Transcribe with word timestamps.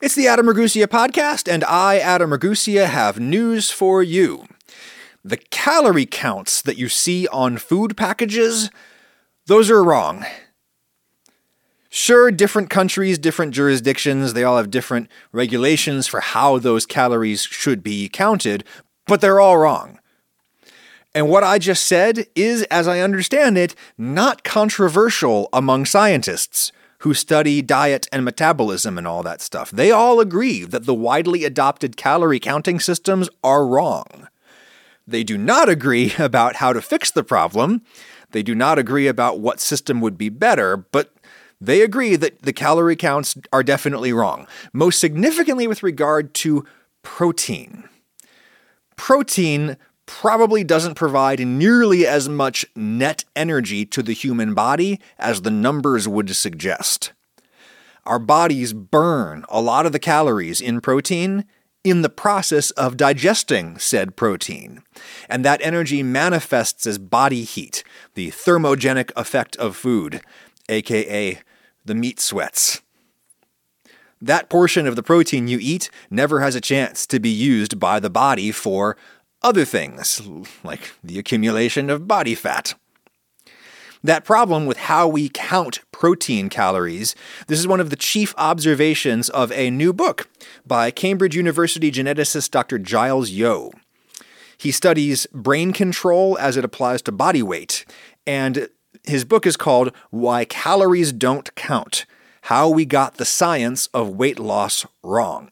It's 0.00 0.14
the 0.14 0.28
Adam 0.28 0.46
Ragusea 0.46 0.86
podcast, 0.86 1.52
and 1.52 1.64
I, 1.64 1.98
Adam 1.98 2.30
Ragusea, 2.30 2.86
have 2.86 3.18
news 3.18 3.72
for 3.72 4.00
you. 4.00 4.46
The 5.24 5.38
calorie 5.38 6.06
counts 6.06 6.62
that 6.62 6.78
you 6.78 6.88
see 6.88 7.26
on 7.32 7.58
food 7.58 7.96
packages, 7.96 8.70
those 9.46 9.72
are 9.72 9.82
wrong. 9.82 10.24
Sure, 11.88 12.30
different 12.30 12.70
countries, 12.70 13.18
different 13.18 13.52
jurisdictions, 13.52 14.34
they 14.34 14.44
all 14.44 14.56
have 14.56 14.70
different 14.70 15.10
regulations 15.32 16.06
for 16.06 16.20
how 16.20 16.58
those 16.58 16.86
calories 16.86 17.42
should 17.42 17.82
be 17.82 18.08
counted, 18.08 18.62
but 19.08 19.20
they're 19.20 19.40
all 19.40 19.58
wrong. 19.58 19.98
And 21.12 21.28
what 21.28 21.42
I 21.42 21.58
just 21.58 21.84
said 21.86 22.28
is, 22.36 22.62
as 22.70 22.86
I 22.86 23.00
understand 23.00 23.58
it, 23.58 23.74
not 23.98 24.44
controversial 24.44 25.48
among 25.52 25.86
scientists 25.86 26.70
who 26.98 27.14
study 27.14 27.62
diet 27.62 28.08
and 28.12 28.24
metabolism 28.24 28.98
and 28.98 29.06
all 29.06 29.22
that 29.22 29.40
stuff. 29.40 29.70
They 29.70 29.90
all 29.90 30.20
agree 30.20 30.64
that 30.64 30.84
the 30.84 30.94
widely 30.94 31.44
adopted 31.44 31.96
calorie 31.96 32.40
counting 32.40 32.80
systems 32.80 33.28
are 33.44 33.66
wrong. 33.66 34.28
They 35.06 35.24
do 35.24 35.38
not 35.38 35.68
agree 35.68 36.12
about 36.18 36.56
how 36.56 36.72
to 36.72 36.82
fix 36.82 37.10
the 37.10 37.24
problem. 37.24 37.82
They 38.32 38.42
do 38.42 38.54
not 38.54 38.78
agree 38.78 39.06
about 39.06 39.40
what 39.40 39.60
system 39.60 40.00
would 40.00 40.18
be 40.18 40.28
better, 40.28 40.76
but 40.76 41.14
they 41.60 41.82
agree 41.82 42.16
that 42.16 42.42
the 42.42 42.52
calorie 42.52 42.96
counts 42.96 43.36
are 43.52 43.62
definitely 43.62 44.12
wrong, 44.12 44.46
most 44.72 45.00
significantly 45.00 45.66
with 45.66 45.82
regard 45.82 46.34
to 46.34 46.64
protein. 47.02 47.88
Protein 48.96 49.76
probably 50.08 50.64
doesn't 50.64 50.94
provide 50.94 51.38
nearly 51.38 52.06
as 52.06 52.28
much 52.28 52.66
net 52.74 53.24
energy 53.36 53.84
to 53.84 54.02
the 54.02 54.14
human 54.14 54.54
body 54.54 54.98
as 55.18 55.42
the 55.42 55.50
numbers 55.50 56.08
would 56.08 56.34
suggest. 56.34 57.12
Our 58.06 58.18
bodies 58.18 58.72
burn 58.72 59.44
a 59.50 59.60
lot 59.60 59.84
of 59.84 59.92
the 59.92 59.98
calories 59.98 60.60
in 60.62 60.80
protein 60.80 61.44
in 61.84 62.00
the 62.02 62.08
process 62.08 62.70
of 62.72 62.96
digesting 62.96 63.78
said 63.78 64.16
protein. 64.16 64.82
And 65.28 65.44
that 65.44 65.60
energy 65.62 66.02
manifests 66.02 66.86
as 66.86 66.98
body 66.98 67.44
heat, 67.44 67.84
the 68.14 68.30
thermogenic 68.30 69.10
effect 69.14 69.56
of 69.56 69.76
food, 69.76 70.22
aka 70.70 71.38
the 71.84 71.94
meat 71.94 72.18
sweats. 72.18 72.80
That 74.20 74.48
portion 74.48 74.86
of 74.86 74.96
the 74.96 75.02
protein 75.02 75.46
you 75.46 75.58
eat 75.60 75.90
never 76.10 76.40
has 76.40 76.54
a 76.54 76.60
chance 76.60 77.06
to 77.06 77.20
be 77.20 77.30
used 77.30 77.78
by 77.78 78.00
the 78.00 78.10
body 78.10 78.50
for 78.50 78.96
other 79.42 79.64
things, 79.64 80.20
like 80.64 80.92
the 81.02 81.18
accumulation 81.18 81.90
of 81.90 82.08
body 82.08 82.34
fat. 82.34 82.74
That 84.02 84.24
problem 84.24 84.66
with 84.66 84.76
how 84.76 85.08
we 85.08 85.28
count 85.28 85.80
protein 85.90 86.48
calories, 86.48 87.16
this 87.48 87.58
is 87.58 87.66
one 87.66 87.80
of 87.80 87.90
the 87.90 87.96
chief 87.96 88.32
observations 88.38 89.28
of 89.28 89.50
a 89.52 89.70
new 89.70 89.92
book 89.92 90.28
by 90.64 90.90
Cambridge 90.90 91.34
University 91.34 91.90
geneticist 91.90 92.50
Dr. 92.52 92.78
Giles 92.78 93.30
Yeo. 93.30 93.72
He 94.56 94.70
studies 94.70 95.26
brain 95.32 95.72
control 95.72 96.38
as 96.38 96.56
it 96.56 96.64
applies 96.64 97.02
to 97.02 97.12
body 97.12 97.42
weight, 97.42 97.84
and 98.26 98.68
his 99.04 99.24
book 99.24 99.46
is 99.46 99.56
called 99.56 99.92
Why 100.10 100.44
Calories 100.44 101.12
Don't 101.12 101.52
Count 101.54 102.06
How 102.42 102.68
We 102.68 102.84
Got 102.84 103.16
the 103.16 103.24
Science 103.24 103.88
of 103.88 104.10
Weight 104.10 104.38
Loss 104.38 104.86
Wrong. 105.02 105.50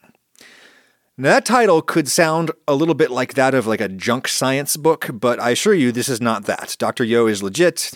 Now, 1.19 1.31
that 1.31 1.47
title 1.47 1.81
could 1.81 2.09
sound 2.09 2.51
a 2.69 2.75
little 2.75 2.95
bit 2.95 3.11
like 3.11 3.33
that 3.35 3.55
of 3.55 3.67
like 3.67 3.81
a 3.81 3.89
junk 3.89 4.29
science 4.29 4.77
book, 4.77 5.09
but 5.15 5.41
I 5.41 5.51
assure 5.51 5.73
you 5.73 5.91
this 5.91 6.11
is 6.11 6.21
not 6.21 6.45
that. 6.45 6.77
Dr. 6.79 7.05
Yeo 7.05 7.27
is 7.27 7.43
legit, 7.43 7.93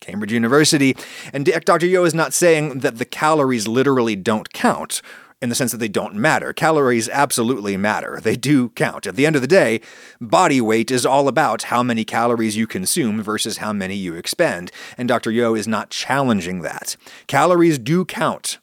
Cambridge 0.00 0.32
University, 0.32 0.96
and 1.34 1.44
Dr. 1.44 1.86
Yeo 1.86 2.04
is 2.04 2.14
not 2.14 2.32
saying 2.32 2.78
that 2.78 2.96
the 2.96 3.04
calories 3.04 3.68
literally 3.68 4.16
don't 4.16 4.50
count 4.54 5.02
in 5.42 5.50
the 5.50 5.54
sense 5.54 5.72
that 5.72 5.78
they 5.78 5.88
don't 5.88 6.14
matter. 6.14 6.54
Calories 6.54 7.06
absolutely 7.10 7.76
matter. 7.76 8.18
They 8.22 8.34
do 8.34 8.70
count. 8.70 9.06
At 9.06 9.16
the 9.16 9.26
end 9.26 9.36
of 9.36 9.42
the 9.42 9.48
day, 9.48 9.82
body 10.18 10.62
weight 10.62 10.90
is 10.90 11.04
all 11.04 11.28
about 11.28 11.64
how 11.64 11.82
many 11.82 12.02
calories 12.02 12.56
you 12.56 12.66
consume 12.66 13.22
versus 13.22 13.58
how 13.58 13.74
many 13.74 13.94
you 13.94 14.14
expend, 14.14 14.72
and 14.96 15.06
Dr. 15.06 15.30
Yeo 15.30 15.54
is 15.54 15.68
not 15.68 15.90
challenging 15.90 16.62
that. 16.62 16.96
Calories 17.26 17.78
do 17.78 18.06
count 18.06 18.58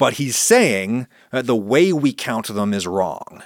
but 0.00 0.14
he's 0.14 0.34
saying 0.34 1.06
that 1.30 1.46
the 1.46 1.54
way 1.54 1.92
we 1.92 2.10
count 2.10 2.46
them 2.46 2.72
is 2.72 2.86
wrong. 2.86 3.42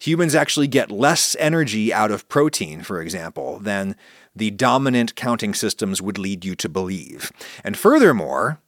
Humans 0.00 0.34
actually 0.34 0.66
get 0.66 0.90
less 0.90 1.36
energy 1.38 1.94
out 1.94 2.10
of 2.10 2.28
protein, 2.28 2.82
for 2.82 3.00
example, 3.00 3.60
than 3.60 3.94
the 4.34 4.50
dominant 4.50 5.14
counting 5.14 5.54
systems 5.54 6.02
would 6.02 6.18
lead 6.18 6.44
you 6.44 6.56
to 6.56 6.68
believe. 6.68 7.30
And 7.62 7.76
furthermore, 7.76 8.58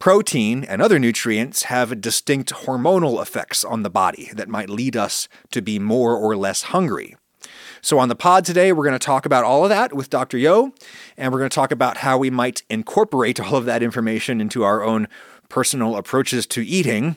protein 0.00 0.64
and 0.64 0.82
other 0.82 0.98
nutrients 0.98 1.64
have 1.64 2.00
distinct 2.00 2.52
hormonal 2.52 3.22
effects 3.22 3.62
on 3.62 3.84
the 3.84 3.90
body 3.90 4.28
that 4.34 4.48
might 4.48 4.68
lead 4.68 4.96
us 4.96 5.28
to 5.52 5.62
be 5.62 5.78
more 5.78 6.16
or 6.16 6.34
less 6.34 6.62
hungry. 6.62 7.14
So, 7.80 7.98
on 7.98 8.08
the 8.08 8.16
pod 8.16 8.44
today, 8.44 8.72
we're 8.72 8.84
going 8.84 8.98
to 8.98 8.98
talk 8.98 9.26
about 9.26 9.44
all 9.44 9.64
of 9.64 9.68
that 9.68 9.92
with 9.92 10.08
Dr. 10.08 10.38
Yeo, 10.38 10.72
and 11.16 11.32
we're 11.32 11.40
going 11.40 11.50
to 11.50 11.54
talk 11.54 11.72
about 11.72 11.98
how 11.98 12.16
we 12.16 12.30
might 12.30 12.62
incorporate 12.70 13.40
all 13.40 13.56
of 13.56 13.64
that 13.64 13.82
information 13.82 14.40
into 14.40 14.62
our 14.62 14.84
own 14.84 15.08
personal 15.52 15.96
approaches 15.96 16.46
to 16.48 16.66
eating. 16.66 17.16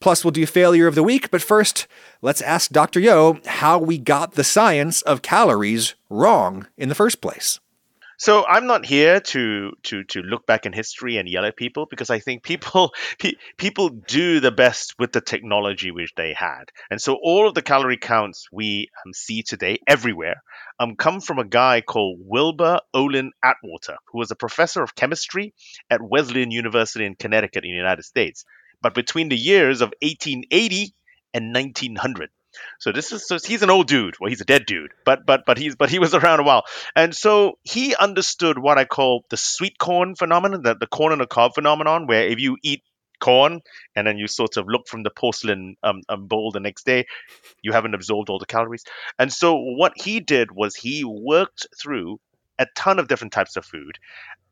Plus, 0.00 0.24
we'll 0.24 0.32
do 0.32 0.46
failure 0.46 0.88
of 0.88 0.94
the 0.94 1.02
week, 1.02 1.30
but 1.30 1.42
first, 1.42 1.86
let's 2.22 2.42
ask 2.42 2.70
Dr. 2.70 2.98
Yeo 2.98 3.40
how 3.46 3.78
we 3.78 3.98
got 3.98 4.32
the 4.32 4.44
science 4.44 5.02
of 5.02 5.22
calories 5.22 5.94
wrong 6.08 6.66
in 6.76 6.88
the 6.88 6.94
first 6.94 7.20
place. 7.20 7.60
So 8.18 8.44
I'm 8.44 8.66
not 8.66 8.84
here 8.84 9.20
to 9.20 9.72
to 9.84 10.02
to 10.04 10.22
look 10.22 10.44
back 10.44 10.66
in 10.66 10.72
history 10.72 11.18
and 11.18 11.28
yell 11.28 11.44
at 11.44 11.56
people 11.56 11.86
because 11.88 12.10
I 12.10 12.18
think 12.18 12.42
people 12.42 12.92
pe- 13.20 13.38
people 13.56 13.90
do 13.90 14.40
the 14.40 14.50
best 14.50 14.96
with 14.98 15.12
the 15.12 15.20
technology 15.20 15.92
which 15.92 16.12
they 16.16 16.32
had, 16.32 16.64
and 16.90 17.00
so 17.00 17.16
all 17.22 17.46
of 17.46 17.54
the 17.54 17.62
calorie 17.62 17.96
counts 17.96 18.48
we 18.50 18.88
um, 19.06 19.12
see 19.12 19.42
today 19.44 19.78
everywhere 19.86 20.42
um, 20.80 20.96
come 20.96 21.20
from 21.20 21.38
a 21.38 21.44
guy 21.44 21.80
called 21.80 22.18
Wilbur 22.20 22.80
Olin 22.92 23.30
Atwater, 23.42 23.96
who 24.10 24.18
was 24.18 24.32
a 24.32 24.36
professor 24.36 24.82
of 24.82 24.96
chemistry 24.96 25.54
at 25.88 26.02
Wesleyan 26.02 26.50
University 26.50 27.06
in 27.06 27.14
Connecticut 27.14 27.64
in 27.64 27.70
the 27.70 27.76
United 27.76 28.04
States. 28.04 28.44
But 28.82 28.94
between 28.94 29.28
the 29.28 29.36
years 29.36 29.80
of 29.80 29.92
1880 30.02 30.92
and 31.34 31.54
1900. 31.54 32.30
So 32.78 32.92
this 32.92 33.12
is 33.12 33.26
so 33.26 33.38
he's 33.44 33.62
an 33.62 33.70
old 33.70 33.88
dude. 33.88 34.16
Well, 34.20 34.28
he's 34.30 34.40
a 34.40 34.46
dead 34.46 34.66
dude, 34.66 34.92
but 35.04 35.26
but 35.26 35.44
but 35.46 35.58
he's 35.58 35.76
but 35.76 35.90
he 35.90 35.98
was 35.98 36.14
around 36.18 36.40
a 36.40 36.44
while, 36.44 36.64
and 36.94 37.14
so 37.14 37.58
he 37.62 37.94
understood 37.94 38.58
what 38.58 38.78
I 38.78 38.84
call 38.84 39.24
the 39.30 39.36
sweet 39.36 39.78
corn 39.78 40.14
phenomenon, 40.14 40.62
the, 40.62 40.74
the 40.74 40.86
corn 40.86 41.12
on 41.12 41.18
the 41.18 41.26
cob 41.26 41.54
phenomenon, 41.54 42.06
where 42.06 42.26
if 42.26 42.38
you 42.38 42.56
eat 42.62 42.82
corn 43.20 43.60
and 43.96 44.06
then 44.06 44.16
you 44.18 44.28
sort 44.28 44.56
of 44.56 44.66
look 44.68 44.86
from 44.86 45.02
the 45.02 45.10
porcelain 45.10 45.76
um, 45.82 46.02
um, 46.08 46.26
bowl 46.26 46.52
the 46.52 46.60
next 46.60 46.86
day, 46.86 47.06
you 47.62 47.72
haven't 47.72 47.94
absorbed 47.94 48.30
all 48.30 48.38
the 48.38 48.46
calories. 48.46 48.84
And 49.18 49.32
so 49.32 49.56
what 49.56 49.92
he 49.96 50.20
did 50.20 50.50
was 50.52 50.74
he 50.76 51.04
worked 51.04 51.66
through 51.80 52.20
a 52.58 52.66
ton 52.74 52.98
of 52.98 53.08
different 53.08 53.32
types 53.32 53.56
of 53.56 53.64
food, 53.64 53.98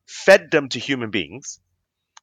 fed 0.06 0.50
them 0.50 0.68
to 0.70 0.78
human 0.78 1.10
beings, 1.10 1.60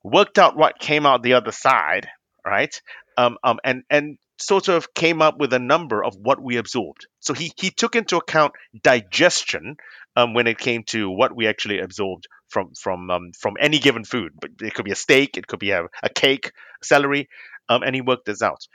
worked 0.03 0.37
out 0.37 0.57
what 0.57 0.79
came 0.79 1.05
out 1.05 1.23
the 1.23 1.33
other 1.33 1.51
side, 1.51 2.07
right? 2.45 2.81
Um, 3.17 3.37
um, 3.43 3.59
and 3.63 3.83
and 3.89 4.17
sort 4.37 4.67
of 4.67 4.93
came 4.93 5.21
up 5.21 5.37
with 5.37 5.53
a 5.53 5.59
number 5.59 6.03
of 6.03 6.15
what 6.15 6.41
we 6.41 6.57
absorbed. 6.57 7.07
So 7.19 7.33
he, 7.33 7.51
he 7.57 7.69
took 7.69 7.95
into 7.95 8.17
account 8.17 8.53
digestion 8.81 9.77
um, 10.15 10.33
when 10.33 10.47
it 10.47 10.57
came 10.57 10.83
to 10.87 11.09
what 11.09 11.35
we 11.35 11.47
actually 11.47 11.79
absorbed 11.79 12.27
from 12.47 12.73
from 12.79 13.09
um, 13.09 13.31
from 13.39 13.55
any 13.59 13.79
given 13.79 14.03
food. 14.03 14.33
But 14.39 14.51
it 14.61 14.73
could 14.73 14.85
be 14.85 14.91
a 14.91 14.95
steak, 14.95 15.37
it 15.37 15.47
could 15.47 15.59
be 15.59 15.71
a, 15.71 15.85
a 16.01 16.09
cake, 16.09 16.51
celery, 16.81 17.29
um, 17.69 17.83
and 17.83 17.95
he 17.95 18.01
worked 18.01 18.25
this 18.25 18.41
out. 18.41 18.67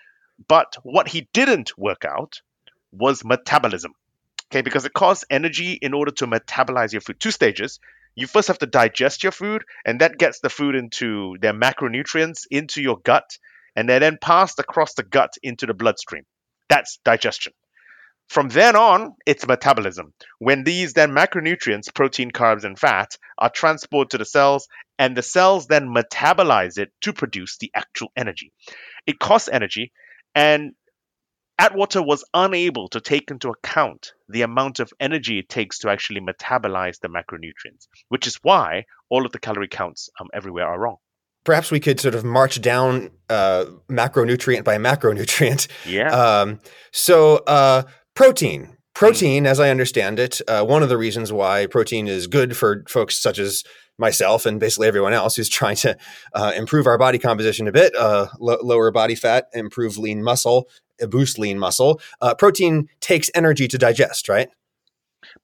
But 0.46 0.76
what 0.82 1.08
he 1.08 1.28
didn't 1.32 1.76
work 1.76 2.04
out 2.04 2.40
was 2.92 3.24
metabolism. 3.24 3.92
Okay, 4.50 4.62
because 4.62 4.84
it 4.86 4.94
costs 4.94 5.24
energy 5.28 5.72
in 5.72 5.92
order 5.92 6.10
to 6.12 6.26
metabolize 6.26 6.92
your 6.92 7.02
food. 7.02 7.20
Two 7.20 7.30
stages. 7.30 7.80
You 8.14 8.26
first 8.26 8.48
have 8.48 8.58
to 8.58 8.66
digest 8.66 9.22
your 9.22 9.30
food, 9.30 9.64
and 9.84 10.00
that 10.00 10.18
gets 10.18 10.40
the 10.40 10.48
food 10.48 10.74
into 10.74 11.36
their 11.40 11.52
macronutrients 11.52 12.46
into 12.50 12.82
your 12.82 12.98
gut 12.98 13.38
and 13.78 13.88
they're 13.88 14.00
then 14.00 14.18
passed 14.20 14.58
across 14.58 14.94
the 14.94 15.04
gut 15.04 15.34
into 15.40 15.64
the 15.64 15.72
bloodstream. 15.72 16.24
That's 16.68 16.98
digestion. 17.04 17.52
From 18.28 18.48
then 18.48 18.74
on, 18.74 19.14
it's 19.24 19.46
metabolism. 19.46 20.14
When 20.40 20.64
these 20.64 20.94
then 20.94 21.12
macronutrients, 21.12 21.94
protein, 21.94 22.32
carbs, 22.32 22.64
and 22.64 22.76
fat, 22.76 23.16
are 23.38 23.48
transported 23.48 24.10
to 24.10 24.18
the 24.18 24.24
cells, 24.24 24.66
and 24.98 25.16
the 25.16 25.22
cells 25.22 25.68
then 25.68 25.94
metabolize 25.94 26.76
it 26.76 26.90
to 27.02 27.12
produce 27.12 27.56
the 27.58 27.70
actual 27.72 28.10
energy. 28.16 28.50
It 29.06 29.20
costs 29.20 29.48
energy, 29.48 29.92
and 30.34 30.72
Atwater 31.56 32.02
was 32.02 32.24
unable 32.34 32.88
to 32.88 33.00
take 33.00 33.30
into 33.30 33.50
account 33.50 34.12
the 34.28 34.42
amount 34.42 34.80
of 34.80 34.92
energy 34.98 35.38
it 35.38 35.48
takes 35.48 35.78
to 35.80 35.90
actually 35.90 36.20
metabolize 36.20 36.98
the 36.98 37.08
macronutrients, 37.08 37.86
which 38.08 38.26
is 38.26 38.40
why 38.42 38.86
all 39.08 39.24
of 39.24 39.30
the 39.30 39.38
calorie 39.38 39.68
counts 39.68 40.10
um, 40.20 40.26
everywhere 40.34 40.66
are 40.66 40.80
wrong 40.80 40.96
perhaps 41.48 41.70
we 41.70 41.80
could 41.80 41.98
sort 41.98 42.14
of 42.14 42.26
march 42.26 42.60
down 42.60 43.08
uh, 43.30 43.64
macronutrient 43.90 44.64
by 44.64 44.76
macronutrient. 44.76 45.66
Yeah. 45.86 46.10
Um, 46.10 46.60
so 46.92 47.36
uh, 47.46 47.84
protein. 48.14 48.76
Protein, 48.94 49.44
mm. 49.44 49.46
as 49.46 49.58
I 49.58 49.70
understand 49.70 50.18
it, 50.18 50.42
uh, 50.46 50.62
one 50.62 50.82
of 50.82 50.90
the 50.90 50.98
reasons 50.98 51.32
why 51.32 51.64
protein 51.64 52.06
is 52.06 52.26
good 52.26 52.54
for 52.54 52.84
folks 52.86 53.18
such 53.18 53.38
as 53.38 53.64
myself 53.96 54.44
and 54.44 54.60
basically 54.60 54.88
everyone 54.88 55.14
else 55.14 55.36
who's 55.36 55.48
trying 55.48 55.76
to 55.76 55.96
uh, 56.34 56.52
improve 56.54 56.86
our 56.86 56.98
body 56.98 57.18
composition 57.18 57.66
a 57.66 57.72
bit, 57.72 57.96
uh, 57.96 58.26
lo- 58.38 58.58
lower 58.62 58.90
body 58.90 59.14
fat, 59.14 59.46
improve 59.54 59.96
lean 59.96 60.22
muscle, 60.22 60.68
boost 61.08 61.38
lean 61.38 61.58
muscle. 61.58 61.98
Uh, 62.20 62.34
protein 62.34 62.90
takes 63.00 63.30
energy 63.34 63.66
to 63.66 63.78
digest, 63.78 64.28
right? 64.28 64.50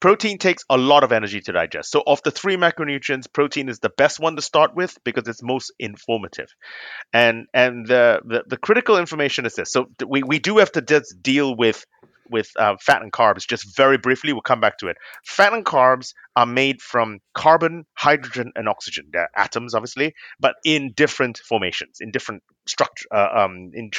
Protein 0.01 0.39
takes 0.39 0.65
a 0.69 0.77
lot 0.77 1.05
of 1.05 1.13
energy 1.13 1.41
to 1.43 1.53
digest. 1.53 1.91
So, 1.91 2.03
of 2.07 2.23
the 2.23 2.31
three 2.31 2.57
macronutrients, 2.57 3.33
protein 3.33 3.69
is 3.69 3.79
the 3.79 3.91
best 3.91 4.21
one 4.21 4.37
to 4.37 4.43
start 4.43 4.75
with 4.75 4.99
because 5.05 5.29
it's 5.29 5.43
most 5.43 5.73
informative. 5.79 6.49
And 7.13 7.47
and 7.55 7.87
the 7.87 8.21
the, 8.25 8.45
the 8.47 8.57
critical 8.57 8.99
information 8.99 9.47
is 9.47 9.55
this. 9.55 9.73
So 9.73 9.87
we, 10.07 10.23
we 10.23 10.39
do 10.39 10.59
have 10.59 10.73
to 10.73 10.83
just 10.83 11.23
deal 11.23 11.57
with 11.57 11.85
with 12.31 12.51
uh, 12.59 12.77
fat 12.81 13.03
and 13.03 13.13
carbs 13.13 13.47
just 13.47 13.77
very 13.77 13.99
briefly. 13.99 14.33
We'll 14.33 14.43
come 14.43 14.61
back 14.61 14.79
to 14.79 14.89
it. 14.89 14.97
Fat 15.25 15.53
and 15.53 15.65
carbs 15.65 16.15
are 16.37 16.47
made 16.47 16.81
from 16.81 17.21
carbon, 17.35 17.85
hydrogen, 17.95 18.53
and 18.57 18.69
oxygen. 18.69 19.11
They're 19.13 19.29
atoms, 19.37 19.75
obviously, 19.75 20.15
but 20.41 20.55
in 20.65 20.93
different 20.93 21.39
formations, 21.39 21.99
in 22.01 22.11
different 22.11 22.43
structure, 22.67 23.07
uh, 23.15 23.45
um, 23.45 23.71
in 23.75 23.91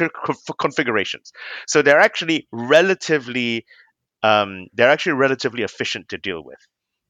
configurations. 0.59 1.31
So 1.67 1.81
they're 1.81 1.99
actually 1.99 2.47
relatively 2.51 3.65
um, 4.25 4.67
they're 4.73 4.89
actually 4.89 5.13
relatively 5.13 5.63
efficient 5.63 6.09
to 6.09 6.17
deal 6.17 6.43
with. 6.43 6.57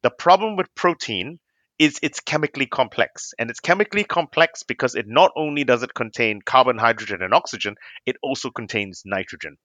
The 0.03 0.09
problem 0.09 0.57
with 0.57 0.67
protein 0.75 1.39
is 1.79 1.99
it's 2.01 2.19
chemically 2.19 2.65
complex. 2.65 3.33
And 3.39 3.49
it's 3.49 3.59
chemically 3.59 4.03
complex 4.03 4.63
because 4.63 4.95
it 4.95 5.05
not 5.07 5.31
only 5.35 5.63
does 5.63 5.83
it 5.83 5.93
contain 5.93 6.41
carbon, 6.45 6.77
hydrogen, 6.77 7.21
and 7.21 7.33
oxygen, 7.33 7.75
it 8.05 8.17
also 8.21 8.49
contains 8.49 9.03
nitrogen. 9.05 9.55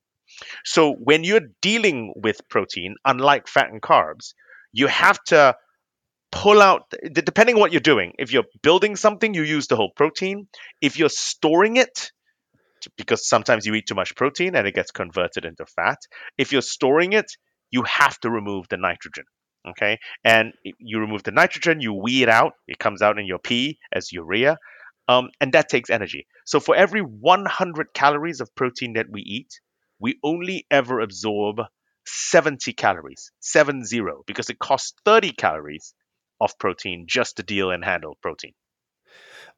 So 0.65 0.93
when 0.93 1.25
you're 1.25 1.49
dealing 1.61 2.13
with 2.17 2.49
protein, 2.49 2.95
unlike 3.05 3.49
fat 3.49 3.71
and 3.71 3.83
carbs, 3.83 4.35
you 4.73 4.87
have 4.87 5.23
to 5.25 5.57
pull 6.31 6.63
out 6.63 6.83
depending 7.13 7.57
on 7.57 7.61
what 7.61 7.73
you're 7.73 7.81
doing. 7.81 8.13
If 8.19 8.33
you're 8.33 8.51
building 8.63 8.95
something, 8.95 9.35
you 9.35 9.43
use 9.43 9.67
the 9.67 9.77
whole 9.77 9.91
protein. 9.97 10.47
If 10.81 10.99
you're 10.99 11.09
storing 11.09 11.77
it, 11.77 12.13
because 12.97 13.29
sometimes 13.29 13.67
you 13.67 13.75
eat 13.75 13.87
too 13.87 13.95
much 13.95 14.15
protein 14.17 14.55
and 14.55 14.67
it 14.67 14.75
gets 14.75 14.91
converted 14.91 15.45
into 15.45 15.67
fat. 15.67 15.99
If 16.39 16.53
you're 16.53 16.63
storing 16.63 17.13
it, 17.13 17.31
you 17.71 17.83
have 17.85 18.19
to 18.21 18.31
remove 18.31 18.67
the 18.69 18.77
nitrogen. 18.77 19.25
Okay, 19.69 19.99
and 20.25 20.55
you 20.79 21.01
remove 21.01 21.23
the 21.23 21.33
nitrogen, 21.33 21.83
you 21.83 21.93
wee 21.93 22.23
it 22.23 22.31
out. 22.31 22.55
It 22.67 22.79
comes 22.79 23.03
out 23.03 23.19
in 23.19 23.27
your 23.27 23.39
pee 23.39 23.79
as 23.93 24.11
urea, 24.11 24.57
um, 25.07 25.29
and 25.39 25.53
that 25.53 25.69
takes 25.69 25.91
energy. 25.91 26.27
So 26.47 26.61
for 26.61 26.75
every 26.75 27.03
100 27.03 27.93
calories 27.93 28.41
of 28.41 28.55
protein 28.55 28.95
that 28.95 29.11
we 29.11 29.21
eat, 29.21 29.61
we 29.99 30.19
only 30.25 30.67
ever 30.71 31.01
absorb 31.01 31.61
70 32.07 32.73
calories, 32.73 33.33
seven 33.41 33.85
zero, 33.85 34.23
because 34.27 34.49
it 34.49 34.59
costs 34.59 34.95
30 35.05 35.33
calories 35.33 35.95
of 36.41 36.59
protein 36.59 37.05
just 37.07 37.37
to 37.37 37.43
deal 37.43 37.71
and 37.71 37.85
handle 37.85 38.17
protein. 38.23 38.55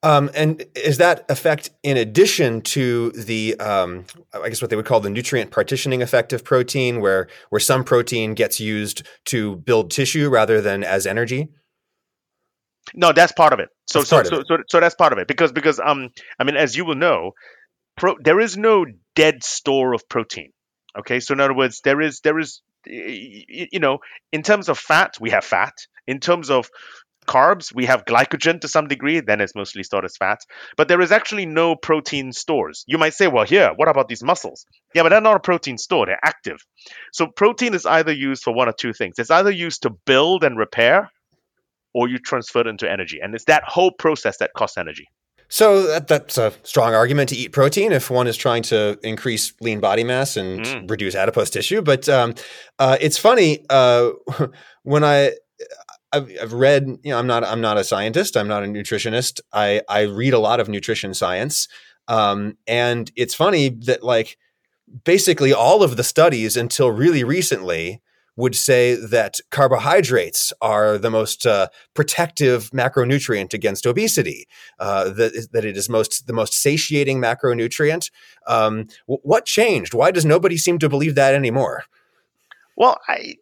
Um, 0.05 0.31
and 0.35 0.65
is 0.75 0.99
that 0.99 1.25
effect 1.29 1.71
in 1.85 1.97
addition 1.97 2.61
to 2.63 3.11
the, 3.13 3.55
um, 3.61 4.05
I 4.35 4.49
guess 4.49 4.61
what 4.61 4.71
they 4.71 4.77
would 4.77 4.85
call 4.85 4.99
the 4.99 5.11
nutrient 5.11 5.53
partitioning 5.53 6.03
effect 6.03 6.33
of 6.33 6.43
protein, 6.43 7.01
where 7.01 7.29
where 7.51 7.61
some 7.61 7.85
protein 7.85 8.35
gets 8.35 8.59
used 8.59 9.07
to 9.27 9.57
build 9.57 9.93
tissue 9.93 10.29
rather 10.29 10.61
than 10.61 10.83
as 10.83 11.07
energy? 11.07 11.51
No, 12.95 13.13
that's 13.13 13.33
part 13.33 13.53
of 13.53 13.61
it. 13.61 13.69
So 13.87 14.01
that's 14.01 14.11
so 14.11 14.23
so, 14.25 14.41
it. 14.41 14.47
so 14.49 14.57
so 14.69 14.81
that's 14.81 14.97
part 14.97 15.13
of 15.13 15.21
it 15.21 15.29
because 15.29 15.53
because 15.53 15.79
um 15.79 16.11
I 16.39 16.45
mean 16.45 16.57
as 16.57 16.77
you 16.77 16.85
will 16.85 16.97
know, 16.97 17.33
pro, 17.97 18.17
there 18.23 18.41
is 18.41 18.57
no 18.57 18.85
dead 19.15 19.45
store 19.45 19.95
of 19.95 20.09
protein. 20.09 20.53
Okay, 20.99 21.21
so 21.21 21.33
in 21.33 21.41
other 21.41 21.55
words, 21.55 21.81
there 21.85 22.01
is 22.01 22.21
there 22.21 22.41
is 22.41 22.61
you 22.87 23.79
know 23.79 23.99
in 24.33 24.43
terms 24.43 24.69
of 24.69 24.79
fat 24.79 25.15
we 25.21 25.31
have 25.31 25.45
fat 25.45 25.75
in 26.09 26.19
terms 26.19 26.51
of 26.51 26.69
carbs, 27.27 27.75
we 27.75 27.87
have 27.87 28.05
glycogen 28.05 28.61
to 28.61 28.69
some 28.69 28.89
degree, 28.89 29.21
then 29.21 29.41
it's 29.41 29.55
mostly 29.55 29.83
stored 29.83 30.05
as 30.05 30.17
fat. 30.17 30.41
But 30.77 30.89
there 30.89 31.01
is 31.01 31.13
actually 31.13 31.47
no 31.47 31.77
protein 31.77 32.33
stores. 32.33 32.85
You 32.87 32.99
might 32.99 33.15
say, 33.15 33.29
well, 33.29 33.45
here, 33.45 33.73
what 33.77 33.89
about 33.89 34.09
these 34.09 34.23
muscles? 34.23 34.67
Yeah, 34.95 35.03
but 35.03 35.11
they're 35.11 35.21
not 35.21 35.37
a 35.37 35.41
protein 35.41 35.79
store, 35.79 36.07
they're 36.07 36.25
active. 36.25 36.59
So 37.13 37.27
protein 37.27 37.75
is 37.75 37.87
either 37.87 38.13
used 38.13 38.43
for 38.43 38.55
one 38.55 38.69
or 38.69 38.73
two 38.73 38.93
things. 38.93 39.19
It's 39.19 39.31
either 39.31 39.51
used 39.51 39.83
to 39.83 39.91
build 39.91 40.45
and 40.45 40.59
repair, 40.59 41.11
or 41.95 42.09
you 42.09 42.19
transfer 42.19 42.61
it 42.61 42.67
into 42.67 42.91
energy. 42.91 43.21
And 43.23 43.35
it's 43.35 43.45
that 43.45 43.65
whole 43.65 43.93
process 43.93 44.39
that 44.39 44.53
costs 44.55 44.79
energy. 44.79 45.09
So 45.53 45.87
that, 45.89 46.09
that's 46.09 46.39
a 46.39 46.55
strong 46.63 46.95
argument 46.95 47.29
to 47.29 47.37
eat 47.37 47.51
protein 47.53 47.93
if 47.93 48.11
one 48.11 48.27
is 48.27 48.39
trying 48.39 48.63
to 48.65 48.99
increase 49.03 49.53
lean 49.61 49.81
body 49.81 50.03
mass 50.03 50.39
and 50.39 50.61
mm. 50.61 50.91
reduce 50.91 51.15
adipose 51.15 51.51
tissue. 51.51 51.83
But 51.83 52.09
um, 52.09 52.35
uh, 52.79 52.97
it's 53.03 53.19
funny 53.19 53.63
uh, 53.69 54.13
when 54.83 55.05
I 55.05 55.33
I've, 56.13 56.31
I've 56.41 56.53
read, 56.53 56.87
you 57.03 57.11
know, 57.11 57.19
I'm 57.19 57.27
not, 57.27 57.45
I'm 57.45 57.61
not 57.61 57.79
a 57.79 57.85
scientist. 57.85 58.37
I'm 58.37 58.49
not 58.49 58.63
a 58.63 58.67
nutritionist. 58.67 59.41
I, 59.53 59.83
I 59.89 60.03
read 60.03 60.35
a 60.35 60.39
lot 60.39 60.61
of 60.61 60.69
nutrition 60.69 61.15
science. 61.15 61.69
Um, 62.09 62.59
and 62.67 63.11
it's 63.17 63.35
funny 63.35 63.71
that 63.87 64.03
like 64.03 64.37
basically 65.05 65.53
all 65.53 65.83
of 65.83 65.97
the 65.97 66.05
studies 66.05 66.57
until 66.57 66.91
really 66.91 67.25
recently 67.25 68.01
would 68.37 68.55
say 68.55 68.95
that 68.95 69.41
carbohydrates 69.51 70.53
are 70.61 70.97
the 70.97 71.11
most 71.11 71.47
uh, 71.47 71.69
protective 71.95 72.71
macronutrient 72.71 73.53
against 73.53 73.87
obesity. 73.87 74.47
Uh, 74.79 75.11
that 75.11 75.49
that 75.53 75.65
it 75.65 75.77
is 75.77 75.89
most 75.89 76.27
the 76.27 76.33
most 76.33 76.55
satiating 76.55 77.21
macronutrient. 77.21 78.11
Um, 78.47 78.87
what 79.07 79.45
changed? 79.45 79.93
Why 79.93 80.11
does 80.11 80.25
nobody 80.25 80.57
seem 80.57 80.79
to 80.79 80.89
believe 80.89 81.15
that 81.15 81.35
anymore? 81.35 81.85
Well, 82.77 82.99
I, 83.07 83.35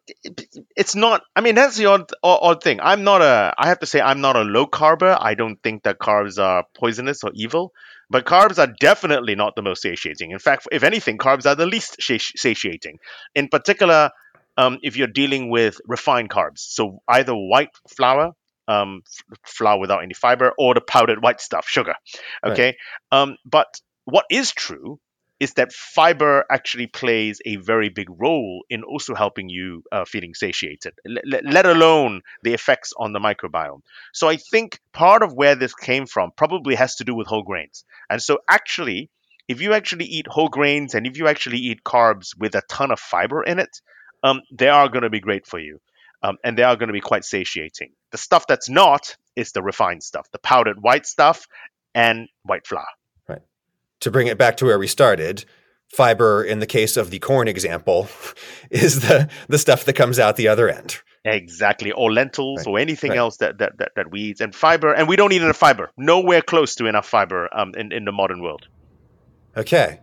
it's 0.75 0.95
not. 0.95 1.23
I 1.35 1.41
mean, 1.41 1.55
that's 1.55 1.77
the 1.77 1.85
odd, 1.85 2.11
odd 2.23 2.61
thing. 2.61 2.79
I'm 2.81 3.03
not 3.03 3.21
a. 3.21 3.53
I 3.57 3.67
have 3.67 3.79
to 3.79 3.85
say, 3.85 4.01
I'm 4.01 4.21
not 4.21 4.35
a 4.35 4.41
low 4.41 4.67
carber. 4.67 5.17
I 5.19 5.35
don't 5.35 5.61
think 5.63 5.83
that 5.83 5.99
carbs 5.99 6.37
are 6.41 6.65
poisonous 6.75 7.23
or 7.23 7.31
evil. 7.33 7.73
But 8.09 8.25
carbs 8.25 8.59
are 8.59 8.73
definitely 8.79 9.35
not 9.35 9.55
the 9.55 9.61
most 9.61 9.81
satiating. 9.81 10.31
In 10.31 10.39
fact, 10.39 10.67
if 10.69 10.83
anything, 10.83 11.17
carbs 11.17 11.45
are 11.45 11.55
the 11.55 11.65
least 11.65 11.95
satiating. 12.01 12.99
In 13.35 13.47
particular, 13.47 14.11
um, 14.57 14.79
if 14.83 14.97
you're 14.97 15.07
dealing 15.07 15.49
with 15.49 15.79
refined 15.87 16.29
carbs, 16.29 16.59
so 16.59 17.01
either 17.07 17.33
white 17.33 17.69
flour, 17.87 18.33
um, 18.67 19.01
flour 19.45 19.79
without 19.79 20.03
any 20.03 20.13
fiber, 20.13 20.51
or 20.57 20.73
the 20.73 20.81
powdered 20.81 21.23
white 21.23 21.39
stuff, 21.39 21.69
sugar. 21.69 21.95
Okay. 22.45 22.75
Right. 23.11 23.21
Um, 23.21 23.37
but 23.45 23.79
what 24.03 24.25
is 24.29 24.51
true 24.51 24.99
is 25.41 25.53
that 25.55 25.73
fiber 25.73 26.45
actually 26.51 26.85
plays 26.85 27.41
a 27.47 27.55
very 27.55 27.89
big 27.89 28.07
role 28.19 28.63
in 28.69 28.83
also 28.83 29.15
helping 29.15 29.49
you 29.49 29.81
uh, 29.91 30.05
feeling 30.05 30.35
satiated, 30.35 30.93
l- 31.03 31.41
let 31.43 31.65
alone 31.65 32.21
the 32.43 32.53
effects 32.53 32.93
on 32.99 33.11
the 33.11 33.19
microbiome. 33.19 33.81
So 34.13 34.29
I 34.29 34.37
think 34.37 34.79
part 34.93 35.23
of 35.23 35.33
where 35.33 35.55
this 35.55 35.73
came 35.73 36.05
from 36.05 36.29
probably 36.37 36.75
has 36.75 36.97
to 36.97 37.03
do 37.03 37.15
with 37.15 37.25
whole 37.25 37.41
grains. 37.41 37.83
And 38.07 38.21
so 38.21 38.37
actually, 38.47 39.09
if 39.47 39.61
you 39.61 39.73
actually 39.73 40.05
eat 40.05 40.27
whole 40.27 40.47
grains 40.47 40.93
and 40.93 41.07
if 41.07 41.17
you 41.17 41.27
actually 41.27 41.57
eat 41.57 41.83
carbs 41.83 42.37
with 42.37 42.53
a 42.53 42.61
ton 42.69 42.91
of 42.91 42.99
fiber 42.99 43.41
in 43.41 43.57
it, 43.57 43.81
um, 44.21 44.41
they 44.51 44.69
are 44.69 44.89
going 44.89 45.01
to 45.01 45.09
be 45.09 45.21
great 45.21 45.47
for 45.47 45.57
you. 45.57 45.79
Um, 46.21 46.37
and 46.43 46.55
they 46.55 46.61
are 46.61 46.75
going 46.75 46.89
to 46.89 46.93
be 46.93 47.01
quite 47.01 47.25
satiating. 47.25 47.93
The 48.11 48.19
stuff 48.19 48.45
that's 48.45 48.69
not 48.69 49.15
is 49.35 49.53
the 49.53 49.63
refined 49.63 50.03
stuff, 50.03 50.27
the 50.31 50.37
powdered 50.37 50.77
white 50.79 51.07
stuff 51.07 51.47
and 51.95 52.29
white 52.43 52.67
flour 52.67 52.85
to 54.01 54.11
bring 54.11 54.27
it 54.27 54.37
back 54.37 54.57
to 54.57 54.65
where 54.65 54.77
we 54.77 54.87
started, 54.87 55.45
fiber 55.93 56.43
in 56.43 56.59
the 56.59 56.67
case 56.67 56.97
of 56.97 57.09
the 57.09 57.19
corn 57.19 57.47
example 57.47 58.07
is 58.69 59.01
the 59.01 59.29
the 59.47 59.57
stuff 59.57 59.85
that 59.85 59.93
comes 59.93 60.19
out 60.19 60.35
the 60.35 60.47
other 60.47 60.69
end. 60.69 60.99
Exactly, 61.23 61.91
or 61.91 62.11
lentils 62.11 62.65
right. 62.65 62.67
or 62.67 62.79
anything 62.79 63.11
right. 63.11 63.19
else 63.19 63.37
that, 63.37 63.59
that, 63.59 63.77
that, 63.77 63.91
that 63.95 64.09
we 64.09 64.21
eat. 64.21 64.41
And 64.41 64.55
fiber, 64.55 64.91
and 64.91 65.07
we 65.07 65.15
don't 65.15 65.31
eat 65.31 65.43
enough 65.43 65.55
fiber. 65.55 65.91
Nowhere 65.95 66.41
close 66.41 66.73
to 66.75 66.87
enough 66.87 67.07
fiber 67.07 67.47
um, 67.55 67.73
in, 67.77 67.91
in 67.91 68.05
the 68.05 68.11
modern 68.11 68.41
world. 68.41 68.67
Okay. 69.55 69.99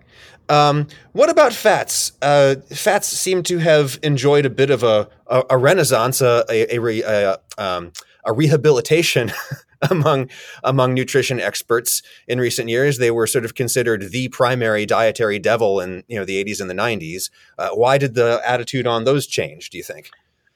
Um, 0.49 0.87
what 1.13 1.29
about 1.29 1.53
fats? 1.53 2.13
Uh, 2.23 2.57
fats 2.71 3.09
seem 3.09 3.43
to 3.45 3.59
have 3.59 3.99
enjoyed 4.05 4.47
a 4.47 4.51
bit 4.51 4.71
of 4.71 4.85
a, 4.85 5.09
a, 5.27 5.43
a 5.51 5.59
renaissance, 5.59 6.21
a, 6.21 6.45
a, 6.49 7.03
a, 7.03 7.39
um, 7.59 7.93
a 8.25 8.33
rehabilitation 8.33 9.33
among 9.91 10.29
among 10.65 10.95
nutrition 10.95 11.41
experts 11.41 12.03
in 12.27 12.41
recent 12.41 12.69
years. 12.69 12.99
They 12.99 13.11
were 13.11 13.27
sort 13.27 13.45
of 13.45 13.55
considered 13.55 14.11
the 14.11 14.29
primary 14.29 14.87
dietary 14.87 15.39
devil 15.39 15.81
in 15.81 16.05
you 16.09 16.19
know 16.19 16.25
the 16.25 16.43
80s 16.43 16.61
and 16.61 16.69
the 16.69 16.75
90s. 16.75 17.31
Uh, 17.59 17.71
why 17.71 17.99
did 17.99 18.15
the 18.15 18.41
attitude 18.45 18.87
on 18.87 19.05
those 19.05 19.27
change? 19.27 19.71
Do 19.71 19.79
you 19.79 19.85
think? 19.85 20.11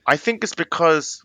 I 0.06 0.16
think 0.16 0.42
it's 0.42 0.54
because, 0.54 1.22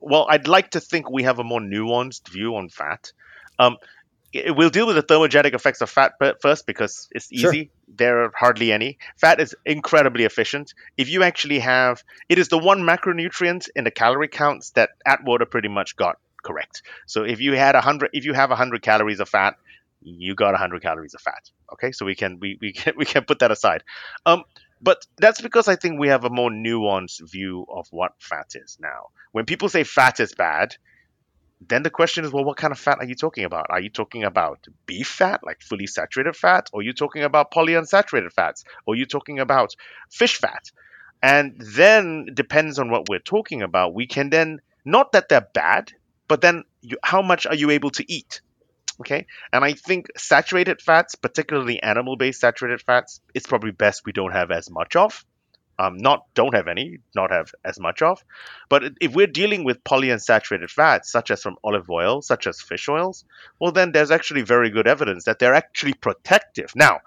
well, 0.00 0.26
I'd 0.28 0.48
like 0.48 0.70
to 0.72 0.80
think 0.80 1.08
we 1.08 1.22
have 1.22 1.38
a 1.38 1.44
more 1.44 1.60
nuanced 1.60 2.28
view 2.28 2.56
on 2.56 2.68
fat. 2.68 3.12
Um, 3.58 3.76
we'll 4.48 4.70
deal 4.70 4.86
with 4.86 4.96
the 4.96 5.02
thermogenic 5.02 5.54
effects 5.54 5.80
of 5.80 5.88
fat 5.88 6.14
first 6.40 6.66
because 6.66 7.08
it's 7.12 7.32
easy. 7.32 7.42
Sure. 7.42 7.64
There 7.96 8.24
are 8.24 8.32
hardly 8.36 8.72
any. 8.72 8.98
Fat 9.16 9.40
is 9.40 9.54
incredibly 9.64 10.24
efficient. 10.24 10.74
If 10.96 11.08
you 11.08 11.22
actually 11.22 11.60
have, 11.60 12.02
it 12.28 12.38
is 12.38 12.48
the 12.48 12.58
one 12.58 12.80
macronutrient 12.80 13.68
in 13.76 13.84
the 13.84 13.92
calorie 13.92 14.28
counts 14.28 14.70
that 14.70 14.90
Atwater 15.06 15.46
pretty 15.46 15.68
much 15.68 15.94
got 15.94 16.18
correct. 16.46 16.82
So 17.06 17.24
if 17.24 17.40
you 17.40 17.52
had 17.54 17.74
a 17.74 17.80
hundred, 17.80 18.10
if 18.12 18.24
you 18.24 18.32
have 18.32 18.50
a 18.50 18.56
hundred 18.56 18.82
calories 18.82 19.20
of 19.20 19.28
fat, 19.28 19.56
you 20.00 20.34
got 20.34 20.54
a 20.54 20.58
hundred 20.58 20.82
calories 20.82 21.14
of 21.14 21.20
fat. 21.20 21.50
Okay, 21.72 21.92
so 21.92 22.06
we 22.06 22.14
can 22.14 22.38
we 22.40 22.58
we 22.60 22.72
can 22.72 22.94
we 23.00 23.04
can 23.04 23.24
put 23.24 23.40
that 23.40 23.50
aside. 23.50 23.82
Um, 24.24 24.44
but 24.80 25.06
that's 25.18 25.40
because 25.40 25.68
I 25.68 25.76
think 25.76 25.98
we 25.98 26.08
have 26.08 26.24
a 26.24 26.30
more 26.30 26.50
nuanced 26.50 27.20
view 27.30 27.66
of 27.68 27.86
what 27.90 28.12
fat 28.18 28.52
is 28.54 28.78
now. 28.80 29.08
When 29.32 29.46
people 29.46 29.68
say 29.68 29.84
fat 29.84 30.20
is 30.20 30.34
bad, 30.34 30.76
then 31.66 31.82
the 31.82 31.90
question 31.90 32.24
is, 32.24 32.32
well, 32.32 32.44
what 32.44 32.58
kind 32.58 32.72
of 32.72 32.78
fat 32.78 32.98
are 33.00 33.06
you 33.06 33.14
talking 33.14 33.44
about? 33.44 33.66
Are 33.70 33.80
you 33.80 33.88
talking 33.88 34.24
about 34.24 34.66
beef 34.84 35.08
fat, 35.08 35.40
like 35.42 35.62
fully 35.62 35.86
saturated 35.86 36.36
fat, 36.36 36.68
or 36.72 36.80
are 36.80 36.82
you 36.82 36.92
talking 36.92 37.24
about 37.24 37.50
polyunsaturated 37.50 38.32
fats, 38.32 38.64
or 38.86 38.94
are 38.94 38.96
you 38.96 39.06
talking 39.06 39.40
about 39.40 39.74
fish 40.10 40.36
fat? 40.36 40.70
And 41.22 41.58
then 41.74 42.26
depends 42.34 42.78
on 42.78 42.90
what 42.90 43.08
we're 43.08 43.18
talking 43.18 43.62
about. 43.62 43.94
We 43.94 44.06
can 44.06 44.28
then 44.28 44.60
not 44.84 45.12
that 45.12 45.28
they're 45.28 45.48
bad, 45.52 45.92
but 46.28 46.40
then 46.40 46.64
you, 46.80 46.98
how 47.02 47.22
much 47.22 47.46
are 47.46 47.54
you 47.54 47.70
able 47.70 47.90
to 47.90 48.12
eat? 48.12 48.40
Okay, 49.00 49.26
and 49.52 49.62
I 49.62 49.74
think 49.74 50.06
saturated 50.16 50.80
fats, 50.80 51.16
particularly 51.16 51.82
animal-based 51.82 52.40
saturated 52.40 52.80
fats, 52.80 53.20
it's 53.34 53.46
probably 53.46 53.70
best 53.70 54.06
we 54.06 54.12
don't 54.12 54.32
have 54.32 54.50
as 54.50 54.70
much 54.70 54.96
of 54.96 55.24
um, 55.78 55.98
not 55.98 56.24
don't 56.34 56.54
have 56.54 56.68
any, 56.68 56.98
not 57.14 57.30
have 57.30 57.54
as 57.64 57.78
much 57.78 58.02
of. 58.02 58.24
But 58.68 58.84
if 59.00 59.14
we're 59.14 59.26
dealing 59.26 59.64
with 59.64 59.84
polyunsaturated 59.84 60.70
fats, 60.70 61.10
such 61.10 61.30
as 61.30 61.42
from 61.42 61.56
olive 61.62 61.90
oil, 61.90 62.22
such 62.22 62.46
as 62.46 62.60
fish 62.60 62.88
oils, 62.88 63.24
well, 63.60 63.72
then 63.72 63.92
there's 63.92 64.10
actually 64.10 64.42
very 64.42 64.70
good 64.70 64.86
evidence 64.86 65.24
that 65.24 65.38
they're 65.38 65.54
actually 65.54 65.94
protective. 65.94 66.72
Now, 66.74 67.00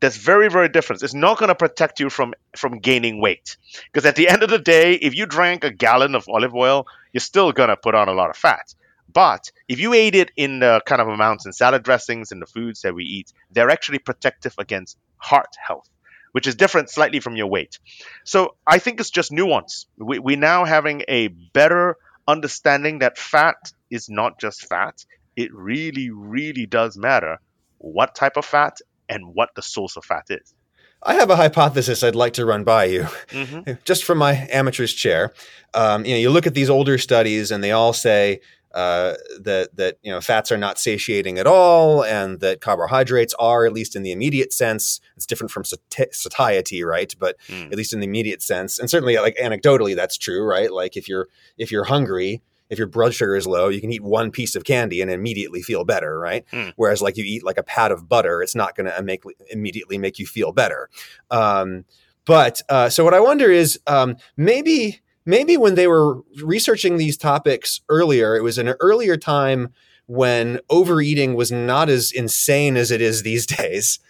there's 0.00 0.16
very 0.16 0.48
very 0.48 0.68
different. 0.68 1.02
It's 1.02 1.14
not 1.14 1.38
going 1.38 1.48
to 1.48 1.56
protect 1.56 1.98
you 1.98 2.08
from 2.08 2.34
from 2.56 2.78
gaining 2.78 3.20
weight 3.20 3.56
because 3.92 4.06
at 4.06 4.14
the 4.14 4.28
end 4.28 4.44
of 4.44 4.50
the 4.50 4.58
day, 4.58 4.94
if 4.94 5.16
you 5.16 5.26
drank 5.26 5.64
a 5.64 5.72
gallon 5.72 6.14
of 6.14 6.28
olive 6.28 6.54
oil, 6.54 6.86
you're 7.12 7.20
still 7.20 7.52
going 7.52 7.68
to 7.68 7.76
put 7.76 7.94
on 7.94 8.08
a 8.08 8.12
lot 8.12 8.30
of 8.30 8.36
fat. 8.36 8.74
But 9.12 9.50
if 9.68 9.78
you 9.80 9.94
ate 9.94 10.14
it 10.14 10.30
in 10.36 10.60
the 10.60 10.82
kind 10.84 11.00
of 11.00 11.08
amounts 11.08 11.46
in 11.46 11.52
salad 11.52 11.82
dressings 11.82 12.30
and 12.30 12.42
the 12.42 12.46
foods 12.46 12.82
that 12.82 12.94
we 12.94 13.04
eat, 13.04 13.32
they're 13.50 13.70
actually 13.70 13.98
protective 14.00 14.54
against 14.58 14.98
heart 15.16 15.56
health 15.66 15.88
which 16.32 16.46
is 16.46 16.54
different 16.54 16.90
slightly 16.90 17.20
from 17.20 17.36
your 17.36 17.46
weight. 17.46 17.78
So 18.24 18.54
I 18.66 18.78
think 18.78 19.00
it's 19.00 19.10
just 19.10 19.32
nuance. 19.32 19.86
We, 19.96 20.18
we're 20.18 20.36
now 20.36 20.64
having 20.64 21.02
a 21.08 21.28
better 21.28 21.96
understanding 22.26 23.00
that 23.00 23.18
fat 23.18 23.72
is 23.90 24.08
not 24.08 24.38
just 24.38 24.68
fat. 24.68 25.04
It 25.36 25.52
really, 25.54 26.10
really 26.10 26.66
does 26.66 26.96
matter 26.96 27.38
what 27.78 28.14
type 28.14 28.36
of 28.36 28.44
fat 28.44 28.78
and 29.08 29.34
what 29.34 29.50
the 29.54 29.62
source 29.62 29.96
of 29.96 30.04
fat 30.04 30.26
is. 30.28 30.54
I 31.02 31.14
have 31.14 31.30
a 31.30 31.36
hypothesis 31.36 32.02
I'd 32.02 32.14
like 32.14 32.32
to 32.34 32.44
run 32.44 32.64
by 32.64 32.84
you, 32.84 33.02
mm-hmm. 33.02 33.72
just 33.84 34.04
from 34.04 34.18
my 34.18 34.48
amateur's 34.50 34.92
chair. 34.92 35.32
Um, 35.74 36.04
you 36.04 36.12
know, 36.12 36.18
you 36.18 36.30
look 36.30 36.46
at 36.46 36.54
these 36.54 36.70
older 36.70 36.98
studies, 36.98 37.50
and 37.50 37.62
they 37.62 37.72
all 37.72 37.92
say 37.92 38.40
uh, 38.74 39.14
that 39.40 39.74
that 39.76 39.98
you 40.02 40.10
know 40.10 40.20
fats 40.20 40.50
are 40.50 40.56
not 40.56 40.78
satiating 40.78 41.38
at 41.38 41.46
all, 41.46 42.04
and 42.04 42.40
that 42.40 42.60
carbohydrates 42.60 43.34
are, 43.38 43.64
at 43.64 43.72
least 43.72 43.94
in 43.94 44.02
the 44.02 44.12
immediate 44.12 44.52
sense, 44.52 45.00
it's 45.16 45.26
different 45.26 45.50
from 45.50 45.64
sati- 45.64 46.12
satiety, 46.12 46.82
right? 46.82 47.14
But 47.18 47.36
mm. 47.48 47.70
at 47.70 47.76
least 47.76 47.92
in 47.92 48.00
the 48.00 48.06
immediate 48.06 48.42
sense, 48.42 48.78
and 48.78 48.90
certainly 48.90 49.16
like 49.16 49.36
anecdotally, 49.36 49.94
that's 49.94 50.18
true, 50.18 50.44
right? 50.44 50.72
Like 50.72 50.96
if 50.96 51.08
you're 51.08 51.28
if 51.56 51.70
you're 51.70 51.84
hungry, 51.84 52.42
if 52.70 52.78
your 52.78 52.86
blood 52.86 53.14
sugar 53.14 53.36
is 53.36 53.46
low, 53.46 53.68
you 53.68 53.80
can 53.80 53.92
eat 53.92 54.02
one 54.02 54.30
piece 54.30 54.54
of 54.54 54.64
candy 54.64 55.00
and 55.00 55.10
immediately 55.10 55.62
feel 55.62 55.84
better, 55.84 56.18
right? 56.18 56.44
Mm. 56.52 56.72
Whereas 56.76 57.00
like 57.00 57.16
you 57.16 57.24
eat 57.24 57.44
like 57.44 57.58
a 57.58 57.62
pat 57.62 57.92
of 57.92 58.08
butter, 58.08 58.42
it's 58.42 58.54
not 58.54 58.74
going 58.74 58.90
to 58.90 59.02
make 59.02 59.22
immediately 59.50 59.98
make 59.98 60.18
you 60.18 60.26
feel 60.26 60.52
better. 60.52 60.90
Um, 61.30 61.84
but 62.24 62.60
uh, 62.68 62.90
so 62.90 63.04
what 63.04 63.14
I 63.14 63.20
wonder 63.20 63.50
is 63.50 63.78
um, 63.86 64.16
maybe 64.36 65.00
maybe 65.24 65.56
when 65.56 65.74
they 65.74 65.86
were 65.86 66.22
researching 66.42 66.96
these 66.96 67.16
topics 67.16 67.80
earlier, 67.88 68.36
it 68.36 68.42
was 68.42 68.58
an 68.58 68.74
earlier 68.80 69.16
time 69.16 69.72
when 70.06 70.58
overeating 70.70 71.34
was 71.34 71.52
not 71.52 71.90
as 71.90 72.10
insane 72.10 72.76
as 72.78 72.90
it 72.90 73.00
is 73.00 73.22
these 73.22 73.46
days. 73.58 74.00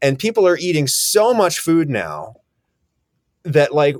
And 0.00 0.18
people 0.18 0.46
are 0.46 0.56
eating 0.56 0.86
so 0.88 1.32
much 1.32 1.60
food 1.60 1.88
now 1.88 2.36
that, 3.44 3.74
like, 3.74 3.96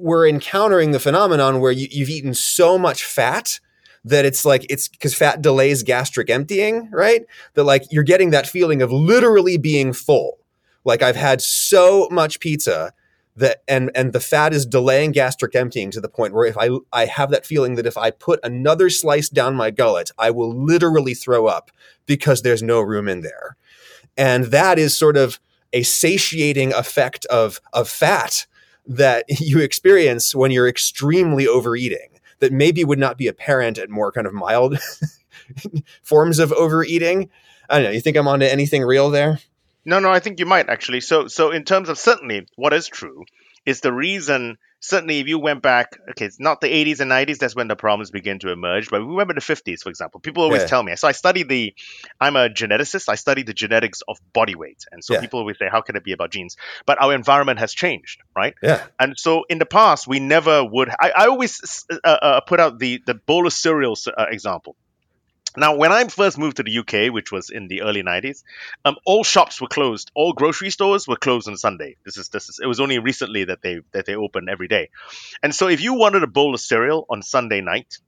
we're 0.00 0.28
encountering 0.28 0.92
the 0.92 1.00
phenomenon 1.00 1.60
where 1.60 1.72
you, 1.72 1.88
you've 1.90 2.08
eaten 2.08 2.34
so 2.34 2.78
much 2.78 3.04
fat 3.04 3.60
that 4.04 4.24
it's 4.24 4.44
like 4.44 4.64
it's 4.70 4.88
because 4.88 5.14
fat 5.14 5.42
delays 5.42 5.82
gastric 5.82 6.30
emptying, 6.30 6.88
right? 6.90 7.24
That 7.54 7.64
like 7.64 7.84
you're 7.90 8.04
getting 8.04 8.30
that 8.30 8.46
feeling 8.46 8.82
of 8.82 8.92
literally 8.92 9.58
being 9.58 9.92
full. 9.92 10.38
Like 10.84 11.02
I've 11.02 11.16
had 11.16 11.42
so 11.42 12.08
much 12.10 12.40
pizza 12.40 12.92
that 13.36 13.62
and 13.68 13.90
and 13.94 14.12
the 14.12 14.20
fat 14.20 14.52
is 14.52 14.66
delaying 14.66 15.12
gastric 15.12 15.54
emptying 15.54 15.90
to 15.92 16.00
the 16.00 16.08
point 16.08 16.34
where 16.34 16.46
if 16.46 16.56
I 16.56 16.70
I 16.92 17.06
have 17.06 17.30
that 17.30 17.46
feeling 17.46 17.74
that 17.74 17.86
if 17.86 17.96
I 17.96 18.10
put 18.10 18.40
another 18.42 18.90
slice 18.90 19.28
down 19.28 19.54
my 19.54 19.70
gullet, 19.70 20.10
I 20.18 20.30
will 20.30 20.54
literally 20.54 21.14
throw 21.14 21.46
up 21.46 21.70
because 22.06 22.42
there's 22.42 22.62
no 22.62 22.80
room 22.80 23.08
in 23.08 23.20
there. 23.22 23.56
And 24.16 24.46
that 24.46 24.78
is 24.78 24.96
sort 24.96 25.16
of 25.16 25.38
a 25.72 25.82
satiating 25.82 26.72
effect 26.72 27.26
of 27.26 27.60
of 27.72 27.88
fat 27.88 28.46
that 28.88 29.24
you 29.40 29.60
experience 29.60 30.34
when 30.34 30.50
you're 30.50 30.68
extremely 30.68 31.46
overeating 31.46 32.08
that 32.40 32.52
maybe 32.52 32.84
would 32.84 32.98
not 32.98 33.18
be 33.18 33.26
apparent 33.26 33.78
at 33.78 33.90
more 33.90 34.12
kind 34.12 34.26
of 34.26 34.32
mild 34.32 34.78
forms 36.02 36.38
of 36.38 36.52
overeating. 36.52 37.30
I 37.68 37.76
don't 37.76 37.84
know. 37.84 37.90
You 37.90 38.00
think 38.00 38.16
I'm 38.16 38.28
onto 38.28 38.46
anything 38.46 38.82
real 38.82 39.10
there? 39.10 39.40
No, 39.84 39.98
no, 39.98 40.10
I 40.10 40.20
think 40.20 40.38
you 40.38 40.46
might 40.46 40.68
actually. 40.68 41.00
So, 41.00 41.28
so 41.28 41.50
in 41.50 41.64
terms 41.64 41.88
of 41.88 41.98
certainly 41.98 42.46
what 42.56 42.72
is 42.72 42.88
true 42.88 43.24
is 43.68 43.80
the 43.80 43.92
reason. 43.92 44.56
Certainly, 44.80 45.18
if 45.18 45.26
you 45.26 45.38
went 45.38 45.60
back, 45.60 45.98
okay, 46.10 46.24
it's 46.24 46.40
not 46.40 46.60
the 46.60 46.68
80s 46.68 47.00
and 47.00 47.10
90s. 47.10 47.38
That's 47.38 47.54
when 47.54 47.68
the 47.68 47.76
problems 47.76 48.10
begin 48.10 48.38
to 48.38 48.50
emerge. 48.50 48.88
But 48.88 49.02
remember 49.02 49.34
the 49.34 49.40
50s, 49.40 49.80
for 49.80 49.90
example. 49.90 50.20
People 50.20 50.44
always 50.44 50.62
yeah. 50.62 50.68
tell 50.68 50.82
me. 50.82 50.96
So 50.96 51.06
I 51.06 51.12
study 51.12 51.42
the. 51.42 51.74
I'm 52.18 52.36
a 52.36 52.48
geneticist. 52.48 53.10
I 53.10 53.16
study 53.16 53.42
the 53.42 53.52
genetics 53.52 54.00
of 54.08 54.18
body 54.32 54.54
weight, 54.54 54.84
and 54.90 55.04
so 55.04 55.14
yeah. 55.14 55.20
people 55.20 55.40
always 55.40 55.58
say, 55.58 55.68
"How 55.70 55.82
can 55.82 55.96
it 55.96 56.04
be 56.04 56.12
about 56.12 56.30
genes?" 56.30 56.56
But 56.86 57.02
our 57.02 57.12
environment 57.12 57.58
has 57.58 57.74
changed, 57.74 58.22
right? 58.34 58.54
Yeah. 58.62 58.86
And 58.98 59.18
so 59.18 59.44
in 59.50 59.58
the 59.58 59.66
past, 59.66 60.06
we 60.06 60.20
never 60.20 60.64
would. 60.64 60.88
I, 60.88 61.10
I 61.10 61.26
always 61.26 61.84
uh, 61.90 62.08
uh, 62.08 62.40
put 62.40 62.58
out 62.60 62.78
the 62.78 63.02
the 63.04 63.14
bowl 63.14 63.46
of 63.46 63.52
cereal 63.52 63.96
uh, 64.16 64.26
example. 64.30 64.76
Now, 65.58 65.76
when 65.76 65.92
I 65.92 66.06
first 66.08 66.38
moved 66.38 66.58
to 66.58 66.62
the 66.62 66.78
UK, 66.78 67.12
which 67.12 67.32
was 67.32 67.50
in 67.50 67.68
the 67.68 67.82
early 67.82 68.02
90s, 68.02 68.44
um, 68.84 68.96
all 69.04 69.24
shops 69.24 69.60
were 69.60 69.68
closed. 69.68 70.10
All 70.14 70.32
grocery 70.32 70.70
stores 70.70 71.06
were 71.06 71.16
closed 71.16 71.48
on 71.48 71.56
Sunday. 71.56 71.96
This 72.04 72.16
is 72.16 72.28
this 72.28 72.48
is. 72.48 72.60
It 72.62 72.66
was 72.66 72.80
only 72.80 72.98
recently 72.98 73.44
that 73.44 73.62
they 73.62 73.80
that 73.92 74.06
they 74.06 74.14
open 74.14 74.48
every 74.48 74.68
day, 74.68 74.90
and 75.42 75.54
so 75.54 75.68
if 75.68 75.80
you 75.80 75.94
wanted 75.94 76.22
a 76.22 76.26
bowl 76.26 76.54
of 76.54 76.60
cereal 76.60 77.06
on 77.10 77.22
Sunday 77.22 77.60
night, 77.60 77.98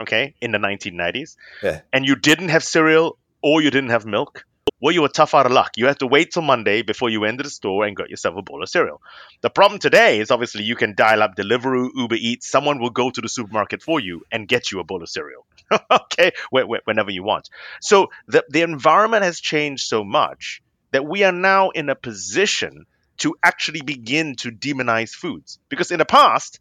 okay, 0.00 0.34
in 0.40 0.52
the 0.52 0.58
1990s, 0.58 1.36
yeah. 1.62 1.80
and 1.92 2.06
you 2.06 2.16
didn't 2.16 2.48
have 2.50 2.64
cereal 2.64 3.18
or 3.42 3.60
you 3.60 3.70
didn't 3.70 3.90
have 3.90 4.06
milk, 4.06 4.44
well, 4.82 4.92
you 4.92 5.02
were 5.02 5.08
tough 5.08 5.32
out 5.34 5.46
of 5.46 5.52
luck. 5.52 5.76
You 5.76 5.86
had 5.86 6.00
to 6.00 6.08
wait 6.08 6.32
till 6.32 6.42
Monday 6.42 6.82
before 6.82 7.08
you 7.08 7.20
went 7.20 7.38
to 7.38 7.44
the 7.44 7.50
store 7.50 7.86
and 7.86 7.94
got 7.94 8.10
yourself 8.10 8.36
a 8.36 8.42
bowl 8.42 8.64
of 8.64 8.68
cereal. 8.68 9.00
The 9.40 9.48
problem 9.48 9.78
today 9.78 10.18
is 10.18 10.32
obviously 10.32 10.64
you 10.64 10.74
can 10.74 10.96
dial 10.96 11.22
up 11.22 11.36
Deliveroo, 11.36 11.90
Uber 11.94 12.16
Eats. 12.16 12.50
Someone 12.50 12.80
will 12.80 12.90
go 12.90 13.08
to 13.08 13.20
the 13.20 13.28
supermarket 13.28 13.80
for 13.80 14.00
you 14.00 14.24
and 14.32 14.48
get 14.48 14.72
you 14.72 14.80
a 14.80 14.84
bowl 14.84 15.02
of 15.02 15.08
cereal. 15.08 15.46
okay, 15.90 16.32
whenever 16.50 17.10
you 17.10 17.22
want. 17.22 17.50
So 17.80 18.10
the, 18.28 18.44
the 18.48 18.62
environment 18.62 19.24
has 19.24 19.40
changed 19.40 19.86
so 19.86 20.04
much 20.04 20.62
that 20.92 21.06
we 21.06 21.24
are 21.24 21.32
now 21.32 21.70
in 21.70 21.88
a 21.88 21.94
position 21.94 22.86
to 23.18 23.36
actually 23.42 23.82
begin 23.82 24.36
to 24.36 24.50
demonize 24.50 25.10
foods. 25.10 25.58
Because 25.68 25.90
in 25.90 25.98
the 25.98 26.04
past, 26.04 26.60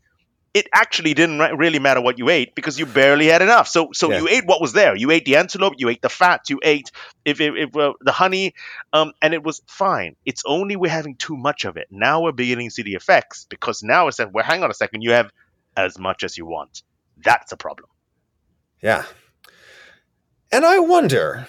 it 0.54 0.68
actually 0.74 1.14
didn't 1.14 1.40
really 1.58 1.80
matter 1.80 2.02
what 2.02 2.18
you 2.18 2.30
ate 2.30 2.56
because 2.56 2.78
you 2.78 2.86
barely 2.86 3.28
had 3.28 3.42
enough. 3.42 3.68
So, 3.68 3.90
so 3.94 4.12
yeah. 4.12 4.20
you 4.20 4.28
ate 4.28 4.46
what 4.46 4.60
was 4.60 4.74
there. 4.74 4.96
You 4.96 5.12
ate 5.12 5.24
the 5.26 5.38
antelope, 5.38 5.76
you 5.78 5.88
ate 5.88 6.02
the 6.02 6.10
fat, 6.10 6.50
you 6.50 6.60
ate 6.62 6.92
if, 7.24 7.40
if, 7.40 7.56
if 7.56 7.76
uh, 7.76 7.94
the 8.02 8.12
honey, 8.12 8.54
um, 8.92 9.14
and 9.22 9.34
it 9.34 9.44
was 9.44 9.62
fine. 9.68 10.16
It's 10.26 10.44
only 10.46 10.76
we're 10.76 10.92
having 10.92 11.16
too 11.16 11.38
much 11.38 11.64
of 11.64 11.78
it. 11.78 11.88
Now 11.90 12.22
we're 12.22 12.34
beginning 12.34 12.68
to 12.68 12.74
see 12.74 12.82
the 12.82 12.96
effects 12.96 13.48
because 13.50 13.82
now 13.82 14.08
it's 14.08 14.18
that 14.18 14.34
well, 14.34 14.44
hang 14.44 14.64
on 14.64 14.70
a 14.70 14.74
second, 14.74 15.04
you 15.04 15.12
have 15.12 15.32
as 15.78 15.98
much 15.98 16.24
as 16.24 16.38
you 16.38 16.46
want. 16.46 16.84
That's 17.24 17.52
a 17.54 17.58
problem. 17.58 17.90
Yeah. 18.82 19.06
And 20.52 20.66
I 20.66 20.80
wonder 20.80 21.48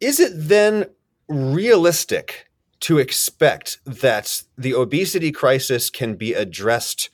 is 0.00 0.20
it 0.20 0.32
then 0.34 0.86
realistic 1.28 2.46
to 2.80 2.98
expect 2.98 3.78
that 3.84 4.44
the 4.56 4.74
obesity 4.74 5.32
crisis 5.32 5.90
can 5.90 6.14
be 6.14 6.34
addressed 6.34 7.10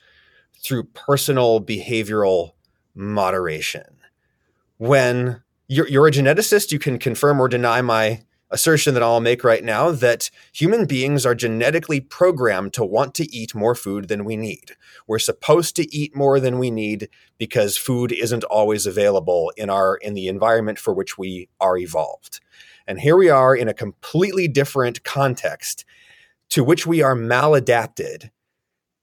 through 0.62 0.84
personal 0.84 1.60
behavioral 1.62 2.52
moderation? 2.94 3.96
When 4.76 5.42
you're, 5.66 5.88
you're 5.88 6.06
a 6.06 6.10
geneticist, 6.10 6.72
you 6.72 6.78
can 6.78 6.98
confirm 6.98 7.40
or 7.40 7.48
deny 7.48 7.80
my 7.80 8.22
assertion 8.54 8.94
that 8.94 9.02
I'll 9.02 9.20
make 9.20 9.42
right 9.42 9.62
now 9.62 9.90
that 9.90 10.30
human 10.52 10.86
beings 10.86 11.26
are 11.26 11.34
genetically 11.34 12.00
programmed 12.00 12.72
to 12.74 12.84
want 12.84 13.12
to 13.16 13.30
eat 13.34 13.54
more 13.54 13.74
food 13.74 14.06
than 14.08 14.24
we 14.24 14.36
need. 14.36 14.76
We're 15.08 15.18
supposed 15.18 15.74
to 15.76 15.94
eat 15.94 16.14
more 16.14 16.38
than 16.38 16.60
we 16.60 16.70
need 16.70 17.08
because 17.36 17.76
food 17.76 18.12
isn't 18.12 18.44
always 18.44 18.86
available 18.86 19.52
in 19.56 19.68
our 19.68 19.96
in 19.96 20.14
the 20.14 20.28
environment 20.28 20.78
for 20.78 20.94
which 20.94 21.18
we 21.18 21.48
are 21.60 21.76
evolved. 21.76 22.40
And 22.86 23.00
here 23.00 23.16
we 23.16 23.28
are 23.28 23.56
in 23.56 23.68
a 23.68 23.74
completely 23.74 24.46
different 24.46 25.02
context 25.02 25.84
to 26.50 26.62
which 26.62 26.86
we 26.86 27.02
are 27.02 27.16
maladapted 27.16 28.30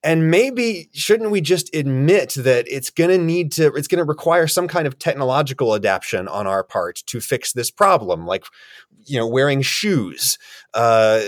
and 0.04 0.32
maybe 0.32 0.90
shouldn't 0.94 1.32
we 1.32 1.42
just 1.42 1.74
admit 1.76 2.34
that 2.38 2.66
it's 2.68 2.90
going 2.90 3.10
to 3.10 3.18
need 3.18 3.52
to 3.54 3.68
it's 3.74 3.88
going 3.88 4.00
to 4.00 4.06
require 4.06 4.48
some 4.48 4.68
kind 4.68 4.88
of 4.88 4.98
technological 5.00 5.76
adaptation 5.76 6.28
on 6.28 6.48
our 6.48 6.64
part 6.64 7.04
to 7.08 7.20
fix 7.20 7.54
this 7.54 7.72
problem 7.72 8.26
like 8.26 8.46
you 9.06 9.18
know 9.18 9.28
wearing 9.28 9.62
shoes 9.62 10.38
uh, 10.74 11.22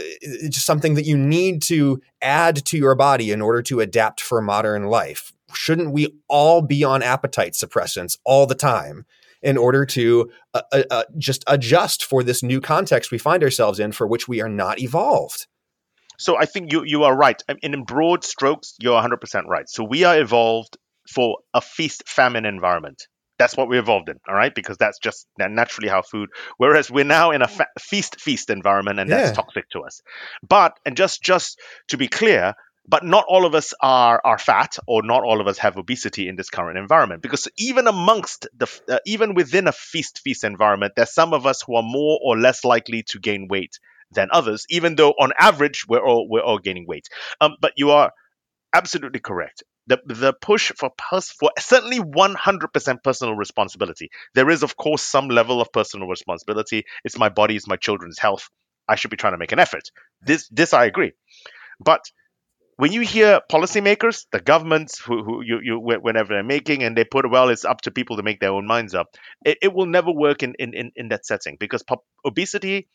just 0.49 0.65
something 0.65 0.95
that 0.95 1.05
you 1.05 1.17
need 1.17 1.61
to 1.61 2.01
add 2.21 2.65
to 2.65 2.77
your 2.77 2.95
body 2.95 3.31
in 3.31 3.41
order 3.41 3.61
to 3.61 3.79
adapt 3.79 4.21
for 4.21 4.41
modern 4.41 4.85
life 4.85 5.33
shouldn't 5.53 5.91
we 5.91 6.07
all 6.27 6.61
be 6.61 6.83
on 6.83 7.03
appetite 7.03 7.53
suppressants 7.53 8.17
all 8.25 8.45
the 8.45 8.55
time 8.55 9.05
in 9.43 9.57
order 9.57 9.85
to 9.85 10.31
uh, 10.53 10.61
uh, 10.71 10.83
uh, 10.89 11.03
just 11.17 11.43
adjust 11.47 12.03
for 12.03 12.23
this 12.23 12.41
new 12.41 12.61
context 12.61 13.11
we 13.11 13.17
find 13.17 13.43
ourselves 13.43 13.79
in 13.79 13.91
for 13.91 14.07
which 14.07 14.27
we 14.27 14.41
are 14.41 14.49
not 14.49 14.79
evolved? 14.79 15.47
So 16.23 16.37
I 16.37 16.45
think 16.45 16.71
you 16.71 16.83
you 16.85 17.03
are 17.03 17.15
right. 17.15 17.41
And 17.49 17.59
in 17.61 17.83
broad 17.83 18.23
strokes, 18.23 18.75
you're 18.79 19.01
100% 19.01 19.45
right. 19.45 19.67
So 19.67 19.83
we 19.83 20.05
are 20.05 20.17
evolved 20.17 20.77
for 21.13 21.39
a 21.53 21.59
feast 21.59 22.07
famine 22.07 22.45
environment. 22.45 23.07
That's 23.37 23.57
what 23.57 23.67
we 23.67 23.77
evolved 23.77 24.07
in, 24.07 24.19
all 24.27 24.35
right? 24.35 24.55
Because 24.55 24.77
that's 24.77 24.99
just 24.99 25.27
naturally 25.37 25.89
how 25.89 26.01
food. 26.01 26.29
Whereas 26.57 26.89
we're 26.89 27.03
now 27.03 27.31
in 27.31 27.41
a 27.41 27.47
fa- 27.47 27.73
feast 27.77 28.21
feast 28.21 28.49
environment, 28.49 28.99
and 28.99 29.11
that's 29.11 29.29
yeah. 29.31 29.33
toxic 29.33 29.69
to 29.71 29.81
us. 29.81 30.01
But 30.47 30.79
and 30.85 30.95
just 30.95 31.21
just 31.21 31.59
to 31.89 31.97
be 31.97 32.07
clear, 32.07 32.53
but 32.87 33.03
not 33.03 33.25
all 33.27 33.45
of 33.45 33.53
us 33.53 33.73
are 33.81 34.21
are 34.23 34.37
fat 34.37 34.77
or 34.87 35.03
not 35.03 35.23
all 35.23 35.41
of 35.41 35.47
us 35.47 35.57
have 35.57 35.77
obesity 35.77 36.29
in 36.29 36.37
this 36.37 36.49
current 36.49 36.77
environment 36.77 37.21
because 37.21 37.47
even 37.57 37.87
amongst 37.87 38.47
the 38.57 38.67
uh, 38.89 38.99
even 39.05 39.33
within 39.33 39.67
a 39.67 39.71
feast 39.71 40.19
feast 40.23 40.43
environment 40.43 40.93
there's 40.95 41.13
some 41.13 41.33
of 41.33 41.45
us 41.45 41.61
who 41.61 41.75
are 41.75 41.83
more 41.83 42.19
or 42.23 42.37
less 42.37 42.63
likely 42.63 43.03
to 43.03 43.19
gain 43.19 43.47
weight 43.47 43.79
than 44.13 44.29
others 44.31 44.65
even 44.69 44.95
though 44.95 45.11
on 45.11 45.31
average 45.39 45.85
we're 45.87 46.05
all 46.05 46.27
we're 46.29 46.41
all 46.41 46.59
gaining 46.59 46.85
weight. 46.87 47.07
Um, 47.41 47.55
but 47.61 47.73
you 47.75 47.91
are 47.91 48.11
absolutely 48.73 49.19
correct. 49.19 49.63
The 49.87 49.99
the 50.05 50.33
push 50.33 50.71
for 50.77 50.91
pers- 50.97 51.31
for 51.31 51.51
certainly 51.59 51.99
100% 51.99 53.03
personal 53.03 53.35
responsibility. 53.35 54.09
There 54.33 54.49
is 54.49 54.63
of 54.63 54.77
course 54.77 55.03
some 55.03 55.27
level 55.27 55.61
of 55.61 55.71
personal 55.71 56.07
responsibility. 56.07 56.85
It's 57.03 57.17
my 57.17 57.29
body 57.29 57.55
it's 57.55 57.67
my 57.67 57.75
children's 57.77 58.19
health. 58.19 58.49
I 58.87 58.95
should 58.95 59.11
be 59.11 59.17
trying 59.17 59.33
to 59.33 59.37
make 59.37 59.51
an 59.51 59.59
effort. 59.59 59.91
This 60.21 60.47
this 60.49 60.73
i 60.73 60.85
agree. 60.85 61.13
But 61.79 62.01
when 62.77 62.91
you 62.91 63.01
hear 63.01 63.39
policymakers, 63.51 64.25
the 64.31 64.39
governments 64.39 64.99
who, 64.99 65.23
who 65.23 65.41
you, 65.43 65.59
you 65.61 65.79
whenever 65.79 66.33
they're 66.33 66.43
making 66.43 66.83
and 66.83 66.97
they 66.97 67.03
put 67.03 67.29
well, 67.29 67.49
it's 67.49 67.65
up 67.65 67.81
to 67.81 67.91
people 67.91 68.17
to 68.17 68.23
make 68.23 68.39
their 68.39 68.51
own 68.51 68.65
minds 68.65 68.95
up. 68.95 69.07
It, 69.45 69.59
it 69.61 69.73
will 69.73 69.85
never 69.85 70.11
work 70.11 70.43
in, 70.43 70.55
in, 70.57 70.73
in, 70.73 70.91
in 70.95 71.09
that 71.09 71.25
setting 71.25 71.57
because 71.59 71.83
obesity 72.25 72.87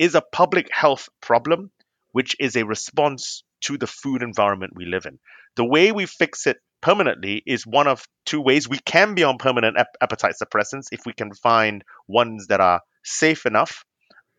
is 0.00 0.14
a 0.14 0.22
public 0.32 0.68
health 0.72 1.10
problem, 1.20 1.70
which 2.12 2.34
is 2.40 2.56
a 2.56 2.64
response 2.64 3.44
to 3.60 3.76
the 3.76 3.86
food 3.86 4.22
environment 4.22 4.72
we 4.74 4.86
live 4.86 5.04
in. 5.04 5.18
The 5.56 5.64
way 5.64 5.92
we 5.92 6.06
fix 6.06 6.46
it 6.46 6.56
permanently 6.80 7.42
is 7.46 7.66
one 7.66 7.86
of 7.86 8.02
two 8.24 8.40
ways. 8.40 8.66
We 8.66 8.78
can 8.78 9.14
be 9.14 9.24
on 9.24 9.36
permanent 9.36 9.76
ap- 9.76 9.98
appetite 10.00 10.36
suppressants 10.42 10.86
if 10.90 11.00
we 11.04 11.12
can 11.12 11.34
find 11.34 11.84
ones 12.08 12.46
that 12.46 12.62
are 12.62 12.80
safe 13.04 13.44
enough 13.44 13.84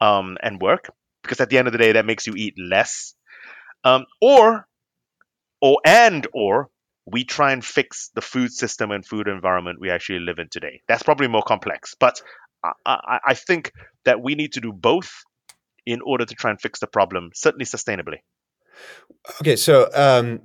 um, 0.02 0.38
and 0.42 0.60
work, 0.60 0.90
because 1.22 1.40
at 1.40 1.52
the 1.52 1.60
end 1.60 1.68
of 1.68 1.74
the 1.74 1.78
day, 1.78 1.92
that 1.92 2.08
makes 2.08 2.26
you 2.26 2.34
eat 2.36 2.56
less. 2.58 3.14
Um, 3.84 4.06
or 4.20 4.68
or 5.62 5.78
and 5.86 6.26
or 6.34 6.70
we 7.06 7.24
try 7.24 7.52
and 7.52 7.64
fix 7.64 8.10
the 8.16 8.22
food 8.22 8.52
system 8.52 8.90
and 8.90 9.06
food 9.06 9.28
environment 9.28 9.80
we 9.80 9.92
actually 9.92 10.20
live 10.20 10.40
in 10.40 10.50
today. 10.50 10.82
That's 10.88 11.04
probably 11.04 11.28
more 11.28 11.44
complex, 11.44 11.96
but 12.00 12.22
I, 12.64 12.72
I, 12.86 13.20
I 13.28 13.34
think 13.36 13.72
that 14.06 14.22
we 14.22 14.34
need 14.34 14.54
to 14.54 14.62
do 14.62 14.74
both 14.74 15.24
in 15.86 16.00
order 16.02 16.26
to 16.26 16.36
try 16.36 16.50
and 16.50 16.62
fix 16.62 16.80
the 16.80 16.88
problem, 16.88 17.32
certainly 17.34 17.66
sustainably. 17.66 18.18
Okay, 19.42 19.56
so 19.56 19.90
um, 19.94 20.42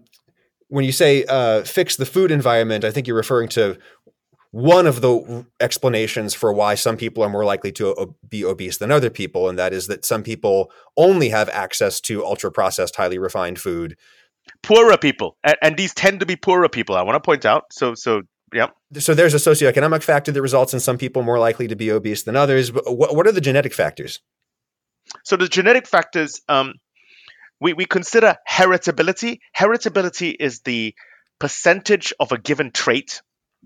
when 0.68 0.84
you 0.84 0.92
say 0.92 1.24
uh, 1.24 1.62
fix 1.62 1.96
the 1.96 2.06
food 2.06 2.30
environment, 2.30 2.84
I 2.84 2.90
think 2.90 3.06
you're 3.06 3.16
referring 3.16 3.48
to 3.50 3.78
one 4.50 4.86
of 4.86 5.00
the 5.00 5.44
explanations 5.60 6.32
for 6.34 6.52
why 6.52 6.74
some 6.74 6.96
people 6.96 7.22
are 7.22 7.28
more 7.28 7.44
likely 7.44 7.72
to 7.72 8.14
be 8.28 8.44
obese 8.44 8.78
than 8.78 8.90
other 8.90 9.10
people, 9.10 9.48
and 9.48 9.58
that 9.58 9.72
is 9.72 9.86
that 9.86 10.04
some 10.04 10.22
people 10.22 10.70
only 10.96 11.28
have 11.28 11.48
access 11.50 12.00
to 12.02 12.24
ultra 12.24 12.50
processed, 12.50 12.96
highly 12.96 13.18
refined 13.18 13.58
food 13.58 13.96
poorer 14.62 14.96
people, 14.96 15.36
and, 15.44 15.56
and 15.62 15.76
these 15.76 15.92
tend 15.94 16.20
to 16.20 16.26
be 16.26 16.36
poorer 16.36 16.68
people. 16.68 16.96
I 16.96 17.02
want 17.02 17.16
to 17.16 17.20
point 17.20 17.44
out. 17.44 17.64
So, 17.72 17.94
so 17.94 18.22
yeah. 18.52 18.68
So 18.98 19.14
there's 19.14 19.34
a 19.34 19.38
socioeconomic 19.38 20.02
factor 20.02 20.32
that 20.32 20.42
results 20.42 20.72
in 20.72 20.80
some 20.80 20.98
people 20.98 21.22
more 21.22 21.38
likely 21.38 21.68
to 21.68 21.76
be 21.76 21.90
obese 21.90 22.22
than 22.22 22.36
others. 22.36 22.70
But 22.70 22.84
what, 22.96 23.14
what 23.14 23.26
are 23.26 23.32
the 23.32 23.40
genetic 23.40 23.74
factors? 23.74 24.20
So 25.26 25.36
the 25.36 25.48
genetic 25.48 25.88
factors, 25.88 26.40
um, 26.48 26.74
we, 27.60 27.72
we 27.72 27.84
consider 27.84 28.36
heritability. 28.48 29.40
Heritability 29.58 30.36
is 30.38 30.60
the 30.60 30.94
percentage 31.40 32.14
of 32.20 32.30
a 32.30 32.38
given 32.38 32.70
trait, 32.70 33.22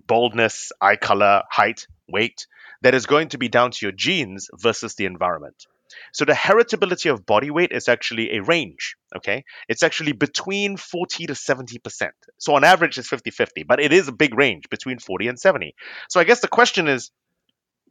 baldness, 0.06 0.72
eye 0.80 0.96
color, 0.96 1.42
height, 1.50 1.86
weight, 2.08 2.46
that 2.80 2.94
is 2.94 3.04
going 3.04 3.28
to 3.28 3.38
be 3.38 3.50
down 3.50 3.72
to 3.72 3.78
your 3.82 3.92
genes 3.92 4.48
versus 4.58 4.94
the 4.94 5.04
environment. 5.04 5.66
So 6.14 6.24
the 6.24 6.32
heritability 6.32 7.12
of 7.12 7.26
body 7.26 7.50
weight 7.50 7.72
is 7.72 7.88
actually 7.88 8.36
a 8.36 8.42
range, 8.42 8.96
okay? 9.14 9.44
It's 9.68 9.82
actually 9.82 10.12
between 10.12 10.78
40 10.78 11.26
to 11.26 11.34
70%. 11.34 12.08
So 12.38 12.54
on 12.54 12.64
average, 12.64 12.96
it's 12.96 13.08
50 13.08 13.30
50, 13.32 13.64
but 13.64 13.80
it 13.80 13.92
is 13.92 14.08
a 14.08 14.12
big 14.12 14.34
range 14.34 14.70
between 14.70 14.98
40 14.98 15.28
and 15.28 15.38
70. 15.38 15.74
So 16.08 16.20
I 16.20 16.24
guess 16.24 16.40
the 16.40 16.48
question 16.48 16.88
is, 16.88 17.10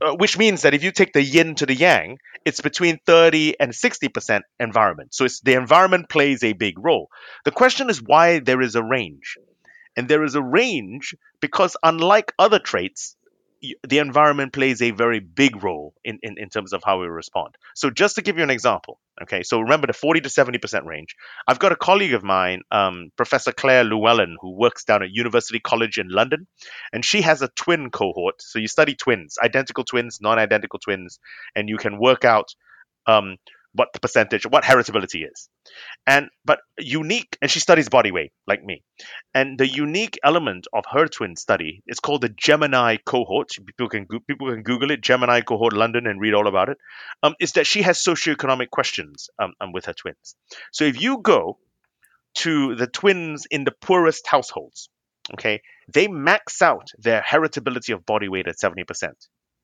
uh, 0.02 0.14
which 0.14 0.38
means 0.38 0.62
that 0.62 0.74
if 0.74 0.84
you 0.84 0.92
take 0.92 1.14
the 1.14 1.24
yin 1.24 1.56
to 1.56 1.66
the 1.66 1.76
yang, 1.76 2.18
it's 2.46 2.62
between 2.62 3.00
30 3.06 3.60
and 3.60 3.72
60% 3.72 4.42
environment. 4.60 5.14
So 5.14 5.26
it's 5.26 5.42
the 5.42 5.54
environment 5.56 6.10
plays 6.10 6.44
a 6.44 6.54
big 6.54 6.80
role. 6.80 7.10
The 7.46 7.52
question 7.52 7.90
is 7.90 8.02
why 8.02 8.40
there 8.40 8.62
is 8.62 8.76
a 8.76 8.84
range. 8.84 9.38
And 9.98 10.08
there 10.08 10.24
is 10.24 10.36
a 10.36 10.42
range 10.42 11.16
because 11.42 11.76
unlike 11.84 12.32
other 12.40 12.60
traits, 12.60 13.18
the 13.88 13.98
environment 13.98 14.54
plays 14.54 14.82
a 14.82 14.92
very 14.92 15.20
big 15.20 15.64
role 15.64 15.94
in, 16.04 16.20
in, 16.24 16.36
in 16.38 16.50
terms 16.50 16.72
of 16.72 16.82
how 16.86 17.02
we 17.02 17.08
respond. 17.08 17.56
So 17.76 17.90
just 17.90 18.16
to 18.16 18.22
give 18.22 18.38
you 18.38 18.44
an 18.44 18.50
example, 18.50 19.00
okay, 19.22 19.44
so 19.44 19.60
remember 19.60 19.88
the 19.88 19.94
40 19.94 20.22
to 20.22 20.30
70% 20.30 20.86
range. 20.86 21.16
I've 21.48 21.60
got 21.60 21.72
a 21.72 21.76
colleague 21.76 22.14
of 22.14 22.24
mine, 22.24 22.62
um, 22.72 23.12
Professor 23.18 23.52
Claire 23.52 23.84
Llewellyn, 23.84 24.38
who 24.40 24.56
works 24.56 24.86
down 24.86 25.04
at 25.04 25.10
University 25.12 25.60
College 25.60 25.98
in 25.98 26.08
London, 26.08 26.48
and 26.94 27.04
she 27.04 27.22
has 27.22 27.42
a 27.42 27.50
twin 27.50 27.90
cohort. 27.90 28.36
So 28.42 28.60
you 28.60 28.68
study 28.68 28.96
twins, 28.96 29.38
identical 29.44 29.84
twins, 29.84 30.20
non-identical 30.22 30.80
twins, 30.80 31.20
and 31.56 31.68
you 31.68 31.78
can 31.78 32.00
work 32.00 32.24
out 32.24 32.54
um, 33.08 33.38
what 33.74 33.94
the 33.94 34.00
percentage, 34.00 34.46
what 34.46 34.64
heritability 34.64 35.26
is. 35.30 35.50
And 36.08 36.30
but 36.44 36.60
unique, 36.80 37.38
and 37.42 37.50
she 37.52 37.60
studies 37.60 37.90
body 37.90 38.12
weight 38.12 38.32
like 38.48 38.64
me. 38.64 38.84
And 39.34 39.60
the 39.60 39.68
unique 39.68 40.20
element 40.24 40.68
of 40.74 40.86
her 40.92 41.08
twin 41.08 41.36
study 41.36 41.84
is 41.88 42.00
called 42.00 42.22
the 42.22 42.30
Gemini 42.30 42.98
cohort. 43.06 43.50
People 43.66 43.90
can 43.90 44.08
people 44.28 44.50
can 44.52 44.64
Google 44.64 44.92
it, 44.92 45.02
Gemini 45.02 45.42
cohort 45.42 45.74
London, 45.74 46.08
and 46.08 46.20
read 46.20 46.34
all 46.34 46.48
about 46.48 46.70
it. 46.70 46.78
Um, 47.22 47.36
is 47.40 47.54
that 47.54 47.68
she 47.68 47.82
has 47.84 48.04
socioeconomic 48.04 48.70
questions 48.70 49.30
um, 49.40 49.54
um, 49.62 49.72
with 49.72 49.86
her 49.86 49.94
twins. 49.94 50.36
So 50.72 50.86
if 50.86 51.02
you 51.02 51.20
go 51.22 51.60
to 52.36 52.76
the 52.76 52.88
twins 52.88 53.46
in 53.50 53.64
the 53.64 53.72
poorest 53.72 54.28
households, 54.28 54.90
okay, 55.34 55.62
they 55.94 56.08
max 56.08 56.62
out 56.62 56.90
their 56.98 57.22
heritability 57.22 57.94
of 57.94 58.06
body 58.06 58.30
weight 58.30 58.48
at 58.48 58.58
70%. 58.58 59.14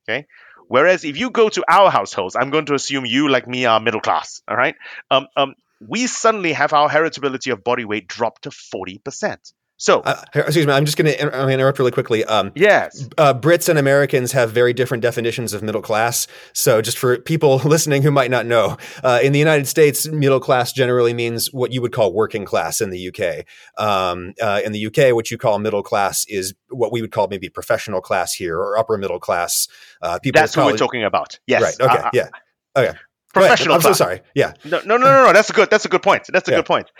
Okay. 0.08 0.26
Whereas 0.68 1.04
if 1.04 1.16
you 1.16 1.30
go 1.30 1.48
to 1.48 1.64
our 1.68 1.90
households, 1.90 2.36
I'm 2.36 2.50
going 2.50 2.66
to 2.66 2.74
assume 2.74 3.06
you, 3.06 3.28
like 3.28 3.46
me, 3.46 3.66
are 3.66 3.80
middle 3.80 4.00
class. 4.00 4.42
All 4.48 4.56
right. 4.56 4.74
Um, 5.10 5.26
um, 5.36 5.54
we 5.86 6.06
suddenly 6.06 6.52
have 6.52 6.72
our 6.72 6.88
heritability 6.88 7.52
of 7.52 7.62
body 7.62 7.84
weight 7.84 8.08
drop 8.08 8.40
to 8.40 8.50
40%. 8.50 9.52
So, 9.78 10.00
uh, 10.00 10.22
excuse 10.34 10.66
me, 10.66 10.72
I'm 10.72 10.86
just 10.86 10.96
going 10.96 11.12
to 11.12 11.50
interrupt 11.50 11.78
really 11.78 11.90
quickly. 11.90 12.24
Um, 12.24 12.52
yes. 12.54 13.08
Uh, 13.18 13.34
Brits 13.34 13.68
and 13.68 13.78
Americans 13.78 14.32
have 14.32 14.50
very 14.50 14.72
different 14.72 15.02
definitions 15.02 15.52
of 15.52 15.62
middle 15.62 15.82
class. 15.82 16.26
So, 16.54 16.80
just 16.80 16.96
for 16.96 17.18
people 17.18 17.56
listening 17.64 18.02
who 18.02 18.10
might 18.10 18.30
not 18.30 18.46
know, 18.46 18.78
uh, 19.04 19.20
in 19.22 19.32
the 19.32 19.38
United 19.38 19.68
States, 19.68 20.06
middle 20.08 20.40
class 20.40 20.72
generally 20.72 21.12
means 21.12 21.52
what 21.52 21.72
you 21.72 21.82
would 21.82 21.92
call 21.92 22.14
working 22.14 22.46
class 22.46 22.80
in 22.80 22.88
the 22.88 23.08
UK. 23.08 23.44
Um, 23.78 24.32
uh, 24.40 24.62
in 24.64 24.72
the 24.72 24.86
UK, 24.86 25.14
what 25.14 25.30
you 25.30 25.36
call 25.36 25.58
middle 25.58 25.82
class 25.82 26.24
is 26.26 26.54
what 26.70 26.90
we 26.90 27.02
would 27.02 27.12
call 27.12 27.28
maybe 27.28 27.50
professional 27.50 28.00
class 28.00 28.32
here 28.32 28.58
or 28.58 28.78
upper 28.78 28.96
middle 28.96 29.20
class. 29.20 29.68
Uh, 30.00 30.18
people 30.18 30.40
That's 30.40 30.56
what 30.56 30.66
we're 30.66 30.78
talking 30.78 31.04
about. 31.04 31.38
Yes. 31.46 31.62
Right. 31.62 31.80
Okay. 31.80 32.02
Uh, 32.02 32.10
yeah. 32.14 32.28
Okay 32.76 32.96
professional. 33.40 33.74
I'm 33.74 33.80
class. 33.80 33.98
so 33.98 34.04
sorry. 34.04 34.20
Yeah. 34.34 34.52
No, 34.64 34.80
no, 34.84 34.96
no, 34.96 35.04
no, 35.04 35.26
no. 35.26 35.32
That's 35.32 35.50
a 35.50 35.52
good. 35.52 35.70
That's 35.70 35.84
a 35.84 35.88
good 35.88 36.02
point. 36.02 36.24
That's 36.32 36.48
a 36.48 36.52
yeah. 36.52 36.58
good 36.58 36.66
point. 36.66 36.90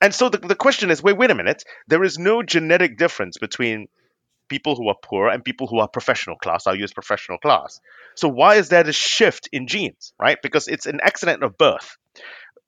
And 0.00 0.14
so 0.14 0.28
the, 0.28 0.38
the 0.38 0.54
question 0.54 0.90
is, 0.90 1.02
wait, 1.02 1.16
wait 1.16 1.30
a 1.30 1.34
minute. 1.34 1.64
There 1.88 2.04
is 2.04 2.18
no 2.18 2.42
genetic 2.42 2.98
difference 2.98 3.38
between 3.38 3.88
people 4.48 4.76
who 4.76 4.88
are 4.88 4.96
poor 5.02 5.28
and 5.28 5.44
people 5.44 5.66
who 5.66 5.78
are 5.78 5.88
professional 5.88 6.36
class. 6.36 6.66
I'll 6.66 6.78
use 6.78 6.92
professional 6.92 7.38
class. 7.38 7.80
So 8.14 8.28
why 8.28 8.56
is 8.56 8.68
there 8.68 8.86
a 8.86 8.92
shift 8.92 9.48
in 9.52 9.66
genes, 9.66 10.12
right? 10.20 10.38
Because 10.42 10.68
it's 10.68 10.86
an 10.86 11.00
accident 11.02 11.42
of 11.42 11.56
birth. 11.56 11.96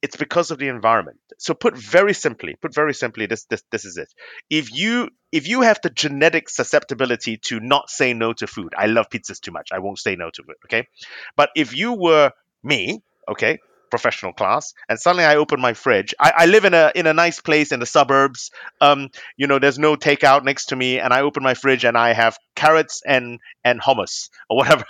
It's 0.02 0.16
because 0.16 0.50
of 0.50 0.58
the 0.58 0.68
environment. 0.68 1.18
So 1.38 1.54
put 1.54 1.76
very 1.76 2.12
simply, 2.12 2.54
put 2.60 2.74
very 2.74 2.94
simply, 2.94 3.26
this 3.26 3.44
this 3.46 3.62
this 3.70 3.84
is 3.84 3.96
it. 3.96 4.12
If 4.50 4.72
you 4.72 5.08
if 5.32 5.48
you 5.48 5.62
have 5.62 5.80
the 5.82 5.90
genetic 5.90 6.48
susceptibility 6.48 7.38
to 7.48 7.60
not 7.60 7.90
say 7.90 8.12
no 8.12 8.32
to 8.34 8.46
food, 8.46 8.74
I 8.76 8.86
love 8.86 9.08
pizzas 9.08 9.40
too 9.40 9.52
much. 9.52 9.70
I 9.72 9.78
won't 9.78 9.98
say 9.98 10.14
no 10.14 10.30
to 10.30 10.42
it. 10.48 10.56
Okay, 10.66 10.86
but 11.34 11.50
if 11.56 11.74
you 11.74 11.94
were 11.94 12.30
me 12.62 13.02
okay, 13.28 13.58
professional 13.90 14.32
class, 14.32 14.74
and 14.88 14.98
suddenly 14.98 15.24
I 15.24 15.36
open 15.36 15.60
my 15.60 15.74
fridge. 15.74 16.14
I, 16.18 16.32
I, 16.36 16.46
live 16.46 16.64
in 16.64 16.74
a 16.74 16.92
in 16.94 17.06
a 17.06 17.14
nice 17.14 17.40
place 17.40 17.72
in 17.72 17.80
the 17.80 17.86
suburbs. 17.86 18.50
Um, 18.80 19.10
you 19.36 19.46
know, 19.46 19.58
there's 19.58 19.78
no 19.78 19.96
takeout 19.96 20.44
next 20.44 20.66
to 20.66 20.76
me, 20.76 20.98
and 20.98 21.12
I 21.12 21.20
open 21.20 21.42
my 21.42 21.54
fridge 21.54 21.84
and 21.84 21.96
I 21.96 22.12
have 22.12 22.38
carrots 22.54 23.02
and 23.06 23.40
and 23.64 23.80
hummus 23.80 24.30
or 24.48 24.56
whatever, 24.58 24.84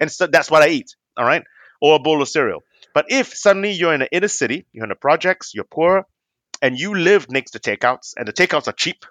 and 0.00 0.10
so 0.10 0.26
that's 0.26 0.50
what 0.50 0.62
I 0.62 0.68
eat. 0.68 0.96
All 1.16 1.24
right, 1.24 1.42
or 1.80 1.96
a 1.96 1.98
bowl 1.98 2.22
of 2.22 2.28
cereal. 2.28 2.62
But 2.94 3.06
if 3.08 3.34
suddenly 3.34 3.72
you're 3.72 3.94
in 3.94 4.02
an 4.02 4.08
inner 4.10 4.28
city, 4.28 4.66
you're 4.72 4.84
in 4.84 4.88
the 4.88 4.96
projects, 4.96 5.52
you're 5.54 5.64
poor, 5.64 6.06
and 6.62 6.78
you 6.78 6.94
live 6.94 7.30
next 7.30 7.52
to 7.52 7.58
takeouts, 7.58 8.14
and 8.16 8.26
the 8.26 8.32
takeouts 8.32 8.68
are 8.68 8.72
cheap, 8.72 9.04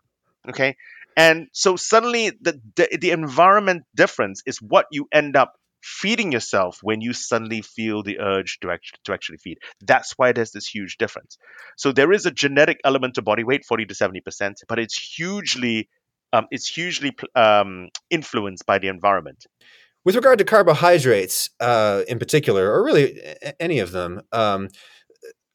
okay, 0.49 0.75
And 1.15 1.47
so 1.51 1.75
suddenly 1.75 2.31
the, 2.41 2.59
the, 2.75 2.97
the 2.99 3.11
environment 3.11 3.83
difference 3.95 4.43
is 4.45 4.61
what 4.61 4.85
you 4.91 5.07
end 5.11 5.35
up 5.35 5.56
feeding 5.81 6.31
yourself 6.31 6.79
when 6.81 7.01
you 7.01 7.13
suddenly 7.13 7.61
feel 7.61 8.03
the 8.03 8.19
urge 8.19 8.59
to 8.59 8.71
actually, 8.71 8.99
to 9.05 9.13
actually 9.13 9.37
feed. 9.37 9.59
That's 9.81 10.13
why 10.17 10.31
there's 10.31 10.51
this 10.51 10.67
huge 10.67 10.97
difference. 10.97 11.37
So 11.77 11.91
there 11.91 12.11
is 12.11 12.25
a 12.25 12.31
genetic 12.31 12.79
element 12.83 13.15
to 13.15 13.21
body 13.21 13.43
weight, 13.43 13.65
40 13.65 13.85
to 13.85 13.93
70%, 13.93 14.55
but 14.67 14.79
it's 14.79 14.97
hugely 14.97 15.89
um, 16.33 16.45
it's 16.51 16.67
hugely 16.67 17.15
um, 17.35 17.87
influenced 18.09 18.65
by 18.65 18.79
the 18.79 18.89
environment. 18.89 19.45
With 20.03 20.15
regard 20.15 20.39
to 20.39 20.45
carbohydrates, 20.45 21.49
uh, 21.59 22.03
in 22.07 22.19
particular, 22.19 22.71
or 22.71 22.83
really 22.83 23.21
any 23.59 23.79
of 23.79 23.91
them, 23.91 24.21
um, 24.31 24.69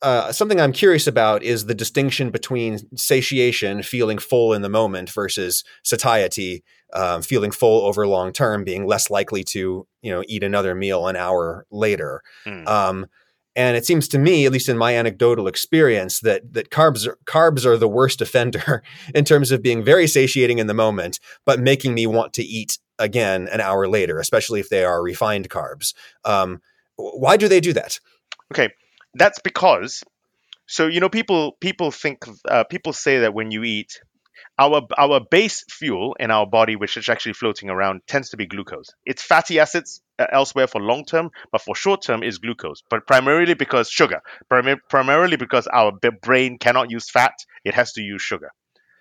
uh, 0.02 0.32
something 0.32 0.60
I'm 0.60 0.72
curious 0.72 1.06
about 1.06 1.42
is 1.42 1.66
the 1.66 1.74
distinction 1.74 2.30
between 2.30 2.80
satiation, 2.96 3.82
feeling 3.82 4.18
full 4.18 4.52
in 4.52 4.62
the 4.62 4.68
moment, 4.68 5.10
versus 5.10 5.64
satiety, 5.84 6.64
um, 6.92 7.22
feeling 7.22 7.52
full 7.52 7.86
over 7.86 8.06
long 8.06 8.32
term, 8.32 8.64
being 8.64 8.86
less 8.86 9.10
likely 9.10 9.44
to 9.44 9.86
you 10.02 10.10
know 10.10 10.24
eat 10.26 10.42
another 10.42 10.74
meal 10.74 11.06
an 11.06 11.16
hour 11.16 11.66
later. 11.70 12.22
Mm. 12.44 12.66
Um, 12.66 13.06
and 13.54 13.76
it 13.76 13.84
seems 13.84 14.08
to 14.08 14.18
me, 14.18 14.46
at 14.46 14.52
least 14.52 14.68
in 14.68 14.78
my 14.78 14.96
anecdotal 14.96 15.46
experience, 15.46 16.20
that 16.20 16.52
that 16.52 16.70
carbs 16.70 17.06
are, 17.06 17.18
carbs 17.26 17.64
are 17.64 17.76
the 17.76 17.88
worst 17.88 18.20
offender 18.20 18.82
in 19.14 19.24
terms 19.24 19.52
of 19.52 19.62
being 19.62 19.84
very 19.84 20.08
satiating 20.08 20.58
in 20.58 20.66
the 20.66 20.74
moment, 20.74 21.20
but 21.46 21.60
making 21.60 21.94
me 21.94 22.06
want 22.06 22.32
to 22.34 22.42
eat 22.42 22.78
again 22.98 23.48
an 23.52 23.60
hour 23.60 23.86
later, 23.86 24.18
especially 24.18 24.58
if 24.58 24.68
they 24.68 24.84
are 24.84 25.02
refined 25.02 25.48
carbs. 25.48 25.94
Um, 26.24 26.60
why 26.96 27.36
do 27.36 27.48
they 27.48 27.60
do 27.60 27.72
that? 27.72 28.00
Okay, 28.52 28.70
that's 29.14 29.40
because 29.40 30.02
so 30.66 30.86
you 30.86 31.00
know 31.00 31.08
people 31.08 31.52
people 31.60 31.90
think 31.90 32.24
uh, 32.48 32.64
people 32.64 32.92
say 32.92 33.20
that 33.20 33.34
when 33.34 33.50
you 33.50 33.62
eat 33.62 34.00
our 34.58 34.82
our 34.98 35.20
base 35.30 35.64
fuel 35.70 36.14
in 36.20 36.30
our 36.30 36.46
body 36.46 36.76
which 36.76 36.96
is 36.96 37.08
actually 37.08 37.32
floating 37.32 37.70
around 37.70 38.00
tends 38.06 38.30
to 38.30 38.36
be 38.36 38.46
glucose. 38.46 38.90
It's 39.04 39.22
fatty 39.22 39.58
acids 39.58 40.02
uh, 40.18 40.26
elsewhere 40.30 40.66
for 40.66 40.80
long 40.80 41.04
term 41.04 41.30
but 41.50 41.62
for 41.62 41.74
short 41.74 42.02
term 42.02 42.22
is 42.22 42.38
glucose. 42.38 42.82
But 42.90 43.06
primarily 43.06 43.54
because 43.54 43.88
sugar. 43.88 44.20
Prim- 44.48 44.80
primarily 44.88 45.36
because 45.36 45.66
our 45.66 45.92
brain 46.22 46.58
cannot 46.58 46.90
use 46.90 47.10
fat 47.10 47.34
it 47.64 47.74
has 47.74 47.92
to 47.92 48.02
use 48.02 48.22
sugar. 48.22 48.50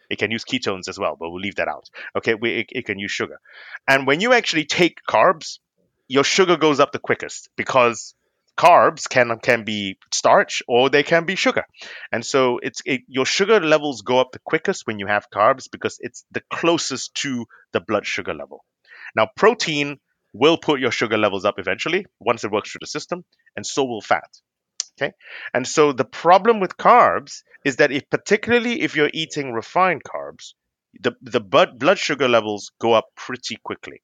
It 0.10 0.20
can 0.20 0.32
use 0.32 0.44
ketones 0.44 0.88
as 0.88 0.98
well 0.98 1.16
but 1.20 1.30
we'll 1.30 1.42
leave 1.42 1.56
that 1.56 1.68
out. 1.68 1.90
Okay 2.18 2.36
we, 2.36 2.60
it, 2.60 2.66
it 2.70 2.86
can 2.86 3.00
use 3.00 3.12
sugar. 3.12 3.40
And 3.88 4.08
when 4.08 4.22
you 4.22 4.34
actually 4.34 4.66
take 4.66 5.00
carbs 5.08 5.60
your 6.08 6.24
sugar 6.24 6.58
goes 6.58 6.80
up 6.80 6.92
the 6.92 7.00
quickest 7.00 7.50
because 7.56 8.16
carbs 8.62 9.10
can 9.10 9.40
can 9.40 9.64
be 9.64 9.98
starch 10.14 10.62
or 10.68 10.90
they 10.90 11.04
can 11.04 11.26
be 11.26 11.36
sugar. 11.36 11.66
And 12.12 12.24
so 12.24 12.60
it's 12.62 12.82
it, 12.86 13.02
your 13.08 13.26
sugar 13.26 13.60
levels 13.60 14.04
go 14.04 14.20
up 14.20 14.32
the 14.32 14.40
quickest 14.52 14.86
when 14.86 15.00
you 15.00 15.08
have 15.08 15.32
carbs 15.34 15.68
because 15.72 15.98
it's 16.00 16.26
the 16.32 16.44
closest 16.54 17.16
to 17.24 17.46
the 17.74 17.82
blood 17.82 18.06
sugar 18.06 18.34
level. 18.34 18.64
Now 19.16 19.28
protein 19.36 19.98
will 20.34 20.58
put 20.58 20.80
your 20.80 20.92
sugar 20.92 21.18
levels 21.18 21.44
up 21.44 21.56
eventually 21.58 22.06
once 22.20 22.44
it 22.44 22.52
works 22.52 22.72
through 22.72 22.82
the 22.82 22.88
system 22.98 23.26
and 23.56 23.66
so 23.66 23.84
will 23.84 24.02
fat. 24.02 24.30
Okay? 24.94 25.14
And 25.54 25.68
so 25.68 25.92
the 25.92 26.06
problem 26.06 26.60
with 26.60 26.78
carbs 26.78 27.42
is 27.66 27.78
that 27.78 27.92
if 27.92 28.10
particularly 28.12 28.82
if 28.82 28.96
you're 28.96 29.10
eating 29.12 29.54
refined 29.54 30.04
carbs 30.04 30.54
the, 31.00 31.14
the 31.22 31.40
blood, 31.40 31.80
blood 31.80 31.98
sugar 31.98 32.28
levels 32.28 32.72
go 32.80 32.94
up 32.94 33.06
pretty 33.16 33.58
quickly 33.64 34.02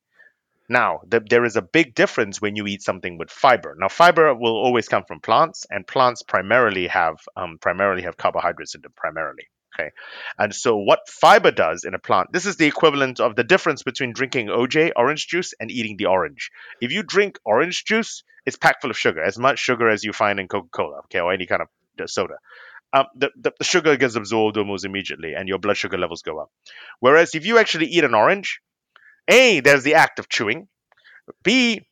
now, 0.69 0.99
the, 1.07 1.21
there 1.21 1.45
is 1.45 1.55
a 1.55 1.61
big 1.61 1.95
difference 1.95 2.41
when 2.41 2.55
you 2.55 2.67
eat 2.67 2.81
something 2.81 3.17
with 3.17 3.31
fiber. 3.31 3.75
Now, 3.79 3.87
fiber 3.87 4.33
will 4.35 4.55
always 4.55 4.89
come 4.89 5.03
from 5.07 5.21
plants, 5.21 5.65
and 5.69 5.87
plants 5.87 6.23
primarily 6.23 6.87
have 6.87 7.17
um, 7.35 7.57
primarily 7.59 8.03
have 8.03 8.17
carbohydrates 8.17 8.75
in 8.75 8.81
them 8.81 8.93
primarily. 8.95 9.47
Okay, 9.79 9.91
and 10.39 10.53
so 10.53 10.77
what 10.77 11.07
fiber 11.07 11.51
does 11.51 11.83
in 11.83 11.93
a 11.93 11.99
plant, 11.99 12.33
this 12.33 12.47
is 12.47 12.57
the 12.57 12.65
equivalent 12.65 13.19
of 13.19 13.35
the 13.35 13.43
difference 13.43 13.83
between 13.83 14.11
drinking 14.11 14.47
OJ 14.47 14.91
orange 14.95 15.27
juice 15.27 15.53
and 15.59 15.69
eating 15.69 15.97
the 15.97 16.07
orange. 16.07 16.49
If 16.81 16.91
you 16.91 17.03
drink 17.03 17.37
orange 17.45 17.85
juice, 17.85 18.23
it's 18.45 18.57
packed 18.57 18.81
full 18.81 18.89
of 18.89 18.97
sugar, 18.97 19.21
as 19.21 19.37
much 19.37 19.59
sugar 19.59 19.87
as 19.87 20.03
you 20.03 20.13
find 20.13 20.39
in 20.39 20.47
Coca-Cola, 20.47 21.01
okay, 21.05 21.19
or 21.19 21.31
any 21.31 21.45
kind 21.45 21.61
of 21.61 22.09
soda. 22.09 22.35
Um, 22.91 23.05
the, 23.15 23.29
the 23.35 23.53
sugar 23.63 23.97
gets 23.97 24.15
absorbed 24.15 24.57
almost 24.57 24.85
immediately, 24.85 25.35
and 25.35 25.47
your 25.47 25.59
blood 25.59 25.77
sugar 25.77 25.97
levels 25.97 26.23
go 26.23 26.39
up. 26.39 26.49
Whereas 26.99 27.35
if 27.35 27.45
you 27.45 27.59
actually 27.59 27.87
eat 27.87 28.03
an 28.03 28.15
orange, 28.15 28.61
a, 29.27 29.59
there's 29.59 29.83
the 29.83 29.95
act 29.95 30.19
of 30.19 30.29
chewing. 30.29 30.67
B, 31.43 31.87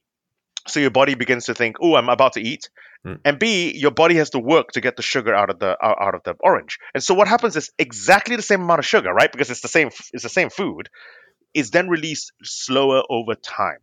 so 0.67 0.79
your 0.79 0.91
body 0.91 1.15
begins 1.15 1.45
to 1.45 1.53
think, 1.53 1.77
"Oh, 1.81 1.95
I'm 1.95 2.09
about 2.09 2.33
to 2.33 2.41
eat," 2.41 2.69
mm. 3.05 3.19
and 3.23 3.37
B, 3.37 3.75
your 3.75 3.91
body 3.91 4.15
has 4.15 4.31
to 4.31 4.39
work 4.39 4.71
to 4.73 4.81
get 4.81 4.95
the 4.95 5.03
sugar 5.03 5.33
out 5.33 5.49
of 5.49 5.59
the 5.59 5.77
out 5.83 6.15
of 6.15 6.23
the 6.23 6.35
orange. 6.39 6.79
And 6.93 7.03
so 7.03 7.13
what 7.13 7.27
happens 7.27 7.55
is 7.55 7.71
exactly 7.77 8.35
the 8.35 8.41
same 8.41 8.61
amount 8.61 8.79
of 8.79 8.85
sugar, 8.85 9.13
right? 9.13 9.31
Because 9.31 9.49
it's 9.49 9.61
the 9.61 9.67
same 9.67 9.87
it's 10.13 10.23
the 10.23 10.29
same 10.29 10.49
food, 10.49 10.89
is 11.53 11.71
then 11.71 11.89
released 11.89 12.31
slower 12.43 13.03
over 13.09 13.35
time. 13.35 13.79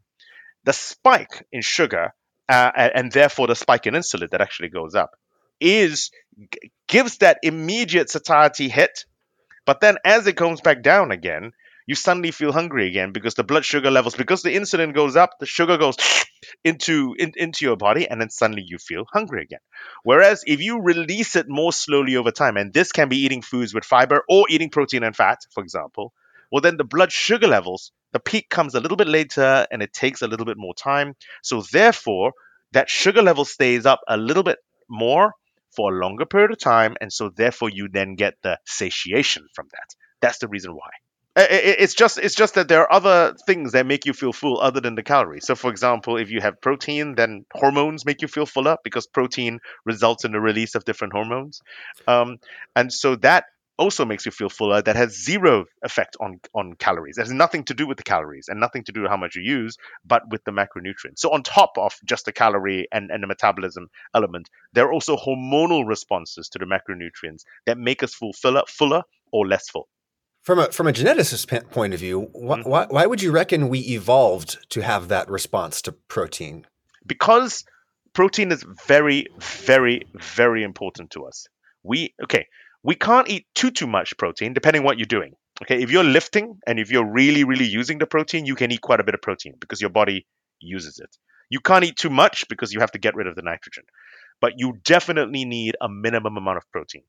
The 0.65 0.73
spike 0.73 1.45
in 1.53 1.63
sugar, 1.63 2.15
uh, 2.49 2.71
and 2.77 3.13
therefore 3.13 3.47
the 3.49 3.57
spike 3.57 3.87
in 3.87 3.95
insulin 3.95 4.31
that 4.31 4.41
actually 4.41 4.69
goes 4.69 4.95
up, 4.95 5.11
is 5.61 6.11
gives 6.89 7.19
that 7.19 7.39
immediate 7.43 8.11
satiety 8.11 8.69
hit, 8.69 9.05
but 9.67 9.81
then 9.81 9.97
as 10.05 10.27
it 10.27 10.37
comes 10.37 10.61
back 10.61 10.83
down 10.83 11.11
again, 11.11 11.53
you 11.87 11.95
suddenly 11.95 12.31
feel 12.31 12.53
hungry 12.53 12.87
again 12.89 13.13
because 13.13 13.35
the 13.35 13.45
blood 13.45 13.65
sugar 13.65 13.91
levels, 13.91 14.15
because 14.15 14.43
the 14.43 14.55
insulin 14.55 14.95
goes 14.95 15.17
up, 15.17 15.39
the 15.41 15.47
sugar 15.47 15.77
goes 15.77 15.97
into 16.65 17.15
in, 17.19 17.33
into 17.37 17.65
your 17.65 17.77
body, 17.77 18.09
and 18.09 18.21
then 18.21 18.31
suddenly 18.31 18.65
you 18.67 18.79
feel 18.79 19.05
hungry 19.13 19.43
again. 19.43 19.61
Whereas 20.03 20.45
if 20.47 20.61
you 20.61 20.81
release 20.81 21.37
it 21.37 21.49
more 21.49 21.73
slowly 21.73 22.17
over 22.17 22.31
time, 22.31 22.57
and 22.57 22.73
this 22.73 22.93
can 22.93 23.09
be 23.09 23.19
eating 23.19 23.43
foods 23.43 23.75
with 23.75 23.85
fiber 23.85 24.23
or 24.29 24.47
eating 24.49 24.71
protein 24.71 25.03
and 25.03 25.17
fat, 25.17 25.39
for 25.53 25.63
example, 25.63 26.13
well 26.51 26.61
then 26.61 26.77
the 26.77 26.85
blood 26.85 27.13
sugar 27.13 27.49
levels, 27.49 27.93
the 28.13 28.21
peak 28.21 28.49
comes 28.49 28.75
a 28.75 28.81
little 28.81 28.97
bit 28.97 29.09
later 29.09 29.67
and 29.71 29.83
it 29.83 29.93
takes 29.93 30.23
a 30.23 30.29
little 30.29 30.47
bit 30.47 30.59
more 30.59 30.75
time. 30.75 31.15
So 31.43 31.63
therefore, 31.73 32.33
that 32.73 32.91
sugar 32.91 33.23
level 33.23 33.45
stays 33.45 33.87
up 33.87 34.01
a 34.09 34.17
little 34.17 34.43
bit 34.43 34.59
more 34.89 35.33
for 35.75 35.93
a 35.93 35.99
longer 35.99 36.27
period 36.27 36.51
of 36.51 36.59
time, 36.59 36.97
and 37.01 37.11
so 37.11 37.31
therefore 37.35 37.71
you 37.71 37.89
then 37.91 38.15
get 38.15 38.35
the 38.43 38.59
satiation 38.67 39.47
from 39.55 39.69
that. 39.73 39.95
That's 40.21 40.39
the 40.39 40.49
reason 40.49 40.75
why 40.75 40.91
it's 41.35 41.95
just 41.95 42.19
it's 42.19 42.35
just 42.35 42.55
that 42.55 42.69
there 42.69 42.83
are 42.83 42.93
other 42.93 43.35
things 43.47 43.73
that 43.73 43.87
make 43.87 44.05
you 44.05 44.13
feel 44.13 44.33
full 44.33 44.61
other 44.61 44.81
than 44.81 44.95
the 44.95 45.03
calories. 45.03 45.47
So, 45.47 45.55
for 45.55 45.71
example, 45.71 46.19
if 46.19 46.31
you 46.31 46.41
have 46.41 46.61
protein, 46.61 47.15
then 47.15 47.47
hormones 47.55 48.05
make 48.05 48.21
you 48.21 48.29
feel 48.29 48.45
fuller 48.45 48.77
because 48.85 49.07
protein 49.07 49.61
results 49.87 50.25
in 50.25 50.33
the 50.33 50.41
release 50.41 50.75
of 50.75 50.85
different 50.85 51.15
hormones, 51.15 51.63
um, 52.07 52.39
and 52.77 52.93
so 52.93 53.17
that 53.17 53.45
also 53.79 54.05
makes 54.05 54.27
you 54.27 54.33
feel 54.33 54.51
fuller. 54.51 54.83
That 54.83 54.97
has 54.97 55.25
zero 55.25 55.65
effect 55.83 56.19
on 56.21 56.41
on 56.55 56.75
calories. 56.75 57.17
It 57.17 57.23
has 57.23 57.33
nothing 57.33 57.65
to 57.65 57.75
do 57.75 57.87
with 57.87 57.97
the 57.97 58.03
calories 58.03 58.49
and 58.49 58.61
nothing 58.61 58.85
to 58.85 58.93
do 58.93 59.01
with 59.03 59.11
how 59.11 59.17
much 59.17 59.35
you 59.35 59.43
use, 59.43 59.79
but 60.05 60.29
with 60.31 60.45
the 60.45 60.53
macronutrients. 60.53 61.19
So, 61.19 61.31
on 61.31 61.43
top 61.43 61.79
of 61.79 61.95
just 62.05 62.27
the 62.27 62.33
calorie 62.33 62.89
and, 62.93 63.11
and 63.11 63.23
the 63.23 63.27
metabolism 63.27 63.89
element, 64.15 64.51
there 64.75 64.85
are 64.85 64.93
also 64.93 65.17
hormonal 65.17 65.87
responses 65.87 66.51
to 66.51 66.59
the 66.59 66.67
macronutrients 66.67 67.45
that 67.65 67.79
make 67.79 68.03
us 68.03 68.15
feel 68.15 68.35
fuller, 68.35 68.65
fuller 68.69 69.03
or 69.33 69.47
less 69.47 69.71
full. 69.71 69.89
From 70.43 70.59
a 70.59 70.73
from 70.73 70.89
a 70.89 70.93
geneticist 70.93 71.71
point 71.71 71.95
of 71.95 72.01
view, 72.01 72.29
wh- 72.35 72.59
mm-hmm. 72.59 72.69
why, 72.69 72.87
why 72.87 73.07
would 73.07 73.23
you 73.23 73.31
reckon 73.31 73.69
we 73.69 73.79
evolved 73.79 74.59
to 74.71 74.81
have 74.81 75.07
that 75.09 75.31
response 75.31 75.81
to 75.83 75.93
protein? 75.93 76.67
Because 77.07 77.65
protein 78.13 78.51
is 78.51 78.65
very, 78.87 79.29
very, 79.39 80.03
very 80.15 80.65
important 80.65 81.13
to 81.13 81.27
us. 81.27 81.47
We 81.85 82.15
okay, 82.25 82.49
we 82.83 82.97
can't 82.97 83.29
eat 83.29 83.47
too 83.55 83.71
too 83.71 83.87
much 83.87 84.17
protein 84.17 84.53
depending 84.53 84.81
on 84.81 84.87
what 84.87 84.99
you're 84.99 85.07
doing. 85.07 85.35
Okay, 85.63 85.81
if 85.81 85.93
you're 85.93 86.03
lifting 86.03 86.59
and 86.67 86.81
if 86.81 86.91
you're 86.91 87.09
really 87.09 87.45
really 87.45 87.67
using 87.67 87.99
the 87.99 88.07
protein, 88.07 88.45
you 88.45 88.57
can 88.57 88.73
eat 88.73 88.81
quite 88.81 88.99
a 88.99 89.05
bit 89.05 89.15
of 89.15 89.23
protein 89.23 89.55
because 89.61 89.81
your 89.81 89.91
body 89.91 90.27
uses 90.59 90.99
it. 90.99 91.17
You 91.51 91.61
can't 91.61 91.85
eat 91.85 91.97
too 91.97 92.11
much 92.11 92.49
because 92.49 92.73
you 92.73 92.81
have 92.81 92.91
to 92.93 92.99
get 92.99 93.15
rid 93.15 93.29
of 93.29 93.37
the 93.37 93.43
nitrogen. 93.43 93.85
But 94.41 94.55
you 94.57 94.79
definitely 94.83 95.45
need 95.45 95.77
a 95.81 95.89
minimum 95.89 96.37
amount 96.37 96.57
of 96.57 96.69
protein. 96.73 97.05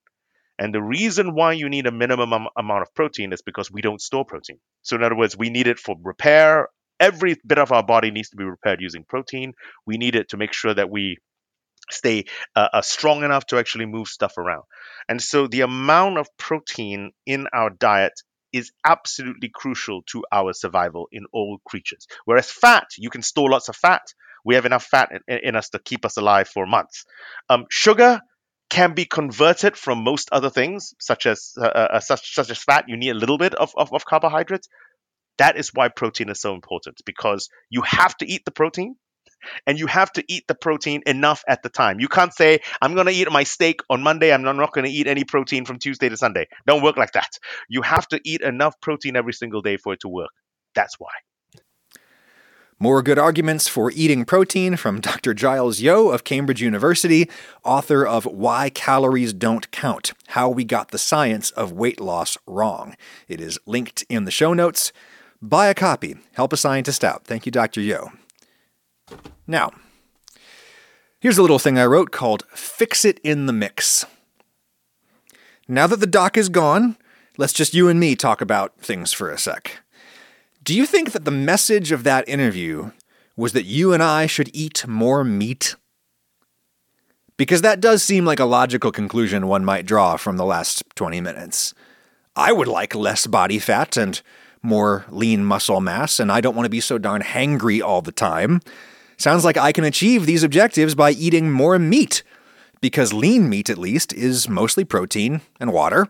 And 0.63 0.73
the 0.73 0.81
reason 0.81 1.35
why 1.35 1.51
you 1.51 1.67
need 1.67 1.87
a 1.87 1.91
minimum 1.91 2.31
am- 2.31 2.47
amount 2.57 2.83
of 2.83 2.95
protein 2.95 3.33
is 3.33 3.41
because 3.41 3.69
we 3.69 3.81
don't 3.81 3.99
store 3.99 4.23
protein. 4.23 4.59
So, 4.81 4.95
in 4.95 5.03
other 5.03 5.17
words, 5.17 5.37
we 5.37 5.49
need 5.49 5.67
it 5.67 5.77
for 5.77 5.97
repair. 6.01 6.69
Every 7.01 7.35
bit 7.45 7.57
of 7.57 7.73
our 7.73 7.83
body 7.83 8.11
needs 8.11 8.29
to 8.29 8.37
be 8.37 8.45
repaired 8.45 8.79
using 8.79 9.03
protein. 9.03 9.55
We 9.85 9.97
need 9.97 10.15
it 10.15 10.29
to 10.29 10.37
make 10.37 10.53
sure 10.53 10.73
that 10.73 10.89
we 10.89 11.17
stay 11.91 12.23
uh, 12.55 12.69
uh, 12.71 12.81
strong 12.81 13.25
enough 13.25 13.45
to 13.47 13.57
actually 13.57 13.87
move 13.87 14.07
stuff 14.07 14.37
around. 14.37 14.63
And 15.09 15.21
so, 15.21 15.47
the 15.47 15.61
amount 15.61 16.17
of 16.17 16.29
protein 16.37 17.11
in 17.25 17.47
our 17.53 17.69
diet 17.69 18.13
is 18.53 18.71
absolutely 18.85 19.51
crucial 19.53 20.03
to 20.11 20.23
our 20.31 20.53
survival 20.53 21.09
in 21.11 21.25
all 21.33 21.57
creatures. 21.65 22.07
Whereas 22.23 22.49
fat, 22.49 22.87
you 22.97 23.09
can 23.09 23.21
store 23.21 23.49
lots 23.49 23.67
of 23.67 23.75
fat. 23.75 24.03
We 24.45 24.55
have 24.55 24.65
enough 24.65 24.85
fat 24.85 25.11
in, 25.27 25.39
in 25.39 25.55
us 25.57 25.71
to 25.71 25.79
keep 25.79 26.05
us 26.05 26.15
alive 26.15 26.47
for 26.47 26.65
months. 26.65 27.03
Um, 27.49 27.65
sugar, 27.69 28.21
can 28.69 28.93
be 28.93 29.05
converted 29.05 29.77
from 29.77 30.03
most 30.03 30.29
other 30.31 30.49
things, 30.49 30.93
such 30.99 31.25
as 31.25 31.53
uh, 31.57 31.65
uh, 31.65 31.99
such 31.99 32.33
such 32.33 32.49
as 32.49 32.57
fat. 32.57 32.85
You 32.87 32.97
need 32.97 33.11
a 33.11 33.13
little 33.15 33.37
bit 33.37 33.53
of, 33.53 33.73
of, 33.75 33.93
of 33.93 34.05
carbohydrates. 34.05 34.67
That 35.37 35.57
is 35.57 35.71
why 35.73 35.89
protein 35.89 36.29
is 36.29 36.41
so 36.41 36.53
important 36.53 37.01
because 37.05 37.49
you 37.69 37.81
have 37.81 38.15
to 38.17 38.25
eat 38.25 38.45
the 38.45 38.51
protein, 38.51 38.95
and 39.65 39.79
you 39.79 39.87
have 39.87 40.11
to 40.13 40.23
eat 40.27 40.45
the 40.47 40.55
protein 40.55 41.01
enough 41.05 41.43
at 41.47 41.63
the 41.63 41.69
time. 41.69 41.99
You 41.99 42.07
can't 42.07 42.33
say, 42.33 42.59
I'm 42.81 42.93
going 42.93 43.07
to 43.07 43.13
eat 43.13 43.31
my 43.31 43.43
steak 43.43 43.81
on 43.89 44.03
Monday, 44.03 44.33
I'm 44.33 44.43
not 44.43 44.73
going 44.73 44.85
to 44.85 44.91
eat 44.91 45.07
any 45.07 45.23
protein 45.23 45.65
from 45.65 45.79
Tuesday 45.79 46.09
to 46.09 46.17
Sunday. 46.17 46.47
Don't 46.67 46.83
work 46.83 46.97
like 46.97 47.13
that. 47.13 47.29
You 47.69 47.81
have 47.81 48.07
to 48.09 48.21
eat 48.23 48.41
enough 48.41 48.79
protein 48.81 49.15
every 49.15 49.33
single 49.33 49.61
day 49.61 49.77
for 49.77 49.93
it 49.93 50.01
to 50.01 50.07
work. 50.07 50.31
That's 50.75 50.99
why. 50.99 51.11
More 52.79 53.01
good 53.01 53.19
arguments 53.19 53.67
for 53.67 53.91
eating 53.91 54.25
protein 54.25 54.75
from 54.75 54.99
Dr. 55.01 55.33
Giles 55.33 55.79
Yeo 55.79 56.09
of 56.09 56.23
Cambridge 56.23 56.61
University, 56.61 57.29
author 57.63 58.05
of 58.05 58.25
Why 58.25 58.69
Calories 58.69 59.33
Don't 59.33 59.69
Count 59.71 60.13
How 60.27 60.49
We 60.49 60.63
Got 60.63 60.91
the 60.91 60.97
Science 60.97 61.51
of 61.51 61.71
Weight 61.71 61.99
Loss 61.99 62.37
Wrong. 62.47 62.95
It 63.27 63.39
is 63.39 63.59
linked 63.65 64.03
in 64.09 64.25
the 64.25 64.31
show 64.31 64.53
notes. 64.53 64.91
Buy 65.41 65.67
a 65.67 65.73
copy. 65.73 66.15
Help 66.33 66.53
a 66.53 66.57
scientist 66.57 67.03
out. 67.03 67.25
Thank 67.25 67.45
you, 67.45 67.51
Dr. 67.51 67.81
Yeo. 67.81 68.11
Now, 69.45 69.71
here's 71.19 71.37
a 71.37 71.41
little 71.41 71.59
thing 71.59 71.77
I 71.77 71.85
wrote 71.85 72.11
called 72.11 72.45
Fix 72.53 73.05
It 73.05 73.19
in 73.19 73.45
the 73.45 73.53
Mix. 73.53 74.05
Now 75.67 75.87
that 75.87 75.99
the 75.99 76.07
doc 76.07 76.37
is 76.37 76.49
gone, 76.49 76.97
let's 77.37 77.53
just 77.53 77.73
you 77.73 77.87
and 77.87 77.99
me 77.99 78.15
talk 78.15 78.41
about 78.41 78.77
things 78.79 79.13
for 79.13 79.29
a 79.29 79.37
sec. 79.37 79.82
Do 80.63 80.73
you 80.73 80.85
think 80.85 81.11
that 81.11 81.25
the 81.25 81.31
message 81.31 81.91
of 81.91 82.05
that 82.05 82.29
interview 82.29 82.91
was 83.35 83.51
that 83.51 83.65
you 83.65 83.91
and 83.91 84.01
I 84.01 84.27
should 84.27 84.49
eat 84.53 84.87
more 84.87 85.25
meat? 85.25 85.75
Because 87.35 87.61
that 87.63 87.81
does 87.81 88.01
seem 88.01 88.23
like 88.23 88.39
a 88.39 88.45
logical 88.45 88.89
conclusion 88.89 89.47
one 89.47 89.65
might 89.65 89.85
draw 89.85 90.15
from 90.15 90.37
the 90.37 90.45
last 90.45 90.83
20 90.95 91.19
minutes. 91.19 91.73
I 92.33 92.53
would 92.53 92.69
like 92.69 92.95
less 92.95 93.27
body 93.27 93.59
fat 93.59 93.97
and 93.97 94.21
more 94.61 95.05
lean 95.09 95.43
muscle 95.43 95.81
mass, 95.81 96.17
and 96.17 96.31
I 96.31 96.39
don't 96.39 96.55
want 96.55 96.65
to 96.65 96.69
be 96.69 96.79
so 96.79 96.97
darn 96.97 97.23
hangry 97.23 97.81
all 97.81 98.01
the 98.01 98.13
time. 98.13 98.61
Sounds 99.17 99.43
like 99.43 99.57
I 99.57 99.73
can 99.73 99.83
achieve 99.83 100.25
these 100.25 100.43
objectives 100.43 100.95
by 100.95 101.11
eating 101.11 101.51
more 101.51 101.77
meat, 101.77 102.23
because 102.79 103.11
lean 103.11 103.49
meat, 103.49 103.69
at 103.69 103.77
least, 103.77 104.13
is 104.13 104.47
mostly 104.47 104.85
protein 104.85 105.41
and 105.59 105.73
water, 105.73 106.07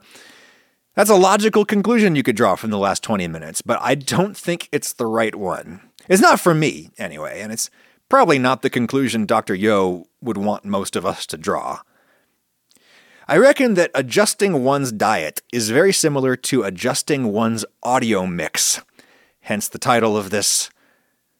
that's 0.96 1.10
a 1.10 1.16
logical 1.16 1.66
conclusion 1.66 2.16
you 2.16 2.24
could 2.24 2.36
draw 2.36 2.56
from 2.56 2.70
the 2.70 2.78
last 2.78 3.04
20 3.04 3.28
minutes, 3.28 3.62
but 3.62 3.80
I 3.82 3.96
don't 3.96 4.38
think 4.38 4.70
it's 4.72 4.94
the 4.94 5.08
right 5.08 5.36
one. 5.36 5.82
It's 6.08 6.22
not 6.22 6.40
for 6.40 6.54
me, 6.54 6.92
anyway, 6.98 7.42
and 7.42 7.52
it's 7.52 7.70
probably 8.10 8.38
not 8.38 8.62
the 8.62 8.70
conclusion 8.70 9.26
Dr. 9.26 9.56
Yeo 9.56 10.06
would 10.22 10.38
want 10.38 10.66
most 10.66 10.96
of 10.96 11.06
us 11.06 11.26
to 11.28 11.38
draw. 11.38 11.80
I 13.28 13.38
reckon 13.38 13.76
that 13.76 13.92
adjusting 13.96 14.64
one's 14.64 14.92
diet 14.92 15.42
is 15.52 15.70
very 15.70 15.94
similar 15.94 16.36
to 16.36 16.64
adjusting 16.64 17.32
one's 17.32 17.64
audio 17.82 18.28
mix, 18.28 18.82
hence 19.42 19.68
the 19.68 19.80
title 19.80 20.18
of 20.18 20.30
this 20.30 20.70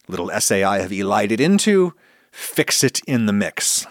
little 0.08 0.32
essay 0.32 0.64
I 0.64 0.80
have 0.80 0.94
elided 0.94 1.42
into 1.42 1.94
Fix 2.32 2.84
It 2.84 3.02
in 3.06 3.26
the 3.26 3.34
Mix. 3.34 3.86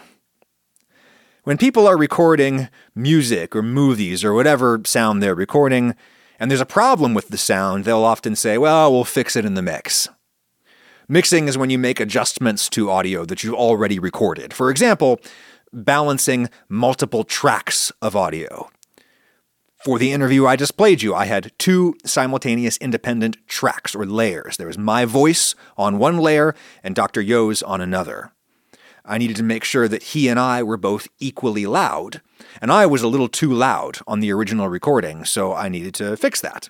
When 1.43 1.57
people 1.57 1.87
are 1.87 1.97
recording 1.97 2.69
music 2.95 3.53
or 3.53 3.61
movies 3.61 4.23
or 4.23 4.33
whatever 4.33 4.79
sound 4.85 5.21
they're 5.21 5.35
recording, 5.35 5.93
and 6.39 6.49
there's 6.49 6.61
a 6.61 6.65
problem 6.65 7.13
with 7.13 7.27
the 7.27 7.37
sound, 7.37 7.83
they'll 7.83 8.05
often 8.05 8.37
say, 8.37 8.57
well, 8.57 8.89
we'll 8.89 9.03
fix 9.03 9.35
it 9.35 9.43
in 9.43 9.53
the 9.53 9.61
mix. 9.61 10.07
Mixing 11.09 11.49
is 11.49 11.57
when 11.57 11.69
you 11.69 11.77
make 11.77 11.99
adjustments 11.99 12.69
to 12.69 12.89
audio 12.89 13.25
that 13.25 13.43
you've 13.43 13.53
already 13.53 13.99
recorded. 13.99 14.53
For 14.53 14.71
example, 14.71 15.19
balancing 15.73 16.49
multiple 16.69 17.25
tracks 17.25 17.91
of 18.01 18.15
audio. 18.15 18.69
For 19.83 19.99
the 19.99 20.13
interview 20.13 20.45
I 20.45 20.55
just 20.55 20.77
played 20.77 21.01
you, 21.01 21.13
I 21.13 21.25
had 21.25 21.51
two 21.59 21.95
simultaneous 22.05 22.77
independent 22.77 23.35
tracks 23.49 23.93
or 23.93 24.05
layers. 24.05 24.55
There 24.55 24.67
was 24.67 24.77
my 24.77 25.03
voice 25.03 25.55
on 25.75 25.97
one 25.99 26.19
layer 26.19 26.55
and 26.83 26.95
Dr. 26.95 27.19
Yeo's 27.19 27.61
on 27.61 27.81
another. 27.81 28.31
I 29.05 29.17
needed 29.17 29.35
to 29.37 29.43
make 29.43 29.63
sure 29.63 29.87
that 29.87 30.03
he 30.03 30.27
and 30.29 30.39
I 30.39 30.63
were 30.63 30.77
both 30.77 31.07
equally 31.19 31.65
loud, 31.65 32.21
and 32.61 32.71
I 32.71 32.85
was 32.85 33.01
a 33.01 33.07
little 33.07 33.27
too 33.27 33.51
loud 33.51 33.99
on 34.07 34.21
the 34.21 34.31
original 34.31 34.69
recording, 34.69 35.25
so 35.25 35.53
I 35.53 35.67
needed 35.67 35.93
to 35.95 36.15
fix 36.15 36.39
that. 36.41 36.69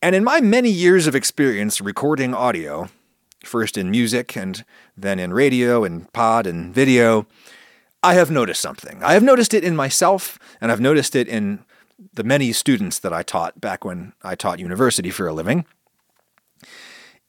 And 0.00 0.14
in 0.14 0.24
my 0.24 0.40
many 0.40 0.70
years 0.70 1.06
of 1.06 1.14
experience 1.14 1.80
recording 1.80 2.32
audio, 2.34 2.88
first 3.44 3.76
in 3.76 3.90
music 3.90 4.36
and 4.36 4.64
then 4.96 5.18
in 5.18 5.32
radio 5.32 5.84
and 5.84 6.10
pod 6.12 6.46
and 6.46 6.74
video, 6.74 7.26
I 8.02 8.14
have 8.14 8.30
noticed 8.30 8.62
something. 8.62 9.02
I 9.02 9.14
have 9.14 9.22
noticed 9.22 9.52
it 9.52 9.64
in 9.64 9.76
myself, 9.76 10.38
and 10.60 10.70
I've 10.70 10.80
noticed 10.80 11.16
it 11.16 11.28
in 11.28 11.64
the 12.14 12.24
many 12.24 12.52
students 12.52 12.98
that 13.00 13.12
I 13.12 13.22
taught 13.22 13.60
back 13.60 13.84
when 13.84 14.12
I 14.22 14.34
taught 14.34 14.60
university 14.60 15.10
for 15.10 15.26
a 15.26 15.32
living. 15.32 15.66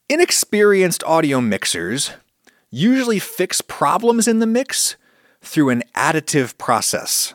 Inexperienced 0.10 1.04
audio 1.04 1.42
mixers 1.42 2.12
usually 2.70 3.20
fix 3.20 3.62
problems 3.62 4.28
in 4.28 4.40
the 4.40 4.48
mix 4.48 4.96
through 5.42 5.70
an 5.70 5.84
additive 5.96 6.58
process. 6.58 7.34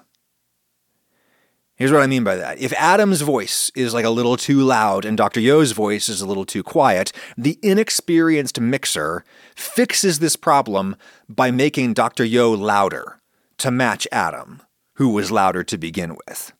Here's 1.75 1.91
what 1.91 2.03
I 2.03 2.07
mean 2.07 2.23
by 2.23 2.37
that. 2.37 2.61
If 2.61 2.73
Adam's 2.75 3.23
voice 3.23 3.71
is 3.75 3.95
like 3.95 4.05
a 4.05 4.11
little 4.11 4.37
too 4.37 4.61
loud 4.61 5.05
and 5.05 5.17
Dr. 5.17 5.41
Yeo's 5.41 5.73
voice 5.73 6.09
is 6.09 6.21
a 6.21 6.27
little 6.27 6.45
too 6.45 6.63
quiet, 6.63 7.13
the 7.37 7.59
inexperienced 7.63 8.61
mixer 8.61 9.25
fixes 9.57 10.19
this 10.19 10.37
problem 10.37 10.97
by 11.29 11.51
making 11.51 11.95
Dr. 11.95 12.25
Yo 12.25 12.53
louder 12.53 13.19
to 13.59 13.71
match 13.71 14.07
Adam, 14.13 14.63
who 14.95 15.09
was 15.09 15.33
louder 15.33 15.65
to 15.65 15.79
begin 15.79 16.17
with. 16.27 16.53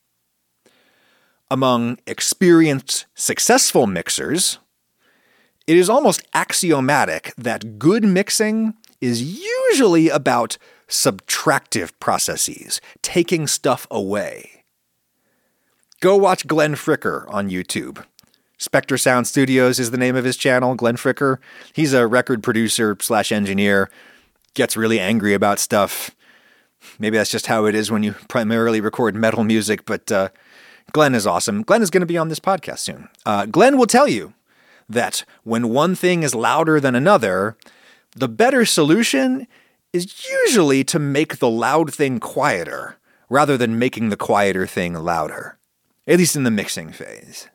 Among 1.51 1.99
experienced, 2.07 3.07
successful 3.15 3.87
mixers, 3.87 4.59
it 5.67 5.77
is 5.77 5.89
almost 5.89 6.23
axiomatic 6.35 7.33
that 7.37 7.79
good 7.79 8.05
mixing 8.05 8.75
is 9.01 9.23
usually 9.23 10.09
about 10.09 10.59
subtractive 10.89 11.93
processes, 12.01 12.81
taking 13.01 13.47
stuff 13.47 13.87
away. 13.91 14.65
Go 16.01 16.17
watch 16.17 16.47
Glenn 16.47 16.75
Fricker 16.75 17.33
on 17.33 17.49
YouTube. 17.49 18.05
Spectre 18.59 18.99
Sound 18.99 19.27
Studios 19.27 19.81
is 19.81 19.91
the 19.91 19.97
name 19.97 20.15
of 20.15 20.25
his 20.25 20.37
channel, 20.37 20.75
Glenn 20.75 20.97
Fricker. 20.97 21.39
He's 21.73 21.93
a 21.93 22.07
record 22.07 22.43
producer 22.43 22.97
slash 23.01 23.33
engineer, 23.33 23.91
gets 24.55 24.77
really 24.77 25.01
angry 25.01 25.35
about 25.35 25.59
stuff. 25.59 26.11
Maybe 26.99 27.17
that's 27.17 27.31
just 27.31 27.47
how 27.47 27.65
it 27.67 27.75
is 27.75 27.91
when 27.91 28.03
you 28.03 28.15
primarily 28.29 28.81
record 28.81 29.15
metal 29.15 29.45
music, 29.45 29.85
but 29.85 30.11
uh, 30.13 30.29
Glenn 30.93 31.15
is 31.15 31.27
awesome. 31.27 31.63
Glenn 31.63 31.83
is 31.83 31.91
going 31.91 32.03
to 32.03 32.07
be 32.07 32.19
on 32.19 32.29
this 32.29 32.41
podcast 32.41 32.81
soon. 32.81 33.09
Uh, 33.25 33.47
Glenn 33.47 33.79
will 33.79 33.87
tell 33.87 34.09
you 34.09 34.35
that 34.89 35.25
when 35.45 35.69
one 35.69 35.95
thing 35.95 36.23
is 36.23 36.35
louder 36.35 36.81
than 36.81 36.95
another, 36.95 37.57
the 38.15 38.29
better 38.29 38.65
solution 38.65 39.47
is 39.93 40.29
usually 40.29 40.85
to 40.85 40.99
make 40.99 41.39
the 41.39 41.51
loud 41.51 41.93
thing 41.93 42.19
quieter 42.19 42.99
rather 43.29 43.57
than 43.57 43.79
making 43.79 44.09
the 44.09 44.17
quieter 44.17 44.67
thing 44.67 44.95
louder, 44.95 45.59
at 46.07 46.19
least 46.19 46.37
in 46.37 46.45
the 46.45 46.51
mixing 46.51 46.93
phase. 46.93 47.49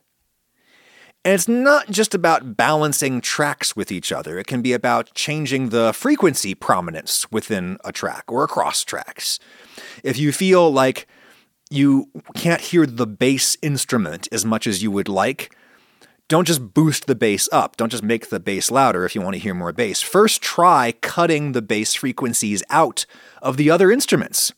And 1.23 1.33
it's 1.33 1.47
not 1.47 1.89
just 1.89 2.15
about 2.15 2.55
balancing 2.55 3.19
tracks 3.19 3.75
with 3.75 3.91
each 3.91 4.11
other, 4.11 4.39
it 4.39 4.47
can 4.47 4.61
be 4.61 4.71
about 4.71 5.13
changing 5.13 5.69
the 5.69 5.91
frequency 5.93 6.55
prominence 6.55 7.29
within 7.31 7.77
a 7.83 7.91
track 7.91 8.23
or 8.29 8.43
across 8.43 8.83
tracks. 8.83 9.37
If 10.03 10.17
you 10.17 10.31
feel 10.31 10.71
like 10.71 11.05
you 11.69 12.09
can't 12.35 12.61
hear 12.61 12.85
the 12.85 13.07
bass 13.07 13.57
instrument 13.61 14.29
as 14.31 14.45
much 14.45 14.67
as 14.67 14.81
you 14.81 14.89
would 14.91 15.09
like, 15.09 15.53
don't 16.27 16.45
just 16.45 16.73
boost 16.73 17.07
the 17.07 17.15
bass 17.15 17.47
up. 17.51 17.77
Don't 17.77 17.91
just 17.91 18.03
make 18.03 18.29
the 18.29 18.39
bass 18.39 18.69
louder 18.69 19.05
if 19.05 19.15
you 19.15 19.21
want 19.21 19.35
to 19.35 19.41
hear 19.41 19.53
more 19.53 19.71
bass. 19.71 20.01
First, 20.01 20.41
try 20.41 20.93
cutting 21.01 21.53
the 21.53 21.61
bass 21.61 21.93
frequencies 21.93 22.63
out 22.69 23.05
of 23.41 23.57
the 23.57 23.69
other 23.69 23.91
instruments. 23.91 24.53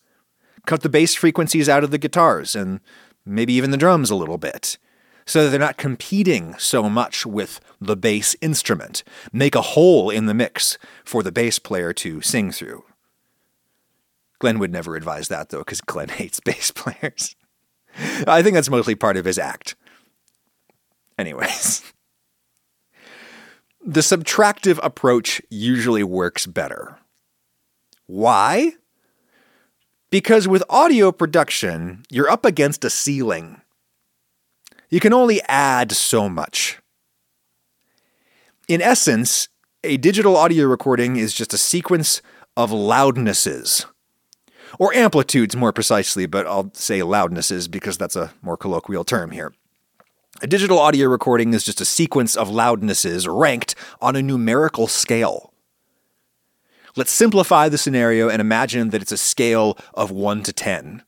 Cut 0.66 0.82
the 0.82 0.90
bass 0.90 1.16
frequencies 1.16 1.70
out 1.70 1.84
of 1.84 1.92
the 1.92 1.98
guitars 1.98 2.56
and 2.56 2.80
maybe 3.26 3.54
even 3.54 3.72
the 3.72 3.78
drums 3.78 4.10
a 4.10 4.16
little 4.16 4.38
bit 4.38 4.78
so 5.26 5.44
that 5.44 5.52
they're 5.52 5.60
not 5.60 5.78
competing 5.78 6.56
so 6.58 6.90
much 6.90 7.24
with 7.24 7.60
the 7.80 7.96
bass 7.96 8.36
instrument. 8.42 9.04
Make 9.32 9.54
a 9.54 9.62
hole 9.62 10.10
in 10.10 10.26
the 10.26 10.34
mix 10.34 10.80
for 11.06 11.22
the 11.22 11.32
bass 11.32 11.60
player 11.60 11.94
to 11.94 12.20
sing 12.22 12.52
through. 12.52 12.84
Glenn 14.40 14.58
would 14.58 14.72
never 14.72 14.96
advise 14.96 15.28
that, 15.28 15.50
though, 15.50 15.60
because 15.60 15.82
Glenn 15.82 16.10
hates 16.10 16.40
bass 16.40 16.72
players. 16.72 17.36
I 18.26 18.42
think 18.42 18.56
that's 18.56 18.70
mostly 18.70 18.96
part 18.96 19.18
of 19.18 19.26
his 19.26 19.38
act. 19.38 19.76
Anyways, 21.20 21.84
the 23.86 24.00
subtractive 24.00 24.80
approach 24.82 25.42
usually 25.50 26.02
works 26.02 26.46
better. 26.46 26.98
Why? 28.08 28.72
Because 30.12 30.48
with 30.48 30.64
audio 30.70 31.12
production, 31.12 32.04
you're 32.10 32.30
up 32.30 32.46
against 32.46 32.86
a 32.86 32.90
ceiling. 32.90 33.60
You 34.90 35.02
can 35.02 35.12
only 35.12 35.42
add 35.50 35.92
so 35.92 36.30
much. 36.30 36.80
In 38.70 38.82
essence, 38.82 39.50
a 39.84 39.98
digital 39.98 40.38
audio 40.38 40.68
recording 40.68 41.18
is 41.18 41.34
just 41.34 41.54
a 41.54 41.58
sequence 41.58 42.22
of 42.56 42.72
loudnesses. 42.72 43.86
Or 44.80 44.94
amplitudes, 44.94 45.54
more 45.54 45.74
precisely, 45.74 46.28
but 46.28 46.48
I'll 46.48 46.72
say 46.74 47.04
loudnesses 47.04 47.68
because 47.68 47.98
that's 47.98 48.16
a 48.16 48.32
more 48.42 48.56
colloquial 48.56 49.04
term 49.04 49.32
here. 49.32 49.52
A 50.42 50.48
digital 50.48 50.80
audio 50.80 51.10
recording 51.10 51.54
is 51.54 51.66
just 51.66 51.82
a 51.82 51.86
sequence 51.86 52.38
of 52.38 52.50
loudnesses 52.50 53.28
ranked 53.28 53.76
on 54.02 54.16
a 54.16 54.22
numerical 54.22 54.88
scale. 54.88 55.52
Let's 56.96 57.12
simplify 57.12 57.68
the 57.68 57.78
scenario 57.78 58.30
and 58.30 58.40
imagine 58.40 58.92
that 58.92 59.02
it's 59.02 59.12
a 59.12 59.18
scale 59.18 59.78
of 59.94 60.12
1 60.12 60.44
to 60.44 60.54
10. 60.54 61.04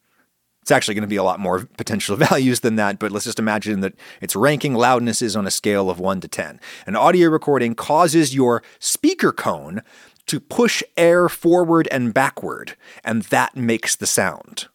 It's 0.62 0.72
actually 0.72 0.96
going 0.96 1.04
to 1.04 1.08
be 1.08 1.16
a 1.16 1.24
lot 1.24 1.40
more 1.40 1.66
potential 1.78 2.18
values 2.18 2.60
than 2.60 2.76
that, 2.76 3.00
but 3.00 3.14
let's 3.14 3.24
just 3.24 3.40
imagine 3.40 3.80
that 3.80 3.94
it's 4.20 4.36
ranking 4.36 4.74
loudnesses 4.74 5.38
on 5.38 5.48
a 5.48 5.52
scale 5.52 5.90
of 5.90 5.98
1 5.98 6.20
to 6.22 6.28
10. 6.28 6.60
An 6.86 6.98
audio 6.98 7.30
recording 7.30 7.74
causes 7.74 8.36
your 8.36 8.62
speaker 8.80 9.32
cone 9.32 9.82
to 10.26 10.42
push 10.42 10.84
air 10.98 11.30
forward 11.30 11.88
and 11.90 12.14
backward, 12.14 12.76
and 13.02 13.22
that 13.24 13.56
makes 13.56 13.96
the 13.96 14.08
sound. 14.08 14.68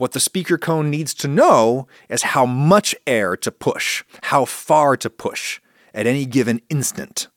What 0.00 0.12
the 0.12 0.18
speaker 0.18 0.56
cone 0.56 0.88
needs 0.88 1.12
to 1.12 1.28
know 1.28 1.86
is 2.08 2.32
how 2.32 2.46
much 2.46 2.96
air 3.06 3.36
to 3.36 3.52
push, 3.52 4.02
how 4.22 4.46
far 4.46 4.96
to 4.96 5.10
push 5.10 5.60
at 5.92 6.06
any 6.06 6.24
given 6.24 6.62
instant. 6.70 7.28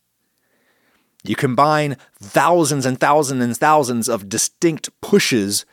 You 1.26 1.36
combine 1.36 1.98
thousands 2.22 2.86
and 2.86 2.98
thousands 2.98 3.44
and 3.44 3.58
thousands 3.58 4.08
of 4.08 4.30
distinct 4.30 4.90
pushes 5.02 5.66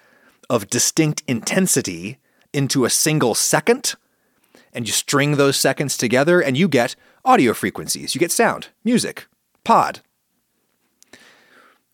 of 0.48 0.66
distinct 0.66 1.22
intensity 1.28 2.18
into 2.52 2.84
a 2.84 2.90
single 2.90 3.36
second, 3.36 3.94
and 4.72 4.88
you 4.88 4.92
string 4.92 5.36
those 5.36 5.56
seconds 5.56 5.96
together, 5.96 6.40
and 6.40 6.58
you 6.58 6.66
get 6.66 6.96
audio 7.24 7.54
frequencies. 7.54 8.16
You 8.16 8.18
get 8.18 8.32
sound, 8.32 8.70
music, 8.82 9.28
pod. 9.62 10.00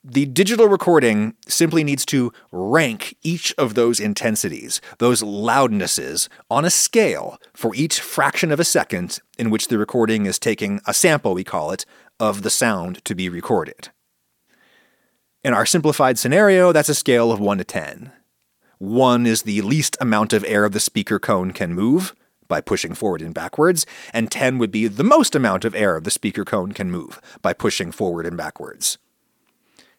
The 0.08 0.24
digital 0.26 0.68
recording 0.68 1.34
simply 1.48 1.82
needs 1.82 2.06
to 2.06 2.32
rank 2.52 3.16
each 3.24 3.52
of 3.58 3.74
those 3.74 3.98
intensities, 3.98 4.80
those 4.98 5.20
loudnesses, 5.20 6.28
on 6.48 6.64
a 6.64 6.70
scale 6.70 7.40
for 7.52 7.74
each 7.74 7.98
fraction 7.98 8.52
of 8.52 8.60
a 8.60 8.64
second 8.64 9.18
in 9.36 9.50
which 9.50 9.66
the 9.66 9.78
recording 9.78 10.24
is 10.24 10.38
taking 10.38 10.80
a 10.86 10.94
sample, 10.94 11.34
we 11.34 11.42
call 11.42 11.72
it, 11.72 11.84
of 12.20 12.42
the 12.42 12.50
sound 12.50 13.04
to 13.04 13.16
be 13.16 13.28
recorded. 13.28 13.88
In 15.42 15.52
our 15.52 15.66
simplified 15.66 16.20
scenario, 16.20 16.70
that's 16.70 16.88
a 16.88 16.94
scale 16.94 17.32
of 17.32 17.40
1 17.40 17.58
to 17.58 17.64
10. 17.64 18.12
1 18.78 19.26
is 19.26 19.42
the 19.42 19.60
least 19.62 19.96
amount 20.00 20.32
of 20.32 20.44
air 20.46 20.68
the 20.68 20.78
speaker 20.78 21.18
cone 21.18 21.50
can 21.50 21.74
move 21.74 22.14
by 22.46 22.60
pushing 22.60 22.94
forward 22.94 23.22
and 23.22 23.34
backwards, 23.34 23.84
and 24.12 24.30
10 24.30 24.58
would 24.58 24.70
be 24.70 24.86
the 24.86 25.02
most 25.02 25.34
amount 25.34 25.64
of 25.64 25.74
air 25.74 25.98
the 25.98 26.12
speaker 26.12 26.44
cone 26.44 26.70
can 26.70 26.92
move 26.92 27.20
by 27.42 27.52
pushing 27.52 27.90
forward 27.90 28.24
and 28.24 28.36
backwards. 28.36 28.98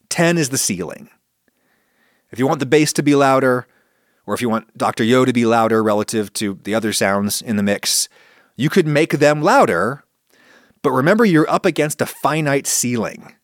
10 0.09 0.37
is 0.37 0.49
the 0.49 0.57
ceiling. 0.57 1.09
If 2.31 2.39
you 2.39 2.47
want 2.47 2.59
the 2.59 2.65
bass 2.65 2.93
to 2.93 3.03
be 3.03 3.15
louder, 3.15 3.67
or 4.25 4.33
if 4.33 4.41
you 4.41 4.49
want 4.49 4.77
Dr. 4.77 5.03
Yeo 5.03 5.25
to 5.25 5.33
be 5.33 5.45
louder 5.45 5.81
relative 5.81 6.33
to 6.33 6.59
the 6.63 6.75
other 6.75 6.91
sounds 6.91 7.41
in 7.41 7.55
the 7.55 7.63
mix, 7.63 8.09
you 8.55 8.69
could 8.69 8.87
make 8.87 9.13
them 9.13 9.41
louder, 9.41 10.03
but 10.81 10.91
remember 10.91 11.23
you're 11.23 11.49
up 11.49 11.65
against 11.65 12.01
a 12.01 12.05
finite 12.05 12.67
ceiling. 12.67 13.35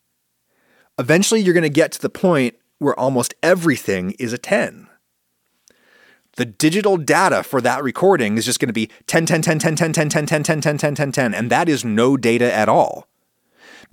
Eventually, 0.99 1.41
you're 1.41 1.53
going 1.53 1.63
to 1.63 1.69
get 1.69 1.91
to 1.93 2.01
the 2.01 2.09
point 2.09 2.55
where 2.79 2.97
almost 2.99 3.33
everything 3.41 4.11
is 4.19 4.33
a 4.33 4.37
10 4.37 4.89
the 6.35 6.45
digital 6.45 6.97
data 6.97 7.43
for 7.43 7.61
that 7.61 7.83
recording 7.83 8.37
is 8.37 8.45
just 8.45 8.59
going 8.59 8.67
to 8.67 8.73
be 8.73 8.89
10, 9.07 9.25
10, 9.25 9.41
10, 9.41 9.59
10, 9.59 9.75
10, 9.75 9.93
10, 9.93 10.09
10, 10.09 10.25
10, 10.25 10.43
10, 10.43 10.61
10, 10.61 10.77
10, 10.77 10.95
10, 10.95 11.11
10, 11.11 11.33
and 11.33 11.49
that 11.49 11.69
is 11.69 11.85
no 11.85 12.17
data 12.17 12.51
at 12.51 12.69
all. 12.69 13.07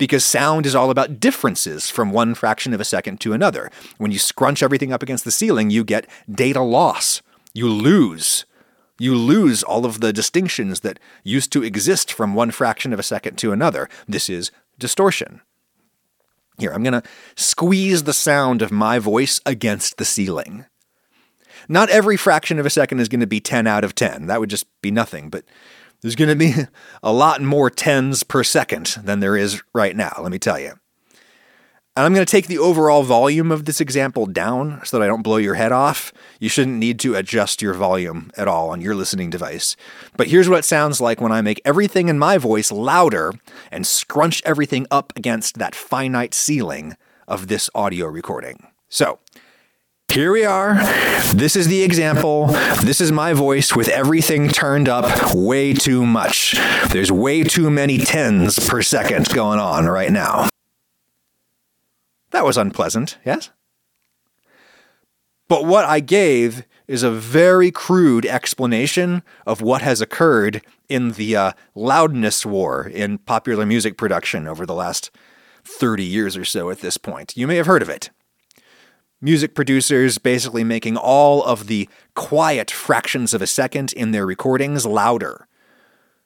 Because 0.01 0.25
sound 0.25 0.65
is 0.65 0.73
all 0.73 0.89
about 0.89 1.19
differences 1.19 1.91
from 1.91 2.09
one 2.09 2.33
fraction 2.33 2.73
of 2.73 2.81
a 2.81 2.83
second 2.83 3.21
to 3.21 3.33
another. 3.33 3.69
When 3.99 4.11
you 4.11 4.17
scrunch 4.17 4.63
everything 4.63 4.91
up 4.91 5.03
against 5.03 5.25
the 5.25 5.29
ceiling, 5.29 5.69
you 5.69 5.83
get 5.83 6.07
data 6.27 6.63
loss. 6.63 7.21
You 7.53 7.69
lose. 7.69 8.45
You 8.97 9.13
lose 9.13 9.61
all 9.61 9.85
of 9.85 9.99
the 9.99 10.11
distinctions 10.11 10.79
that 10.79 10.99
used 11.23 11.51
to 11.51 11.63
exist 11.63 12.11
from 12.11 12.33
one 12.33 12.49
fraction 12.49 12.93
of 12.93 12.99
a 12.99 13.03
second 13.03 13.35
to 13.37 13.51
another. 13.51 13.87
This 14.07 14.27
is 14.27 14.49
distortion. 14.79 15.41
Here, 16.57 16.71
I'm 16.71 16.81
going 16.81 16.99
to 16.99 17.07
squeeze 17.35 18.01
the 18.01 18.11
sound 18.11 18.63
of 18.63 18.71
my 18.71 18.97
voice 18.97 19.39
against 19.45 19.97
the 19.97 20.05
ceiling. 20.05 20.65
Not 21.69 21.91
every 21.91 22.17
fraction 22.17 22.57
of 22.57 22.65
a 22.65 22.71
second 22.71 23.01
is 23.01 23.07
going 23.07 23.19
to 23.19 23.27
be 23.27 23.39
10 23.39 23.67
out 23.67 23.83
of 23.83 23.93
10. 23.93 24.25
That 24.25 24.39
would 24.39 24.49
just 24.49 24.65
be 24.81 24.89
nothing, 24.89 25.29
but 25.29 25.45
there's 26.01 26.15
going 26.15 26.29
to 26.29 26.35
be 26.35 26.53
a 27.03 27.13
lot 27.13 27.41
more 27.41 27.69
tens 27.69 28.23
per 28.23 28.43
second 28.43 28.97
than 29.03 29.19
there 29.19 29.37
is 29.37 29.61
right 29.73 29.95
now, 29.95 30.13
let 30.19 30.31
me 30.31 30.39
tell 30.39 30.59
you. 30.59 30.73
And 31.97 32.05
I'm 32.05 32.13
going 32.13 32.25
to 32.25 32.31
take 32.31 32.47
the 32.47 32.57
overall 32.57 33.03
volume 33.03 33.51
of 33.51 33.65
this 33.65 33.81
example 33.81 34.25
down 34.25 34.79
so 34.85 34.97
that 34.97 35.03
I 35.03 35.07
don't 35.07 35.23
blow 35.23 35.35
your 35.35 35.55
head 35.55 35.73
off. 35.73 36.13
You 36.39 36.47
shouldn't 36.47 36.77
need 36.77 36.99
to 37.01 37.15
adjust 37.15 37.61
your 37.61 37.73
volume 37.73 38.31
at 38.37 38.47
all 38.47 38.69
on 38.69 38.79
your 38.79 38.95
listening 38.95 39.29
device. 39.29 39.75
But 40.15 40.27
here's 40.27 40.47
what 40.47 40.59
it 40.59 40.65
sounds 40.65 41.01
like 41.01 41.19
when 41.19 41.33
I 41.33 41.41
make 41.41 41.59
everything 41.65 42.07
in 42.07 42.17
my 42.17 42.37
voice 42.37 42.71
louder 42.71 43.33
and 43.71 43.85
scrunch 43.85 44.41
everything 44.45 44.87
up 44.89 45.11
against 45.17 45.57
that 45.57 45.75
finite 45.75 46.33
ceiling 46.33 46.95
of 47.27 47.49
this 47.49 47.69
audio 47.75 48.07
recording. 48.07 48.67
So, 48.87 49.19
here 50.11 50.33
we 50.33 50.43
are. 50.43 50.75
This 51.33 51.55
is 51.55 51.67
the 51.67 51.83
example. 51.83 52.47
This 52.83 52.99
is 52.99 53.11
my 53.11 53.31
voice 53.31 53.73
with 53.75 53.87
everything 53.87 54.49
turned 54.49 54.89
up 54.89 55.33
way 55.33 55.73
too 55.73 56.05
much. 56.05 56.55
There's 56.89 57.11
way 57.11 57.43
too 57.43 57.69
many 57.69 57.97
tens 57.97 58.59
per 58.59 58.81
second 58.81 59.29
going 59.29 59.59
on 59.59 59.85
right 59.85 60.11
now. 60.11 60.49
That 62.31 62.43
was 62.43 62.57
unpleasant, 62.57 63.17
yes? 63.25 63.51
But 65.47 65.65
what 65.65 65.85
I 65.85 66.01
gave 66.01 66.65
is 66.87 67.03
a 67.03 67.11
very 67.11 67.71
crude 67.71 68.25
explanation 68.25 69.23
of 69.45 69.61
what 69.61 69.81
has 69.81 70.01
occurred 70.01 70.61
in 70.89 71.13
the 71.13 71.37
uh, 71.37 71.51
loudness 71.73 72.45
war 72.45 72.85
in 72.85 73.17
popular 73.17 73.65
music 73.65 73.97
production 73.97 74.47
over 74.47 74.65
the 74.65 74.75
last 74.75 75.09
30 75.63 76.03
years 76.03 76.35
or 76.35 76.43
so 76.43 76.69
at 76.69 76.79
this 76.79 76.97
point. 76.97 77.37
You 77.37 77.47
may 77.47 77.55
have 77.55 77.65
heard 77.65 77.81
of 77.81 77.89
it 77.89 78.09
music 79.21 79.53
producers 79.55 80.17
basically 80.17 80.63
making 80.63 80.97
all 80.97 81.43
of 81.43 81.67
the 81.67 81.87
quiet 82.15 82.71
fractions 82.71 83.33
of 83.33 83.41
a 83.41 83.47
second 83.47 83.93
in 83.93 84.11
their 84.11 84.25
recordings 84.25 84.85
louder 84.85 85.47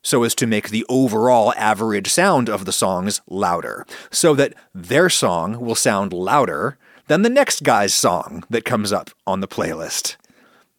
so 0.05 0.23
as 0.23 0.35
to 0.35 0.45
make 0.45 0.69
the 0.69 0.85
overall 0.87 1.51
average 1.57 2.09
sound 2.09 2.47
of 2.47 2.65
the 2.65 2.71
songs 2.71 3.21
louder, 3.27 3.87
so 4.11 4.35
that 4.35 4.53
their 4.73 5.09
song 5.09 5.59
will 5.59 5.73
sound 5.73 6.13
louder 6.13 6.77
than 7.07 7.23
the 7.23 7.29
next 7.29 7.63
guy's 7.63 7.93
song 7.93 8.43
that 8.51 8.63
comes 8.63 8.93
up 8.93 9.09
on 9.25 9.39
the 9.39 9.47
playlist. 9.47 10.15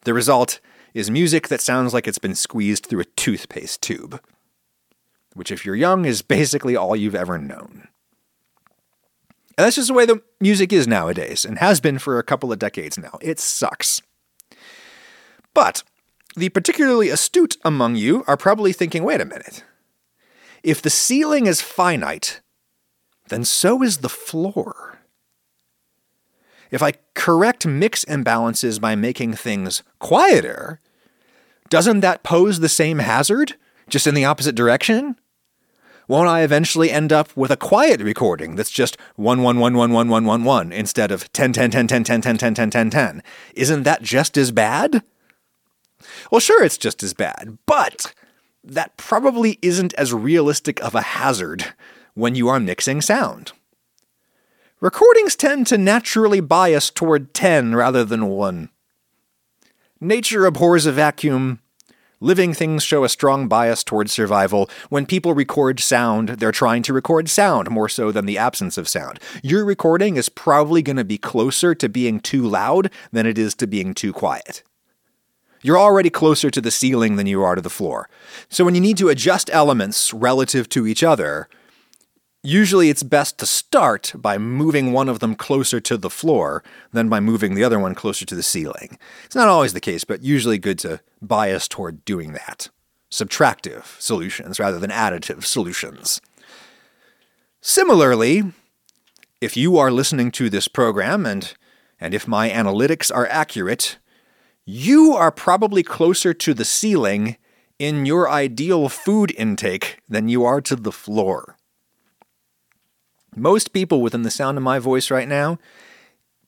The 0.05 0.15
result 0.15 0.61
is 0.95 1.11
music 1.11 1.49
that 1.49 1.61
sounds 1.61 1.93
like 1.93 2.07
it's 2.07 2.21
been 2.21 2.37
squeezed 2.37 2.87
through 2.87 3.01
a 3.01 3.13
toothpaste 3.17 3.83
tube, 3.83 4.21
which, 5.35 5.51
if 5.51 5.67
you're 5.67 5.75
young, 5.75 6.05
is 6.05 6.23
basically 6.23 6.77
all 6.77 6.95
you've 6.95 7.17
ever 7.17 7.37
known. 7.37 7.89
And 9.57 9.65
that's 9.65 9.77
just 9.77 9.89
the 9.89 9.95
way 9.95 10.05
the 10.05 10.23
music 10.41 10.73
is 10.73 10.87
nowadays 10.87 11.45
and 11.45 11.59
has 11.59 11.81
been 11.81 11.99
for 11.99 12.19
a 12.19 12.23
couple 12.23 12.53
of 12.53 12.59
decades 12.59 12.99
now. 12.99 13.19
It 13.23 13.41
sucks. 13.41 14.03
But 15.55 15.83
the 16.37 16.51
particularly 16.51 17.09
astute 17.09 17.57
among 17.65 17.97
you 17.97 18.23
are 18.27 18.37
probably 18.37 18.73
thinking 18.75 19.03
wait 19.03 19.23
a 19.23 19.25
minute. 19.25 19.65
If 20.63 20.83
the 20.83 20.91
ceiling 20.91 21.47
is 21.47 21.63
finite, 21.63 22.43
then 23.29 23.45
so 23.45 23.83
is 23.83 23.99
the 23.99 24.11
floor. 24.11 24.99
If 26.71 26.83
I 26.83 26.95
correct 27.15 27.67
mix 27.67 28.05
imbalances 28.05 28.81
by 28.81 28.95
making 28.95 29.35
things 29.35 29.83
quieter, 29.99 30.81
doesn't 31.71 32.01
that 32.01 32.23
pose 32.23 32.61
the 32.61 32.69
same 32.69 32.99
hazard, 32.99 33.55
just 33.89 34.07
in 34.07 34.15
the 34.15 34.25
opposite 34.25 34.55
direction? 34.55 35.17
Won't 36.09 36.29
I 36.29 36.43
eventually 36.43 36.91
end 36.91 37.13
up 37.13 37.37
with 37.37 37.51
a 37.51 37.57
quiet 37.57 38.01
recording 38.01 38.57
that's 38.57 38.71
just 38.71 38.97
1 39.17 39.43
1 39.43 39.59
1 39.59 39.75
1 39.77 39.93
1 39.93 40.09
1 40.09 40.25
1 40.25 40.45
1 40.45 40.73
instead 40.73 41.11
of 41.11 41.33
10 41.33 41.53
10 41.53 41.71
10 41.71 41.87
10 41.87 42.05
10 42.05 42.21
10 42.21 42.39
10 42.39 42.55
10 42.55 42.71
10 42.71 42.91
10? 42.91 43.23
Isn't 43.55 43.83
that 43.83 44.03
just 44.03 44.37
as 44.37 44.53
bad? 44.53 45.03
Well, 46.31 46.41
sure, 46.41 46.65
it's 46.65 46.79
just 46.79 47.03
as 47.03 47.15
bad, 47.15 47.59
but 47.67 48.15
that 48.63 48.97
probably 48.97 49.59
isn't 49.63 49.95
as 49.95 50.13
realistic 50.13 50.81
of 50.83 50.95
a 50.95 51.03
hazard 51.03 51.75
when 52.15 52.35
you 52.35 52.49
are 52.49 52.61
mixing 52.61 53.01
sound. 53.01 53.53
Recordings 54.81 55.37
tend 55.37 55.67
to 55.69 55.79
naturally 55.79 56.41
bias 56.41 56.91
toward 56.91 57.33
10 57.33 57.75
rather 57.75 58.05
than 58.05 58.27
1. 58.27 58.69
Nature 60.01 60.45
abhors 60.45 60.85
a 60.85 60.93
vacuum, 60.93 61.61
Living 62.21 62.55
things 62.55 62.83
show 62.83 63.05
a 63.05 63.11
strong 63.11 63.47
bias 63.47 63.85
towards 63.85 64.11
survival. 64.11 64.71
When 64.89 65.05
people 65.05 65.35
record 65.35 65.81
sound, 65.81 66.31
they're 66.31 66.51
trying 66.51 66.83
to 66.85 66.95
record 66.95 67.29
sound 67.29 67.71
more 67.71 67.91
so 67.91 68.11
than 68.11 68.25
the 68.25 68.39
absence 68.39 68.79
of 68.79 68.89
sound. 68.89 69.21
Your 69.43 69.67
recording 69.67 70.17
is 70.17 70.31
probably 70.31 70.81
going 70.81 70.97
to 70.97 71.05
be 71.05 71.19
closer 71.19 71.75
to 71.75 71.91
being 71.91 72.21
too 72.21 72.49
loud 72.49 72.91
than 73.13 73.27
it 73.27 73.37
is 73.37 73.55
to 73.57 73.67
being 73.67 73.93
too 73.93 74.15
quiet. 74.15 74.63
You're 75.61 75.79
already 75.79 76.09
closer 76.09 76.51
to 76.51 76.61
the 76.63 76.71
ceiling 76.71 77.17
than 77.17 77.27
you 77.27 77.43
are 77.43 77.55
to 77.55 77.61
the 77.61 77.69
floor. 77.69 78.09
So 78.49 78.65
when 78.65 78.75
you 78.75 78.81
need 78.81 78.97
to 78.97 79.11
adjust 79.11 79.51
elements 79.53 80.15
relative 80.15 80.71
to 80.71 80.87
each 80.87 81.03
other, 81.03 81.51
Usually, 82.47 82.91
it's 82.91 83.03
best 83.03 83.39
to 83.39 83.45
start 83.45 84.13
by 84.15 84.39
moving 84.39 84.93
one 84.93 85.09
of 85.09 85.19
them 85.19 85.35
closer 85.35 85.81
to 85.81 85.97
the 85.97 86.09
floor 86.09 86.63
than 86.93 87.09
by 87.09 87.19
moving 87.19 87.57
the 87.57 87.65
other 87.65 87.81
one 87.81 87.97
closer 87.97 88.25
to 88.25 88.37
the 88.37 88.43
ceiling. 88.45 89.01
It's 89.25 89.35
not 89.35 89.49
always 89.49 89.73
the 89.73 89.81
case, 89.81 90.05
but 90.05 90.23
usually 90.23 90.57
good 90.57 90.79
to 90.79 91.01
bias 91.21 91.67
toward 91.67 92.05
doing 92.05 92.35
that. 92.35 92.69
Subtractive 93.11 94.01
solutions 94.01 94.61
rather 94.61 94.79
than 94.79 94.91
additive 94.91 95.45
solutions. 95.45 96.21
Similarly, 97.63 98.45
if 99.41 99.57
you 99.57 99.77
are 99.77 99.91
listening 99.91 100.31
to 100.31 100.49
this 100.49 100.69
program 100.69 101.27
and 101.27 101.53
and 101.99 102.15
if 102.15 102.29
my 102.29 102.49
analytics 102.49 103.13
are 103.13 103.27
accurate, 103.27 103.99
you 104.65 105.15
are 105.15 105.33
probably 105.33 105.83
closer 105.83 106.33
to 106.33 106.55
the 106.55 106.65
ceiling 106.65 107.39
in 107.81 108.07
your 108.07 108.31
ideal 108.31 108.89
food 108.89 109.35
intake 109.37 109.99
than 110.09 110.29
you 110.29 110.45
are 110.45 110.61
to 110.61 110.77
the 110.77 110.93
floor. 110.93 111.56
Most 113.39 113.75
people 113.75 114.01
within 114.01 114.23
the 114.23 114.31
sound 114.31 114.57
of 114.57 114.65
my 114.65 114.79
voice 114.79 115.11
right 115.11 115.29
now 115.29 115.59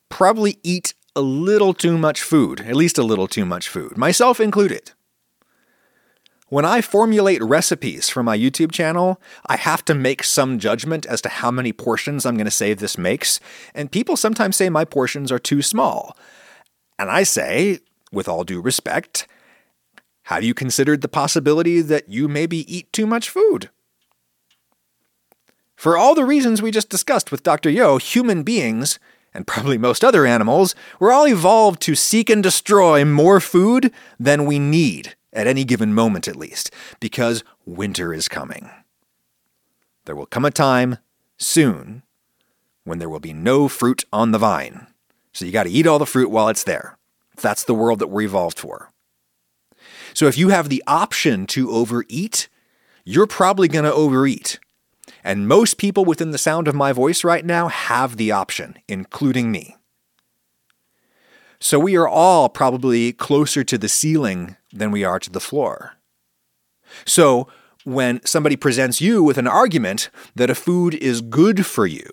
probably 0.08 0.58
eat 0.62 0.94
a 1.14 1.20
little 1.20 1.74
too 1.74 1.98
much 1.98 2.22
food, 2.22 2.62
at 2.62 2.74
least 2.74 2.96
a 2.96 3.02
little 3.02 3.28
too 3.28 3.44
much 3.44 3.68
food, 3.68 3.98
myself 3.98 4.40
included. 4.40 4.92
When 6.48 6.64
I 6.64 6.80
formulate 6.80 7.42
recipes 7.42 8.08
for 8.08 8.22
my 8.22 8.38
YouTube 8.38 8.72
channel, 8.72 9.20
I 9.44 9.56
have 9.56 9.84
to 9.84 9.94
make 9.94 10.24
some 10.24 10.58
judgment 10.58 11.04
as 11.04 11.20
to 11.20 11.28
how 11.28 11.50
many 11.50 11.74
portions 11.74 12.24
I'm 12.24 12.36
going 12.36 12.46
to 12.46 12.50
say 12.50 12.72
this 12.72 12.96
makes, 12.96 13.38
and 13.74 13.92
people 13.92 14.16
sometimes 14.16 14.56
say 14.56 14.70
my 14.70 14.86
portions 14.86 15.30
are 15.30 15.38
too 15.38 15.60
small. 15.60 16.16
And 16.98 17.10
I 17.10 17.22
say, 17.22 17.80
with 18.10 18.28
all 18.28 18.44
due 18.44 18.62
respect, 18.62 19.26
have 20.22 20.42
you 20.42 20.54
considered 20.54 21.02
the 21.02 21.08
possibility 21.08 21.82
that 21.82 22.08
you 22.08 22.28
maybe 22.28 22.74
eat 22.74 22.90
too 22.94 23.06
much 23.06 23.28
food? 23.28 23.68
For 25.78 25.96
all 25.96 26.16
the 26.16 26.24
reasons 26.24 26.60
we 26.60 26.72
just 26.72 26.88
discussed 26.88 27.30
with 27.30 27.44
Dr. 27.44 27.70
Yeo, 27.70 27.98
human 27.98 28.42
beings, 28.42 28.98
and 29.32 29.46
probably 29.46 29.78
most 29.78 30.02
other 30.02 30.26
animals, 30.26 30.74
were 30.98 31.12
all 31.12 31.24
evolved 31.24 31.80
to 31.82 31.94
seek 31.94 32.28
and 32.28 32.42
destroy 32.42 33.04
more 33.04 33.38
food 33.38 33.92
than 34.18 34.44
we 34.44 34.58
need 34.58 35.14
at 35.32 35.46
any 35.46 35.62
given 35.62 35.94
moment 35.94 36.26
at 36.26 36.34
least, 36.34 36.72
because 36.98 37.44
winter 37.64 38.12
is 38.12 38.26
coming. 38.26 38.68
There 40.04 40.16
will 40.16 40.26
come 40.26 40.44
a 40.44 40.50
time 40.50 40.98
soon 41.36 42.02
when 42.82 42.98
there 42.98 43.08
will 43.08 43.20
be 43.20 43.32
no 43.32 43.68
fruit 43.68 44.04
on 44.12 44.32
the 44.32 44.38
vine. 44.38 44.88
So 45.32 45.44
you 45.44 45.52
got 45.52 45.62
to 45.62 45.70
eat 45.70 45.86
all 45.86 46.00
the 46.00 46.06
fruit 46.06 46.28
while 46.28 46.48
it's 46.48 46.64
there. 46.64 46.98
That's 47.36 47.62
the 47.62 47.72
world 47.72 48.00
that 48.00 48.08
we're 48.08 48.22
evolved 48.22 48.58
for. 48.58 48.90
So 50.12 50.26
if 50.26 50.36
you 50.36 50.48
have 50.48 50.70
the 50.70 50.82
option 50.88 51.46
to 51.48 51.70
overeat, 51.70 52.48
you're 53.04 53.28
probably 53.28 53.68
going 53.68 53.84
to 53.84 53.94
overeat. 53.94 54.58
And 55.24 55.48
most 55.48 55.78
people 55.78 56.04
within 56.04 56.30
the 56.30 56.38
sound 56.38 56.68
of 56.68 56.74
my 56.74 56.92
voice 56.92 57.24
right 57.24 57.44
now 57.44 57.68
have 57.68 58.16
the 58.16 58.32
option, 58.32 58.76
including 58.88 59.50
me. 59.50 59.76
So 61.60 61.78
we 61.78 61.96
are 61.96 62.08
all 62.08 62.48
probably 62.48 63.12
closer 63.12 63.64
to 63.64 63.78
the 63.78 63.88
ceiling 63.88 64.56
than 64.72 64.90
we 64.90 65.02
are 65.02 65.18
to 65.18 65.30
the 65.30 65.40
floor. 65.40 65.94
So 67.04 67.48
when 67.84 68.24
somebody 68.24 68.56
presents 68.56 69.00
you 69.00 69.22
with 69.22 69.38
an 69.38 69.46
argument 69.46 70.10
that 70.36 70.50
a 70.50 70.54
food 70.54 70.94
is 70.94 71.20
good 71.20 71.66
for 71.66 71.86
you, 71.86 72.08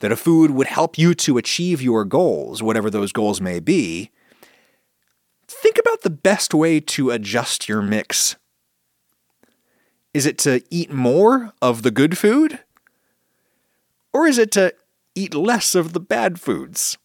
that 0.00 0.12
a 0.12 0.16
food 0.16 0.50
would 0.50 0.66
help 0.66 0.98
you 0.98 1.14
to 1.14 1.38
achieve 1.38 1.80
your 1.80 2.04
goals, 2.04 2.62
whatever 2.62 2.90
those 2.90 3.12
goals 3.12 3.40
may 3.40 3.58
be, 3.58 4.10
think 5.48 5.78
about 5.78 6.02
the 6.02 6.10
best 6.10 6.52
way 6.52 6.80
to 6.80 7.10
adjust 7.10 7.68
your 7.68 7.80
mix. 7.80 8.36
Is 10.14 10.26
it 10.26 10.38
to 10.38 10.62
eat 10.70 10.92
more 10.92 11.52
of 11.60 11.82
the 11.82 11.90
good 11.90 12.16
food? 12.16 12.60
Or 14.12 14.26
is 14.28 14.38
it 14.38 14.52
to 14.52 14.72
eat 15.16 15.34
less 15.34 15.74
of 15.74 15.92
the 15.92 16.00
bad 16.00 16.40
foods? 16.40 16.96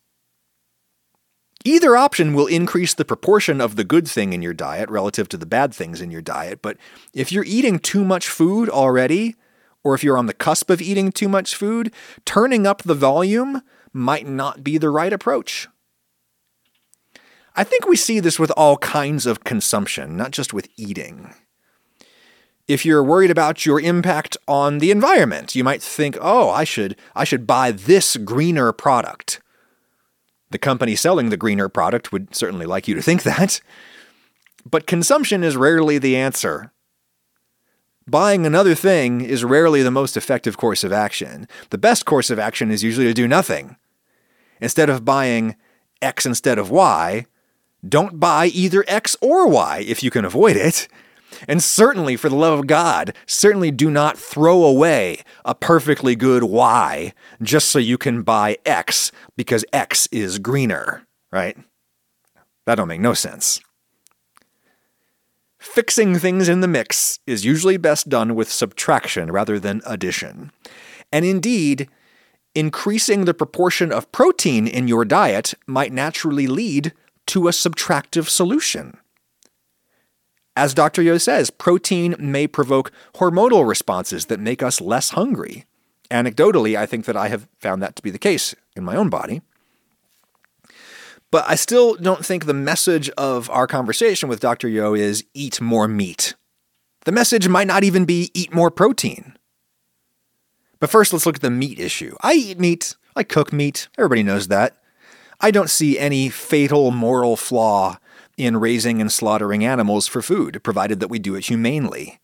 Either 1.65 1.97
option 1.97 2.33
will 2.33 2.47
increase 2.47 2.93
the 2.93 3.03
proportion 3.03 3.59
of 3.59 3.75
the 3.75 3.83
good 3.83 4.07
thing 4.07 4.31
in 4.31 4.41
your 4.41 4.53
diet 4.53 4.89
relative 4.89 5.27
to 5.27 5.37
the 5.37 5.45
bad 5.45 5.73
things 5.73 5.99
in 5.99 6.09
your 6.09 6.21
diet, 6.21 6.61
but 6.61 6.77
if 7.13 7.31
you're 7.31 7.43
eating 7.43 7.79
too 7.79 8.05
much 8.05 8.29
food 8.29 8.69
already, 8.69 9.35
or 9.83 9.93
if 9.93 10.03
you're 10.03 10.17
on 10.17 10.27
the 10.27 10.33
cusp 10.33 10.69
of 10.69 10.81
eating 10.81 11.11
too 11.11 11.27
much 11.27 11.55
food, 11.55 11.93
turning 12.25 12.65
up 12.65 12.83
the 12.83 12.95
volume 12.95 13.61
might 13.91 14.27
not 14.27 14.63
be 14.63 14.77
the 14.77 14.89
right 14.89 15.11
approach. 15.11 15.67
I 17.55 17.65
think 17.65 17.87
we 17.87 17.97
see 17.97 18.21
this 18.21 18.39
with 18.39 18.51
all 18.55 18.77
kinds 18.77 19.25
of 19.25 19.43
consumption, 19.43 20.15
not 20.15 20.31
just 20.31 20.53
with 20.53 20.69
eating. 20.77 21.33
If 22.69 22.85
you're 22.85 23.03
worried 23.03 23.31
about 23.31 23.65
your 23.65 23.81
impact 23.81 24.37
on 24.47 24.77
the 24.77 24.91
environment, 24.91 25.55
you 25.55 25.63
might 25.63 25.81
think, 25.81 26.15
"Oh, 26.21 26.51
I 26.51 26.63
should 26.63 26.95
I 27.15 27.23
should 27.23 27.47
buy 27.47 27.71
this 27.71 28.15
greener 28.15 28.71
product." 28.71 29.41
The 30.51 30.59
company 30.59 30.95
selling 30.95 31.29
the 31.29 31.37
greener 31.37 31.67
product 31.67 32.11
would 32.11 32.35
certainly 32.35 32.67
like 32.67 32.87
you 32.87 32.93
to 32.93 33.01
think 33.01 33.23
that. 33.23 33.59
But 34.69 34.85
consumption 34.85 35.43
is 35.43 35.57
rarely 35.57 35.97
the 35.97 36.15
answer. 36.15 36.71
Buying 38.07 38.45
another 38.45 38.75
thing 38.75 39.21
is 39.21 39.43
rarely 39.43 39.81
the 39.81 39.89
most 39.89 40.15
effective 40.15 40.55
course 40.55 40.83
of 40.83 40.93
action. 40.93 41.47
The 41.71 41.77
best 41.79 42.05
course 42.05 42.29
of 42.29 42.37
action 42.37 42.69
is 42.69 42.83
usually 42.83 43.07
to 43.07 43.13
do 43.15 43.27
nothing. 43.27 43.77
Instead 44.61 44.91
of 44.91 45.03
buying 45.03 45.55
X 46.03 46.23
instead 46.23 46.59
of 46.59 46.69
Y, 46.69 47.25
don't 47.87 48.19
buy 48.19 48.45
either 48.45 48.85
X 48.87 49.17
or 49.21 49.47
Y 49.47 49.83
if 49.87 50.03
you 50.03 50.11
can 50.11 50.23
avoid 50.23 50.55
it. 50.55 50.87
And 51.47 51.63
certainly, 51.63 52.15
for 52.15 52.29
the 52.29 52.35
love 52.35 52.59
of 52.59 52.67
God, 52.67 53.15
certainly 53.25 53.71
do 53.71 53.89
not 53.89 54.17
throw 54.17 54.63
away 54.63 55.23
a 55.45 55.55
perfectly 55.55 56.15
good 56.15 56.43
Y 56.43 57.13
just 57.41 57.69
so 57.69 57.79
you 57.79 57.97
can 57.97 58.23
buy 58.23 58.57
X 58.65 59.11
because 59.35 59.65
X 59.71 60.07
is 60.11 60.39
greener, 60.39 61.05
right? 61.31 61.57
That 62.65 62.75
don't 62.75 62.87
make 62.87 63.01
no 63.01 63.13
sense. 63.13 63.61
Fixing 65.59 66.17
things 66.17 66.47
in 66.47 66.61
the 66.61 66.67
mix 66.67 67.19
is 67.27 67.43
usually 67.43 67.77
best 67.77 68.07
done 68.07 68.33
with 68.33 68.51
subtraction 68.51 69.31
rather 69.31 69.59
than 69.59 69.81
addition. 69.85 70.51
And 71.11 71.25
indeed, 71.25 71.89
increasing 72.55 73.25
the 73.25 73.33
proportion 73.33 73.91
of 73.91 74.11
protein 74.11 74.67
in 74.67 74.87
your 74.87 75.03
diet 75.03 75.53
might 75.67 75.91
naturally 75.91 76.47
lead 76.47 76.93
to 77.27 77.47
a 77.47 77.51
subtractive 77.51 78.29
solution. 78.29 78.97
As 80.59 80.73
Dr. 80.73 81.01
Yeo 81.01 81.17
says, 81.17 81.51
protein 81.51 82.17
may 82.19 82.45
provoke 82.45 82.91
hormonal 83.15 83.65
responses 83.65 84.25
that 84.25 84.41
make 84.41 84.61
us 84.61 84.81
less 84.81 85.11
hungry. 85.11 85.63
Anecdotally, 86.11 86.75
I 86.75 86.85
think 86.85 87.05
that 87.05 87.15
I 87.15 87.29
have 87.29 87.47
found 87.59 87.81
that 87.81 87.95
to 87.95 88.01
be 88.01 88.09
the 88.09 88.19
case 88.19 88.53
in 88.75 88.83
my 88.83 88.97
own 88.97 89.07
body. 89.07 89.41
But 91.31 91.45
I 91.47 91.55
still 91.55 91.95
don't 91.95 92.25
think 92.25 92.43
the 92.43 92.53
message 92.53 93.09
of 93.11 93.49
our 93.51 93.67
conversation 93.67 94.27
with 94.27 94.41
Dr. 94.41 94.67
Yeo 94.67 94.93
is 94.93 95.23
eat 95.33 95.61
more 95.61 95.87
meat. 95.87 96.35
The 97.05 97.13
message 97.13 97.47
might 97.47 97.67
not 97.67 97.85
even 97.85 98.03
be 98.03 98.29
eat 98.33 98.53
more 98.53 98.69
protein. 98.69 99.37
But 100.81 100.89
first, 100.89 101.13
let's 101.13 101.25
look 101.25 101.37
at 101.37 101.41
the 101.41 101.49
meat 101.49 101.79
issue. 101.79 102.17
I 102.21 102.33
eat 102.33 102.59
meat, 102.59 102.97
I 103.15 103.23
cook 103.23 103.53
meat, 103.53 103.87
everybody 103.97 104.23
knows 104.23 104.49
that. 104.49 104.75
I 105.39 105.51
don't 105.51 105.69
see 105.69 105.97
any 105.97 106.27
fatal 106.27 106.91
moral 106.91 107.37
flaw 107.37 107.97
in 108.39 108.57
raising 108.57 109.01
and 109.01 109.11
slaughtering 109.11 109.65
animals 109.65 110.07
for 110.07 110.21
food, 110.21 110.63
provided 110.63 110.99
that 110.99 111.09
we 111.09 111.19
do 111.19 111.35
it 111.35 111.47
humanely. 111.47 112.19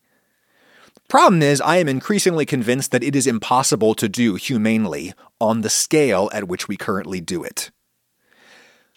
Problem 1.08 1.42
is, 1.42 1.60
I 1.60 1.76
am 1.76 1.88
increasingly 1.88 2.44
convinced 2.44 2.90
that 2.90 3.04
it 3.04 3.14
is 3.14 3.26
impossible 3.26 3.94
to 3.94 4.08
do 4.08 4.34
humanely 4.34 5.14
on 5.40 5.60
the 5.60 5.70
scale 5.70 6.28
at 6.32 6.48
which 6.48 6.66
we 6.66 6.76
currently 6.76 7.20
do 7.20 7.44
it. 7.44 7.70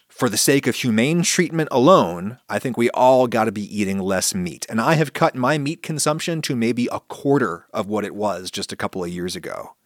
For 0.08 0.28
the 0.28 0.36
sake 0.36 0.66
of 0.66 0.74
humane 0.74 1.22
treatment 1.22 1.68
alone, 1.72 2.38
I 2.48 2.58
think 2.58 2.76
we 2.76 2.90
all 2.90 3.26
got 3.26 3.44
to 3.44 3.52
be 3.52 3.80
eating 3.80 3.98
less 3.98 4.34
meat. 4.34 4.66
And 4.68 4.80
I 4.80 4.94
have 4.94 5.12
cut 5.12 5.34
my 5.34 5.56
meat 5.56 5.82
consumption 5.82 6.42
to 6.42 6.56
maybe 6.56 6.88
a 6.90 7.00
quarter 7.00 7.66
of 7.72 7.86
what 7.86 8.04
it 8.04 8.14
was 8.14 8.50
just 8.50 8.72
a 8.72 8.76
couple 8.76 9.02
of 9.02 9.10
years 9.10 9.36
ago. 9.36 9.76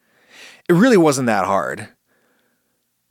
It 0.68 0.72
really 0.72 0.96
wasn't 0.96 1.26
that 1.26 1.44
hard 1.44 1.88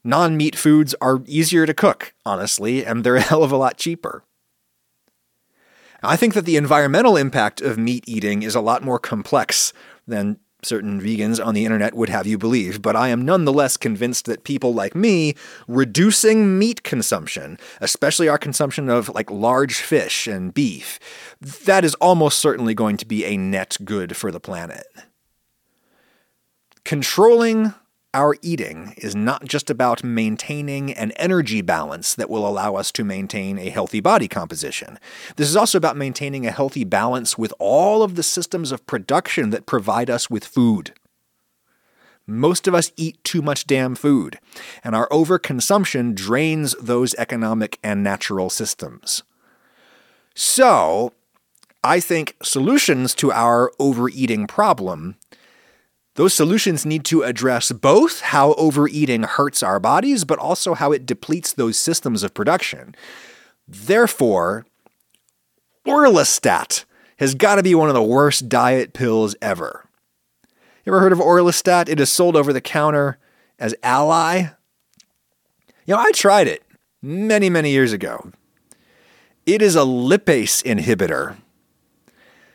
non 0.04 0.38
meat 0.38 0.56
foods 0.56 0.96
are 1.02 1.22
easier 1.26 1.66
to 1.66 1.74
cook, 1.74 2.14
honestly, 2.26 2.86
and 2.86 3.04
they're 3.04 3.16
a 3.18 3.22
hell 3.22 3.44
of 3.44 3.52
a 3.52 3.58
lot 3.58 3.78
cheaper. 3.78 4.24
I 6.02 6.18
think 6.18 6.34
that 6.34 6.46
the 6.46 6.58
environmental 6.58 7.16
impact 7.16 7.62
of 7.62 7.78
meat 7.78 8.04
eating 8.08 8.44
is 8.44 8.56
a 8.56 8.62
lot 8.62 8.84
more 8.84 9.00
complex 9.00 9.72
than 10.06 10.38
certain 10.66 11.02
vegans 11.02 11.46
on 11.46 11.54
the 11.54 11.66
internet 11.66 11.94
would 11.94 12.10
have 12.10 12.28
you 12.28 12.38
believe, 12.38 12.82
but 12.82 12.96
I 12.96 13.10
am 13.10 13.26
nonetheless 13.26 13.78
convinced 13.78 14.26
that 14.26 14.44
people 14.44 14.74
like 14.74 14.96
me 14.96 15.36
reducing 15.68 16.58
meat 16.58 16.84
consumption, 16.84 17.58
especially 17.82 18.28
our 18.30 18.38
consumption 18.38 18.90
of 18.90 19.10
like 19.10 19.30
large 19.32 19.76
fish 19.82 20.28
and 20.28 20.54
beef, 20.54 21.00
that 21.42 21.86
is 21.86 21.96
almost 21.96 22.40
certainly 22.40 22.74
going 22.74 22.98
to 22.98 23.06
be 23.06 23.26
a 23.26 23.38
net 23.38 23.78
good 23.84 24.16
for 24.16 24.32
the 24.32 24.40
planet. 24.40 24.88
Controlling 26.86 27.74
our 28.14 28.36
eating 28.42 28.94
is 28.98 29.16
not 29.16 29.46
just 29.46 29.70
about 29.70 30.04
maintaining 30.04 30.94
an 30.94 31.12
energy 31.14 31.62
balance 31.62 32.14
that 32.16 32.30
will 32.30 32.48
allow 32.48 32.76
us 32.76 32.92
to 32.92 33.04
maintain 33.04 33.58
a 33.58 33.70
healthy 33.70 34.00
body 34.00 34.28
composition. 34.28 35.00
This 35.36 35.50
is 35.50 35.56
also 35.56 35.78
about 35.78 35.98
maintaining 35.98 36.46
a 36.46 36.52
healthy 36.52 36.84
balance 36.84 37.38
with 37.38 37.54
all 37.58 38.04
of 38.04 38.16
the 38.16 38.24
systems 38.24 38.72
of 38.72 38.86
production 38.86 39.50
that 39.50 39.66
provide 39.66 40.10
us 40.10 40.30
with 40.30 40.46
food. 40.46 40.94
Most 42.26 42.68
of 42.68 42.76
us 42.76 42.92
eat 42.96 43.22
too 43.24 43.42
much 43.42 43.68
damn 43.68 43.96
food, 43.96 44.40
and 44.84 44.96
our 44.96 45.10
overconsumption 45.10 46.16
drains 46.16 46.74
those 46.80 47.14
economic 47.16 47.80
and 47.84 48.02
natural 48.02 48.50
systems. 48.50 49.24
So, 50.34 51.14
I 51.84 52.00
think 52.00 52.38
solutions 52.42 53.14
to 53.16 53.32
our 53.34 53.72
overeating 53.78 54.48
problem 54.48 55.18
Those 56.16 56.34
solutions 56.34 56.86
need 56.86 57.06
to 57.06 57.24
address 57.24 57.72
both 57.72 58.22
how 58.22 58.54
overeating 58.54 59.24
hurts 59.24 59.64
our 59.64 59.80
bodies, 59.80 60.26
but 60.26 60.38
also 60.38 60.76
how 60.76 60.92
it 60.92 61.06
depletes 61.06 61.54
those 61.54 61.78
systems 61.78 62.22
of 62.22 62.34
production. 62.34 62.96
Therefore, 63.68 64.66
Orlistat 65.88 66.86
has 67.18 67.34
got 67.34 67.56
to 67.56 67.64
be 67.64 67.74
one 67.74 67.90
of 67.90 67.96
the 67.96 68.04
worst 68.04 68.48
diet 68.48 68.94
pills 68.94 69.36
ever. 69.42 69.86
You 70.86 70.92
ever 70.92 71.00
heard 71.00 71.14
of 71.14 71.20
Orlistat? 71.20 71.90
It 71.90 72.00
is 72.00 72.12
sold 72.12 72.36
over 72.36 72.54
the 72.54 72.62
counter 72.62 73.18
as 73.58 73.74
Alli. 73.82 74.50
You 75.86 75.96
know, 75.96 76.00
I 76.00 76.12
tried 76.12 76.48
it 76.48 76.64
many, 77.02 77.50
many 77.50 77.72
years 77.72 77.92
ago. 77.92 78.32
It 79.46 79.62
is 79.62 79.76
a 79.76 79.80
lipase 79.80 80.64
inhibitor. 80.64 81.38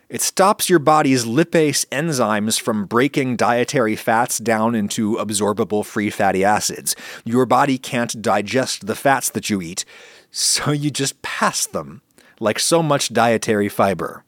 It 0.08 0.22
stops 0.22 0.70
your 0.70 0.78
body's 0.78 1.26
lipase 1.26 1.84
enzymes 1.88 2.58
from 2.58 2.86
breaking 2.86 3.36
dietary 3.36 3.94
fats 3.94 4.38
down 4.38 4.74
into 4.74 5.16
absorbable 5.16 5.84
free 5.84 6.08
fatty 6.08 6.42
acids. 6.42 6.96
Your 7.26 7.44
body 7.44 7.76
can't 7.76 8.22
digest 8.22 8.86
the 8.86 8.94
fats 8.94 9.28
that 9.28 9.50
you 9.50 9.60
eat, 9.60 9.84
so 10.30 10.70
you 10.70 10.90
just 10.90 11.20
pass 11.20 11.66
them 11.66 12.00
like 12.40 12.58
so 12.58 12.82
much 12.82 13.12
dietary 13.12 13.68
fiber. 13.68 14.24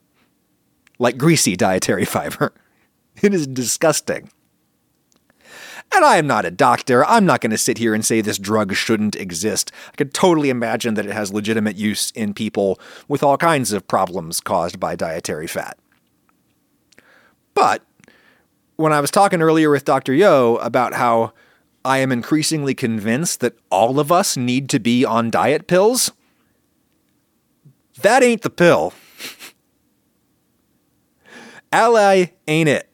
Like 0.99 1.16
greasy 1.16 1.57
dietary 1.57 2.05
fiber. 2.16 2.53
It 3.22 3.33
is 3.33 3.47
disgusting. 3.47 4.31
And 5.93 6.05
I 6.05 6.18
am 6.18 6.26
not 6.26 6.45
a 6.45 6.51
doctor. 6.51 7.05
I'm 7.05 7.26
not 7.26 7.41
going 7.41 7.51
to 7.51 7.59
sit 7.59 7.78
here 7.78 7.95
and 7.95 8.05
say 8.05 8.20
this 8.20 8.38
drug 8.38 8.74
shouldn't 8.74 9.16
exist. 9.16 9.72
I 9.93 9.97
could 9.97 10.14
totally 10.14 10.49
imagine 10.49 10.95
that 10.95 11.07
it 11.07 11.12
has 11.12 11.32
legitimate 11.32 11.76
use 11.76 12.12
in 12.12 12.32
people 12.32 12.78
with 13.09 13.22
all 13.22 13.36
kinds 13.36 13.72
of 13.72 13.88
problems 13.88 14.41
caused 14.41 14.78
by 14.78 14.95
dietary 14.95 15.49
fat. 15.49 15.76
But 17.55 17.82
when 18.76 18.93
I 18.93 19.01
was 19.01 19.11
talking 19.11 19.43
earlier 19.43 19.70
with 19.70 19.84
Dr. 19.84 20.14
Yeo 20.14 20.57
about 20.57 20.95
how 20.95 21.32
I 21.84 21.99
am 21.99 22.12
increasingly 22.12 22.74
convinced 22.74 23.41
that 23.41 23.59
all 23.70 23.99
of 23.99 24.12
us 24.12 24.36
need 24.36 24.68
to 24.70 24.78
be 24.78 25.05
on 25.05 25.30
diet 25.30 25.66
pills, 25.66 26.12
that 28.01 28.22
ain't 28.22 28.43
the 28.43 28.51
pill. 28.51 28.95
Alli 31.72 32.32
ain't 32.47 32.68
it. 32.68 32.89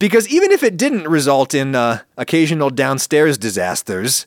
Because 0.00 0.26
even 0.28 0.50
if 0.50 0.62
it 0.62 0.78
didn't 0.78 1.06
result 1.06 1.54
in 1.54 1.74
uh, 1.74 2.00
occasional 2.16 2.70
downstairs 2.70 3.36
disasters, 3.36 4.26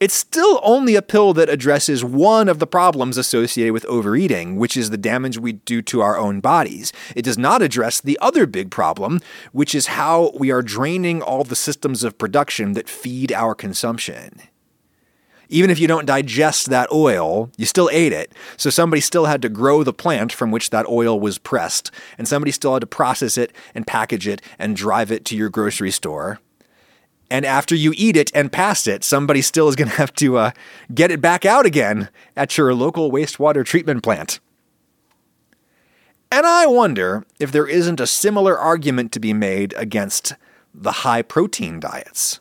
it's 0.00 0.14
still 0.14 0.58
only 0.62 0.96
a 0.96 1.02
pill 1.02 1.34
that 1.34 1.50
addresses 1.50 2.02
one 2.02 2.48
of 2.48 2.60
the 2.60 2.66
problems 2.66 3.18
associated 3.18 3.74
with 3.74 3.84
overeating, 3.84 4.56
which 4.56 4.78
is 4.78 4.88
the 4.88 4.96
damage 4.96 5.36
we 5.36 5.52
do 5.52 5.82
to 5.82 6.00
our 6.00 6.16
own 6.16 6.40
bodies. 6.40 6.94
It 7.14 7.26
does 7.26 7.36
not 7.36 7.60
address 7.60 8.00
the 8.00 8.18
other 8.22 8.46
big 8.46 8.70
problem, 8.70 9.20
which 9.52 9.74
is 9.74 9.88
how 9.88 10.32
we 10.34 10.50
are 10.50 10.62
draining 10.62 11.20
all 11.20 11.44
the 11.44 11.54
systems 11.54 12.02
of 12.02 12.16
production 12.16 12.72
that 12.72 12.88
feed 12.88 13.32
our 13.32 13.54
consumption 13.54 14.40
even 15.50 15.68
if 15.68 15.78
you 15.78 15.88
don't 15.88 16.06
digest 16.06 16.70
that 16.70 16.90
oil, 16.92 17.50
you 17.58 17.66
still 17.66 17.90
ate 17.92 18.12
it. 18.12 18.32
So 18.56 18.70
somebody 18.70 19.00
still 19.00 19.26
had 19.26 19.42
to 19.42 19.48
grow 19.48 19.82
the 19.82 19.92
plant 19.92 20.32
from 20.32 20.50
which 20.50 20.70
that 20.70 20.88
oil 20.88 21.18
was 21.18 21.38
pressed, 21.38 21.90
and 22.16 22.26
somebody 22.26 22.52
still 22.52 22.72
had 22.72 22.80
to 22.80 22.86
process 22.86 23.36
it 23.36 23.52
and 23.74 23.86
package 23.86 24.26
it 24.28 24.40
and 24.58 24.76
drive 24.76 25.10
it 25.10 25.24
to 25.26 25.36
your 25.36 25.50
grocery 25.50 25.90
store. 25.90 26.40
And 27.30 27.44
after 27.44 27.74
you 27.74 27.92
eat 27.96 28.16
it 28.16 28.30
and 28.34 28.50
pass 28.50 28.86
it, 28.86 29.04
somebody 29.04 29.42
still 29.42 29.68
is 29.68 29.76
going 29.76 29.88
to 29.90 29.96
have 29.96 30.14
to 30.14 30.38
uh, 30.38 30.50
get 30.94 31.10
it 31.10 31.20
back 31.20 31.44
out 31.44 31.66
again 31.66 32.08
at 32.36 32.56
your 32.56 32.72
local 32.74 33.10
wastewater 33.10 33.64
treatment 33.64 34.02
plant. 34.02 34.40
And 36.32 36.46
I 36.46 36.66
wonder 36.66 37.24
if 37.40 37.50
there 37.50 37.66
isn't 37.66 37.98
a 37.98 38.06
similar 38.06 38.56
argument 38.56 39.10
to 39.12 39.20
be 39.20 39.32
made 39.32 39.74
against 39.76 40.34
the 40.72 40.92
high 40.92 41.22
protein 41.22 41.80
diets. 41.80 42.38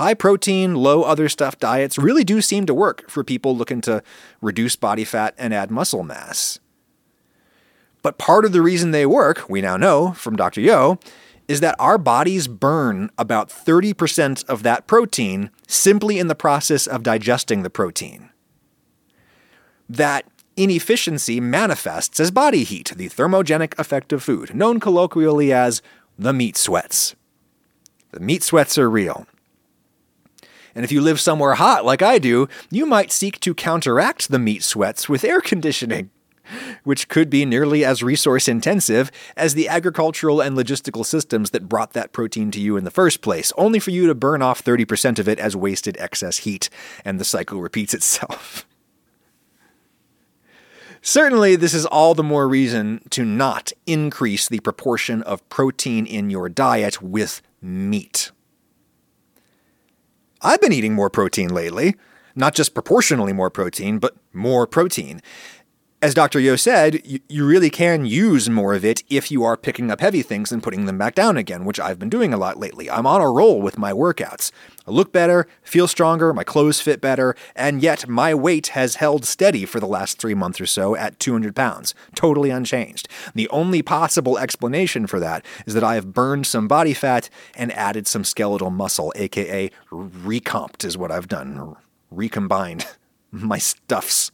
High 0.00 0.14
protein, 0.14 0.76
low 0.76 1.02
other 1.02 1.28
stuff 1.28 1.58
diets 1.58 1.98
really 1.98 2.24
do 2.24 2.40
seem 2.40 2.64
to 2.64 2.72
work 2.72 3.04
for 3.10 3.22
people 3.22 3.54
looking 3.54 3.82
to 3.82 4.02
reduce 4.40 4.74
body 4.74 5.04
fat 5.04 5.34
and 5.36 5.52
add 5.52 5.70
muscle 5.70 6.02
mass. 6.02 6.58
But 8.00 8.16
part 8.16 8.46
of 8.46 8.52
the 8.52 8.62
reason 8.62 8.92
they 8.92 9.04
work, 9.04 9.46
we 9.46 9.60
now 9.60 9.76
know 9.76 10.12
from 10.12 10.36
Dr. 10.36 10.62
Yeo, 10.62 10.98
is 11.48 11.60
that 11.60 11.76
our 11.78 11.98
bodies 11.98 12.48
burn 12.48 13.10
about 13.18 13.50
30% 13.50 14.42
of 14.48 14.62
that 14.62 14.86
protein 14.86 15.50
simply 15.68 16.18
in 16.18 16.28
the 16.28 16.34
process 16.34 16.86
of 16.86 17.02
digesting 17.02 17.62
the 17.62 17.68
protein. 17.68 18.30
That 19.86 20.24
inefficiency 20.56 21.40
manifests 21.40 22.18
as 22.18 22.30
body 22.30 22.64
heat, 22.64 22.94
the 22.96 23.10
thermogenic 23.10 23.78
effect 23.78 24.14
of 24.14 24.22
food, 24.22 24.54
known 24.54 24.80
colloquially 24.80 25.52
as 25.52 25.82
the 26.18 26.32
meat 26.32 26.56
sweats. 26.56 27.14
The 28.12 28.20
meat 28.20 28.42
sweats 28.42 28.78
are 28.78 28.88
real. 28.88 29.26
And 30.74 30.84
if 30.84 30.92
you 30.92 31.00
live 31.00 31.20
somewhere 31.20 31.54
hot 31.54 31.84
like 31.84 32.02
I 32.02 32.18
do, 32.18 32.48
you 32.70 32.86
might 32.86 33.12
seek 33.12 33.40
to 33.40 33.54
counteract 33.54 34.30
the 34.30 34.38
meat 34.38 34.62
sweats 34.62 35.08
with 35.08 35.24
air 35.24 35.40
conditioning, 35.40 36.10
which 36.84 37.08
could 37.08 37.30
be 37.30 37.44
nearly 37.44 37.84
as 37.84 38.02
resource 38.02 38.48
intensive 38.48 39.10
as 39.36 39.54
the 39.54 39.68
agricultural 39.68 40.40
and 40.40 40.56
logistical 40.56 41.04
systems 41.04 41.50
that 41.50 41.68
brought 41.68 41.92
that 41.92 42.12
protein 42.12 42.50
to 42.50 42.60
you 42.60 42.76
in 42.76 42.84
the 42.84 42.90
first 42.90 43.20
place, 43.20 43.52
only 43.56 43.78
for 43.78 43.90
you 43.90 44.06
to 44.06 44.14
burn 44.14 44.42
off 44.42 44.64
30% 44.64 45.18
of 45.18 45.28
it 45.28 45.38
as 45.38 45.56
wasted 45.56 45.96
excess 45.98 46.38
heat, 46.38 46.68
and 47.04 47.18
the 47.18 47.24
cycle 47.24 47.60
repeats 47.60 47.94
itself. 47.94 48.66
Certainly, 51.02 51.56
this 51.56 51.72
is 51.72 51.86
all 51.86 52.14
the 52.14 52.22
more 52.22 52.46
reason 52.46 53.00
to 53.10 53.24
not 53.24 53.72
increase 53.86 54.48
the 54.48 54.60
proportion 54.60 55.22
of 55.22 55.48
protein 55.48 56.04
in 56.04 56.28
your 56.28 56.50
diet 56.50 57.00
with 57.00 57.40
meat. 57.62 58.32
I've 60.42 60.60
been 60.60 60.72
eating 60.72 60.94
more 60.94 61.10
protein 61.10 61.50
lately. 61.50 61.96
Not 62.34 62.54
just 62.54 62.74
proportionally 62.74 63.32
more 63.32 63.50
protein, 63.50 63.98
but 63.98 64.16
more 64.32 64.66
protein. 64.66 65.20
As 66.02 66.14
Dr. 66.14 66.40
Yeo 66.40 66.56
said, 66.56 67.06
you, 67.06 67.20
you 67.28 67.46
really 67.46 67.68
can 67.68 68.06
use 68.06 68.48
more 68.48 68.72
of 68.72 68.86
it 68.86 69.02
if 69.10 69.30
you 69.30 69.44
are 69.44 69.54
picking 69.54 69.90
up 69.90 70.00
heavy 70.00 70.22
things 70.22 70.50
and 70.50 70.62
putting 70.62 70.86
them 70.86 70.96
back 70.96 71.14
down 71.14 71.36
again, 71.36 71.66
which 71.66 71.78
I've 71.78 71.98
been 71.98 72.08
doing 72.08 72.32
a 72.32 72.38
lot 72.38 72.58
lately. 72.58 72.90
I'm 72.90 73.06
on 73.06 73.20
a 73.20 73.30
roll 73.30 73.60
with 73.60 73.76
my 73.76 73.92
workouts. 73.92 74.50
I 74.86 74.92
look 74.92 75.12
better, 75.12 75.46
feel 75.62 75.86
stronger, 75.86 76.32
my 76.32 76.42
clothes 76.42 76.80
fit 76.80 77.02
better, 77.02 77.36
and 77.54 77.82
yet 77.82 78.08
my 78.08 78.34
weight 78.34 78.68
has 78.68 78.94
held 78.94 79.26
steady 79.26 79.66
for 79.66 79.78
the 79.78 79.86
last 79.86 80.18
three 80.18 80.32
months 80.32 80.58
or 80.58 80.64
so 80.64 80.96
at 80.96 81.20
200 81.20 81.54
pounds, 81.54 81.94
totally 82.14 82.48
unchanged. 82.48 83.06
The 83.34 83.50
only 83.50 83.82
possible 83.82 84.38
explanation 84.38 85.06
for 85.06 85.20
that 85.20 85.44
is 85.66 85.74
that 85.74 85.84
I 85.84 85.96
have 85.96 86.14
burned 86.14 86.46
some 86.46 86.66
body 86.66 86.94
fat 86.94 87.28
and 87.54 87.70
added 87.72 88.06
some 88.06 88.24
skeletal 88.24 88.70
muscle, 88.70 89.12
aka 89.16 89.70
recomped, 89.90 90.82
is 90.82 90.96
what 90.96 91.10
I've 91.10 91.28
done. 91.28 91.76
Recombined 92.10 92.86
my 93.30 93.58
stuffs. 93.58 94.32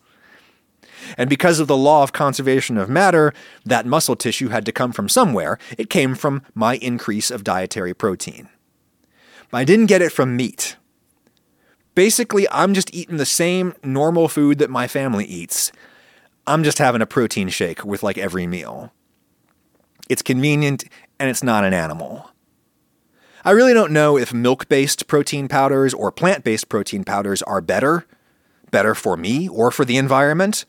And 1.16 1.30
because 1.30 1.60
of 1.60 1.68
the 1.68 1.76
law 1.76 2.02
of 2.02 2.12
conservation 2.12 2.76
of 2.78 2.88
matter, 2.88 3.32
that 3.64 3.86
muscle 3.86 4.16
tissue 4.16 4.48
had 4.48 4.64
to 4.66 4.72
come 4.72 4.92
from 4.92 5.08
somewhere. 5.08 5.58
It 5.78 5.90
came 5.90 6.14
from 6.14 6.42
my 6.54 6.76
increase 6.76 7.30
of 7.30 7.44
dietary 7.44 7.94
protein. 7.94 8.48
But 9.50 9.58
I 9.58 9.64
didn't 9.64 9.86
get 9.86 10.02
it 10.02 10.12
from 10.12 10.36
meat. 10.36 10.76
Basically, 11.94 12.46
I'm 12.50 12.74
just 12.74 12.94
eating 12.94 13.16
the 13.16 13.26
same 13.26 13.74
normal 13.82 14.28
food 14.28 14.58
that 14.58 14.70
my 14.70 14.86
family 14.86 15.24
eats. 15.24 15.72
I'm 16.46 16.62
just 16.62 16.78
having 16.78 17.02
a 17.02 17.06
protein 17.06 17.48
shake 17.48 17.84
with 17.84 18.02
like 18.02 18.18
every 18.18 18.46
meal. 18.46 18.92
It's 20.08 20.22
convenient 20.22 20.84
and 21.18 21.30
it's 21.30 21.42
not 21.42 21.64
an 21.64 21.74
animal. 21.74 22.30
I 23.44 23.52
really 23.52 23.74
don't 23.74 23.92
know 23.92 24.18
if 24.18 24.34
milk 24.34 24.68
based 24.68 25.06
protein 25.06 25.48
powders 25.48 25.94
or 25.94 26.12
plant 26.12 26.44
based 26.44 26.68
protein 26.68 27.04
powders 27.04 27.42
are 27.42 27.60
better, 27.60 28.04
better 28.70 28.94
for 28.94 29.16
me 29.16 29.48
or 29.48 29.70
for 29.70 29.84
the 29.84 29.96
environment, 29.96 30.64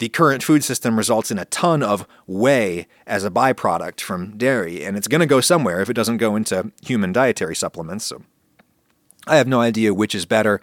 the 0.00 0.08
current 0.08 0.42
food 0.42 0.64
system 0.64 0.96
results 0.96 1.30
in 1.30 1.38
a 1.38 1.44
ton 1.44 1.82
of 1.82 2.06
whey 2.26 2.86
as 3.06 3.22
a 3.22 3.30
byproduct 3.30 4.00
from 4.00 4.36
dairy, 4.38 4.82
and 4.82 4.96
it's 4.96 5.06
going 5.06 5.20
to 5.20 5.26
go 5.26 5.42
somewhere 5.42 5.82
if 5.82 5.90
it 5.90 5.94
doesn't 5.94 6.16
go 6.16 6.36
into 6.36 6.72
human 6.82 7.12
dietary 7.12 7.54
supplements. 7.54 8.06
So 8.06 8.22
I 9.26 9.36
have 9.36 9.46
no 9.46 9.60
idea 9.60 9.92
which 9.92 10.14
is 10.14 10.24
better. 10.24 10.58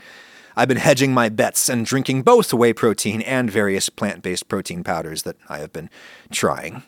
I've 0.55 0.67
been 0.67 0.77
hedging 0.77 1.13
my 1.13 1.29
bets 1.29 1.69
and 1.69 1.85
drinking 1.85 2.23
both 2.23 2.51
whey 2.51 2.73
protein 2.73 3.21
and 3.21 3.49
various 3.49 3.89
plant 3.89 4.23
based 4.23 4.47
protein 4.47 4.83
powders 4.83 5.21
that 5.21 5.37
I 5.47 5.59
have 5.59 5.71
been 5.71 5.91
trying. 6.31 6.81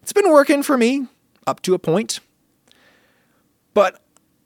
It's 0.00 0.12
been 0.12 0.30
working 0.30 0.62
for 0.62 0.78
me 0.78 1.08
up 1.44 1.60
to 1.62 1.74
a 1.74 1.78
point, 1.80 2.20
but 3.74 4.00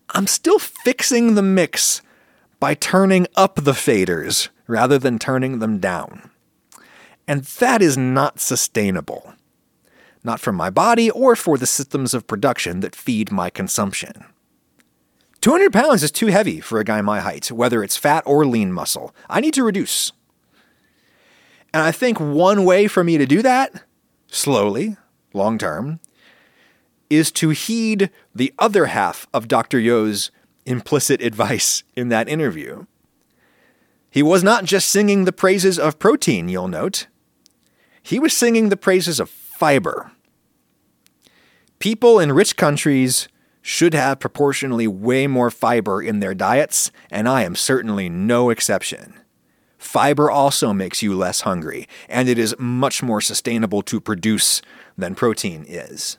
I'm 0.09 0.27
still 0.27 0.59
fixing 0.59 1.35
the 1.35 1.43
mix 1.43 2.01
by 2.59 2.73
turning 2.73 3.27
up 3.37 3.57
the 3.57 3.73
faders 3.73 4.49
rather 4.67 4.99
than 4.99 5.19
turning 5.19 5.59
them 5.59 5.79
down. 5.79 6.31
And 7.27 7.43
that 7.45 7.83
is 7.83 7.97
not 7.97 8.41
sustainable. 8.41 9.35
Not 10.25 10.41
for 10.41 10.53
my 10.53 10.71
body 10.71 11.11
or 11.11 11.35
for 11.37 11.59
the 11.59 11.67
systems 11.67 12.15
of 12.15 12.27
production 12.27 12.81
that 12.81 12.95
feed 12.95 13.33
my 13.33 13.51
consumption. 13.51 14.27
200 15.41 15.73
pounds 15.73 16.05
is 16.05 16.13
too 16.13 16.29
heavy 16.29 16.61
for 16.61 16.79
a 16.79 16.85
guy 16.85 17.01
my 17.01 17.21
height, 17.21 17.51
whether 17.51 17.83
it's 17.83 17.97
fat 17.97 18.23
or 18.27 18.47
lean 18.47 18.73
muscle. 18.73 19.15
I 19.29 19.41
need 19.41 19.55
to 19.55 19.65
reduce. 19.65 20.13
And 21.75 21.83
I 21.83 21.91
think 21.91 22.21
one 22.21 22.65
way 22.65 22.87
for 22.87 23.03
me 23.03 23.19
to 23.19 23.27
do 23.27 23.43
that, 23.43 23.83
slowly, 24.29 24.97
long 25.33 25.59
term, 25.59 25.99
is 27.11 27.33
to 27.33 27.51
heed 27.51 28.11
the 28.35 28.55
other 28.59 28.87
half 28.87 29.27
of 29.35 29.49
Dr. 29.49 29.79
Yeo's 29.81 30.31
implicit 30.65 31.21
advice 31.21 31.83
in 31.97 32.09
that 32.09 32.29
interview. 32.29 32.87
He 34.09 34.23
was 34.23 34.45
not 34.45 34.65
just 34.65 34.89
singing 34.89 35.25
the 35.25 35.33
praises 35.33 35.79
of 35.79 35.99
protein, 35.99 36.49
you'll 36.49 36.69
note. 36.69 37.07
He 38.03 38.19
was 38.19 38.37
singing 38.37 38.69
the 38.69 38.77
praises 38.77 39.21
of 39.21 39.31
fiber. 39.31 40.13
People 41.79 42.19
in 42.19 42.33
rich 42.33 42.57
countries 42.57 43.29
should 43.61 43.95
have 43.95 44.19
proportionally 44.19 44.89
way 44.89 45.27
more 45.27 45.51
fiber 45.51 46.03
in 46.03 46.19
their 46.21 46.35
diets, 46.35 46.91
and 47.11 47.29
I 47.29 47.45
am 47.45 47.55
certainly 47.55 48.09
no 48.09 48.51
exception. 48.51 49.15
Fiber 49.79 50.31
also 50.31 50.73
makes 50.73 51.03
you 51.03 51.17
less 51.17 51.43
hungry, 51.43 51.89
and 52.09 52.29
it 52.29 52.39
is 52.39 52.57
much 52.59 53.03
more 53.03 53.21
sustainable 53.21 53.83
to 53.83 54.01
produce 54.01 54.63
than 54.97 55.15
protein 55.15 55.65
is. 55.69 56.19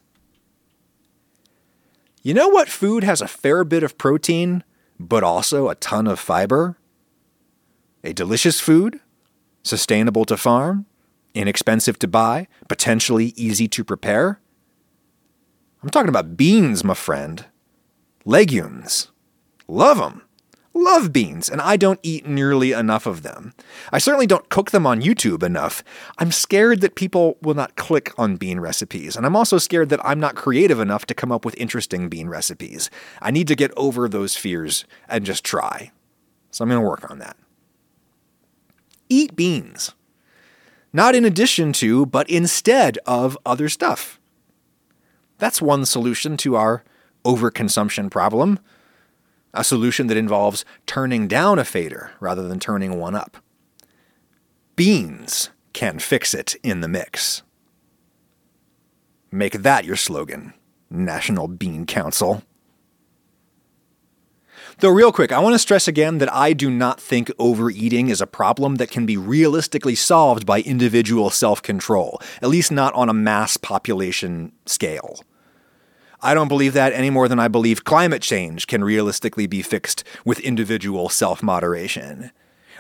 You 2.22 2.34
know 2.34 2.48
what 2.48 2.70
food 2.70 3.04
has 3.04 3.22
a 3.22 3.28
fair 3.28 3.66
bit 3.66 3.84
of 3.84 3.98
protein, 3.98 4.64
but 5.00 5.24
also 5.24 5.70
a 5.70 5.76
ton 5.76 6.08
of 6.08 6.20
fiber? 6.20 6.78
A 8.04 8.14
delicious 8.14 8.62
food, 8.62 9.02
sustainable 9.64 10.24
to 10.26 10.38
farm, 10.38 10.86
inexpensive 11.34 12.00
to 12.00 12.08
buy, 12.08 12.48
potentially 12.68 13.34
easy 13.36 13.68
to 13.70 13.84
prepare? 13.84 14.40
I'm 15.82 15.90
talking 15.90 16.10
about 16.10 16.38
beans, 16.38 16.84
my 16.84 16.94
friend. 16.94 17.46
Legumes. 18.26 19.12
Love 19.68 19.98
them. 19.98 20.22
Love 20.76 21.14
beans, 21.14 21.50
and 21.50 21.62
I 21.62 21.78
don't 21.78 22.00
eat 22.02 22.26
nearly 22.26 22.72
enough 22.72 23.06
of 23.06 23.22
them. 23.22 23.54
I 23.92 24.00
certainly 24.00 24.26
don't 24.26 24.50
cook 24.50 24.72
them 24.72 24.88
on 24.88 25.04
YouTube 25.04 25.44
enough. 25.44 25.84
I'm 26.18 26.32
scared 26.32 26.82
that 26.82 26.96
people 26.96 27.38
will 27.44 27.54
not 27.54 27.76
click 27.76 28.12
on 28.18 28.38
bean 28.38 28.60
recipes, 28.60 29.16
and 29.16 29.24
I'm 29.24 29.36
also 29.36 29.60
scared 29.60 29.90
that 29.90 30.04
I'm 30.04 30.20
not 30.20 30.36
creative 30.36 30.80
enough 30.80 31.06
to 31.08 31.14
come 31.14 31.32
up 31.32 31.46
with 31.46 31.56
interesting 31.58 32.10
bean 32.10 32.28
recipes. 32.28 32.90
I 33.22 33.30
need 33.30 33.48
to 33.50 33.56
get 33.56 33.72
over 33.78 34.10
those 34.10 34.36
fears 34.36 34.86
and 35.08 35.26
just 35.26 35.44
try. 35.44 35.92
So 36.50 36.64
I'm 36.64 36.70
going 36.70 36.82
to 36.82 36.88
work 36.88 37.10
on 37.10 37.20
that. 37.20 37.38
Eat 39.10 39.36
beans. 39.36 39.94
Not 40.94 41.16
in 41.16 41.26
addition 41.26 41.74
to, 41.74 42.06
but 42.06 42.30
instead 42.30 43.00
of 43.06 43.38
other 43.46 43.68
stuff. 43.68 44.20
That's 45.40 45.62
one 45.62 45.86
solution 45.86 46.38
to 46.38 46.56
our 46.56 46.84
overconsumption 47.26 48.12
problem 48.12 48.60
a 49.54 49.64
solution 49.64 50.08
that 50.08 50.18
involves 50.18 50.66
turning 50.86 51.28
down 51.28 51.60
a 51.60 51.66
fader 51.66 52.12
rather 52.20 52.48
than 52.48 52.60
turning 52.60 52.98
one 53.00 53.16
up. 53.16 53.38
Beans 54.76 55.52
can 55.74 56.00
fix 56.00 56.34
it 56.34 56.56
in 56.64 56.82
the 56.82 56.88
mix. 56.88 57.44
Make 59.32 59.54
that 59.62 59.86
your 59.86 59.96
slogan, 59.96 60.54
National 60.90 61.48
Bean 61.48 61.86
Council. 61.86 62.44
Though, 64.80 64.90
real 64.90 65.12
quick, 65.12 65.32
I 65.32 65.40
want 65.40 65.54
to 65.54 65.60
stress 65.60 65.88
again 65.88 66.18
that 66.18 66.34
I 66.34 66.54
do 66.54 66.70
not 66.70 67.00
think 67.00 67.32
overeating 67.38 68.10
is 68.10 68.22
a 68.22 68.28
problem 68.28 68.76
that 68.76 68.90
can 68.90 69.06
be 69.06 69.18
realistically 69.18 69.96
solved 69.96 70.46
by 70.46 70.62
individual 70.62 71.30
self 71.30 71.62
control, 71.62 72.22
at 72.42 72.50
least 72.50 72.72
not 72.72 72.94
on 72.94 73.10
a 73.10 73.14
mass 73.14 73.58
population 73.58 74.52
scale. 74.66 75.20
I 76.22 76.34
don't 76.34 76.48
believe 76.48 76.74
that 76.74 76.94
any 76.94 77.10
more 77.10 77.28
than 77.28 77.40
I 77.40 77.50
believe 77.50 77.84
climate 77.84 78.22
change 78.22 78.66
can 78.68 78.84
realistically 78.84 79.46
be 79.46 79.62
fixed 79.62 80.04
with 80.26 80.40
individual 80.40 81.10
self 81.10 81.44
moderation. 81.44 82.32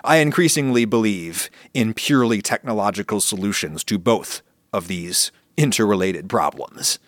I 0.04 0.18
increasingly 0.18 0.86
believe 0.86 1.50
in 1.74 1.94
purely 1.94 2.41
technological 2.41 3.22
solutions 3.22 3.84
to 3.86 4.00
both 4.00 4.41
of 4.72 4.88
these 4.88 5.32
interrelated 5.58 6.28
problems. 6.28 7.00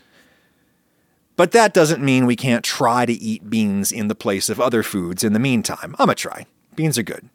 But 1.36 1.52
that 1.52 1.74
doesn't 1.74 2.04
mean 2.04 2.26
we 2.26 2.36
can't 2.36 2.64
try 2.64 3.06
to 3.06 3.14
eat 3.14 3.50
beans 3.50 3.92
in 3.92 4.08
the 4.08 4.16
place 4.16 4.50
of 4.50 4.60
other 4.60 4.84
foods 4.84 5.24
in 5.24 5.34
the 5.34 5.40
meantime. 5.40 5.96
I'm 6.00 6.10
a 6.10 6.16
try. 6.16 6.46
Beans 6.76 6.98
are 6.98 7.04
good. 7.04 7.30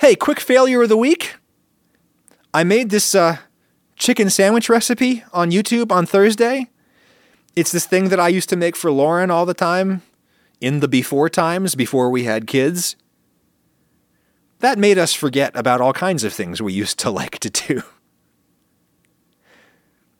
Hey, 0.00 0.14
quick 0.14 0.40
failure 0.40 0.82
of 0.82 0.88
the 0.88 0.96
week. 0.96 1.36
I 2.52 2.64
made 2.64 2.90
this 2.90 3.14
uh, 3.14 3.38
chicken 3.96 4.30
sandwich 4.30 4.68
recipe 4.68 5.24
on 5.32 5.50
YouTube 5.50 5.92
on 5.92 6.06
Thursday. 6.06 6.68
It's 7.54 7.72
this 7.72 7.86
thing 7.86 8.08
that 8.10 8.20
I 8.20 8.28
used 8.28 8.48
to 8.50 8.56
make 8.56 8.76
for 8.76 8.90
Lauren 8.90 9.30
all 9.30 9.46
the 9.46 9.54
time 9.54 10.02
in 10.60 10.80
the 10.80 10.88
before 10.88 11.28
times, 11.28 11.74
before 11.74 12.10
we 12.10 12.24
had 12.24 12.46
kids. 12.46 12.96
That 14.60 14.78
made 14.78 14.98
us 14.98 15.12
forget 15.12 15.54
about 15.54 15.80
all 15.80 15.92
kinds 15.92 16.24
of 16.24 16.32
things 16.32 16.62
we 16.62 16.72
used 16.72 16.98
to 17.00 17.10
like 17.20 17.38
to 17.40 17.50
do. 17.50 17.82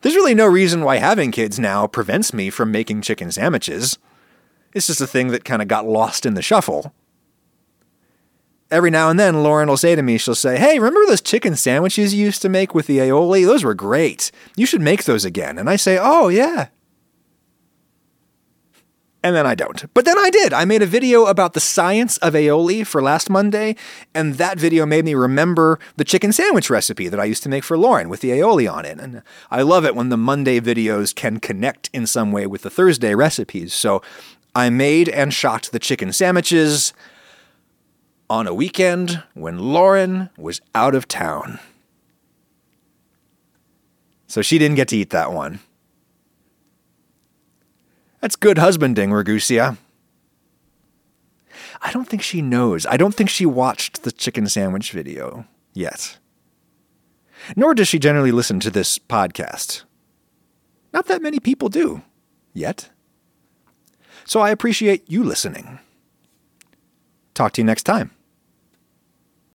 There's 0.01 0.15
really 0.15 0.35
no 0.35 0.45
reason 0.45 0.83
why 0.83 0.97
having 0.97 1.31
kids 1.31 1.59
now 1.59 1.87
prevents 1.87 2.33
me 2.33 2.49
from 2.49 2.71
making 2.71 3.01
chicken 3.01 3.31
sandwiches. 3.31 3.97
It's 4.73 4.87
just 4.87 5.01
a 5.01 5.07
thing 5.07 5.29
that 5.29 5.43
kind 5.43 5.61
of 5.61 5.67
got 5.67 5.87
lost 5.87 6.25
in 6.25 6.35
the 6.35 6.41
shuffle. 6.41 6.93
Every 8.69 8.91
now 8.91 9.09
and 9.09 9.19
then, 9.19 9.43
Lauren 9.43 9.69
will 9.69 9.77
say 9.77 9.95
to 9.95 10.01
me, 10.01 10.17
she'll 10.17 10.35
say, 10.35 10.57
Hey, 10.59 10.77
remember 10.77 11.05
those 11.07 11.21
chicken 11.21 11.55
sandwiches 11.55 12.13
you 12.13 12.25
used 12.25 12.41
to 12.41 12.49
make 12.49 12.75
with 12.75 12.87
the 12.87 12.97
aioli? 12.97 13.45
Those 13.45 13.63
were 13.63 13.73
great. 13.73 14.29
You 14.55 14.65
should 14.65 14.81
make 14.81 15.05
those 15.05 15.23
again. 15.23 15.57
And 15.57 15.69
I 15.69 15.77
say, 15.77 15.97
Oh, 15.99 16.27
yeah 16.27 16.67
and 19.27 19.35
then 19.35 19.45
I 19.45 19.55
don't. 19.55 19.93
But 19.93 20.05
then 20.05 20.17
I 20.17 20.29
did. 20.29 20.53
I 20.53 20.63
made 20.63 20.81
a 20.81 20.85
video 20.85 21.25
about 21.25 21.53
the 21.53 21.59
science 21.59 22.17
of 22.19 22.33
aioli 22.33 22.87
for 22.87 23.01
last 23.01 23.29
Monday, 23.29 23.75
and 24.15 24.35
that 24.35 24.57
video 24.57 24.85
made 24.85 25.03
me 25.03 25.15
remember 25.15 25.79
the 25.97 26.05
chicken 26.05 26.31
sandwich 26.31 26.69
recipe 26.69 27.09
that 27.09 27.19
I 27.19 27.25
used 27.25 27.43
to 27.43 27.49
make 27.49 27.65
for 27.65 27.77
Lauren 27.77 28.07
with 28.07 28.21
the 28.21 28.29
aioli 28.29 28.71
on 28.71 28.85
it. 28.85 28.99
And 28.99 29.21
I 29.51 29.63
love 29.63 29.85
it 29.85 29.95
when 29.95 30.07
the 30.07 30.15
Monday 30.15 30.61
videos 30.61 31.13
can 31.13 31.41
connect 31.41 31.89
in 31.91 32.07
some 32.07 32.31
way 32.31 32.47
with 32.47 32.61
the 32.61 32.69
Thursday 32.69 33.15
recipes. 33.15 33.73
So 33.73 34.01
I 34.55 34.69
made 34.69 35.09
and 35.09 35.33
shot 35.33 35.69
the 35.73 35.79
chicken 35.79 36.13
sandwiches 36.13 36.93
on 38.29 38.47
a 38.47 38.53
weekend 38.53 39.23
when 39.33 39.59
Lauren 39.59 40.29
was 40.37 40.61
out 40.73 40.95
of 40.95 41.09
town. 41.09 41.59
So 44.27 44.41
she 44.41 44.57
didn't 44.57 44.77
get 44.77 44.87
to 44.89 44.97
eat 44.97 45.09
that 45.09 45.33
one. 45.33 45.59
That's 48.27 48.35
good 48.35 48.57
husbanding, 48.57 49.11
Ragusea. 49.11 49.77
I 51.81 51.91
don't 51.93 52.09
think 52.09 52.21
she 52.21 52.41
knows. 52.41 52.85
I 52.85 52.97
don't 52.97 53.15
think 53.15 53.29
she 53.29 53.45
watched 53.45 54.03
the 54.03 54.11
chicken 54.11 54.49
sandwich 54.49 54.91
video 54.91 55.45
yet. 55.73 56.17
Nor 57.55 57.73
does 57.73 57.87
she 57.87 57.99
generally 57.99 58.33
listen 58.33 58.59
to 58.59 58.69
this 58.69 58.99
podcast. 58.99 59.83
Not 60.91 61.05
that 61.05 61.21
many 61.21 61.39
people 61.39 61.69
do 61.69 62.01
yet. 62.53 62.89
So 64.25 64.41
I 64.41 64.49
appreciate 64.49 65.09
you 65.09 65.23
listening. 65.23 65.79
Talk 67.33 67.53
to 67.53 67.61
you 67.61 67.65
next 67.65 67.83
time. 67.83 68.11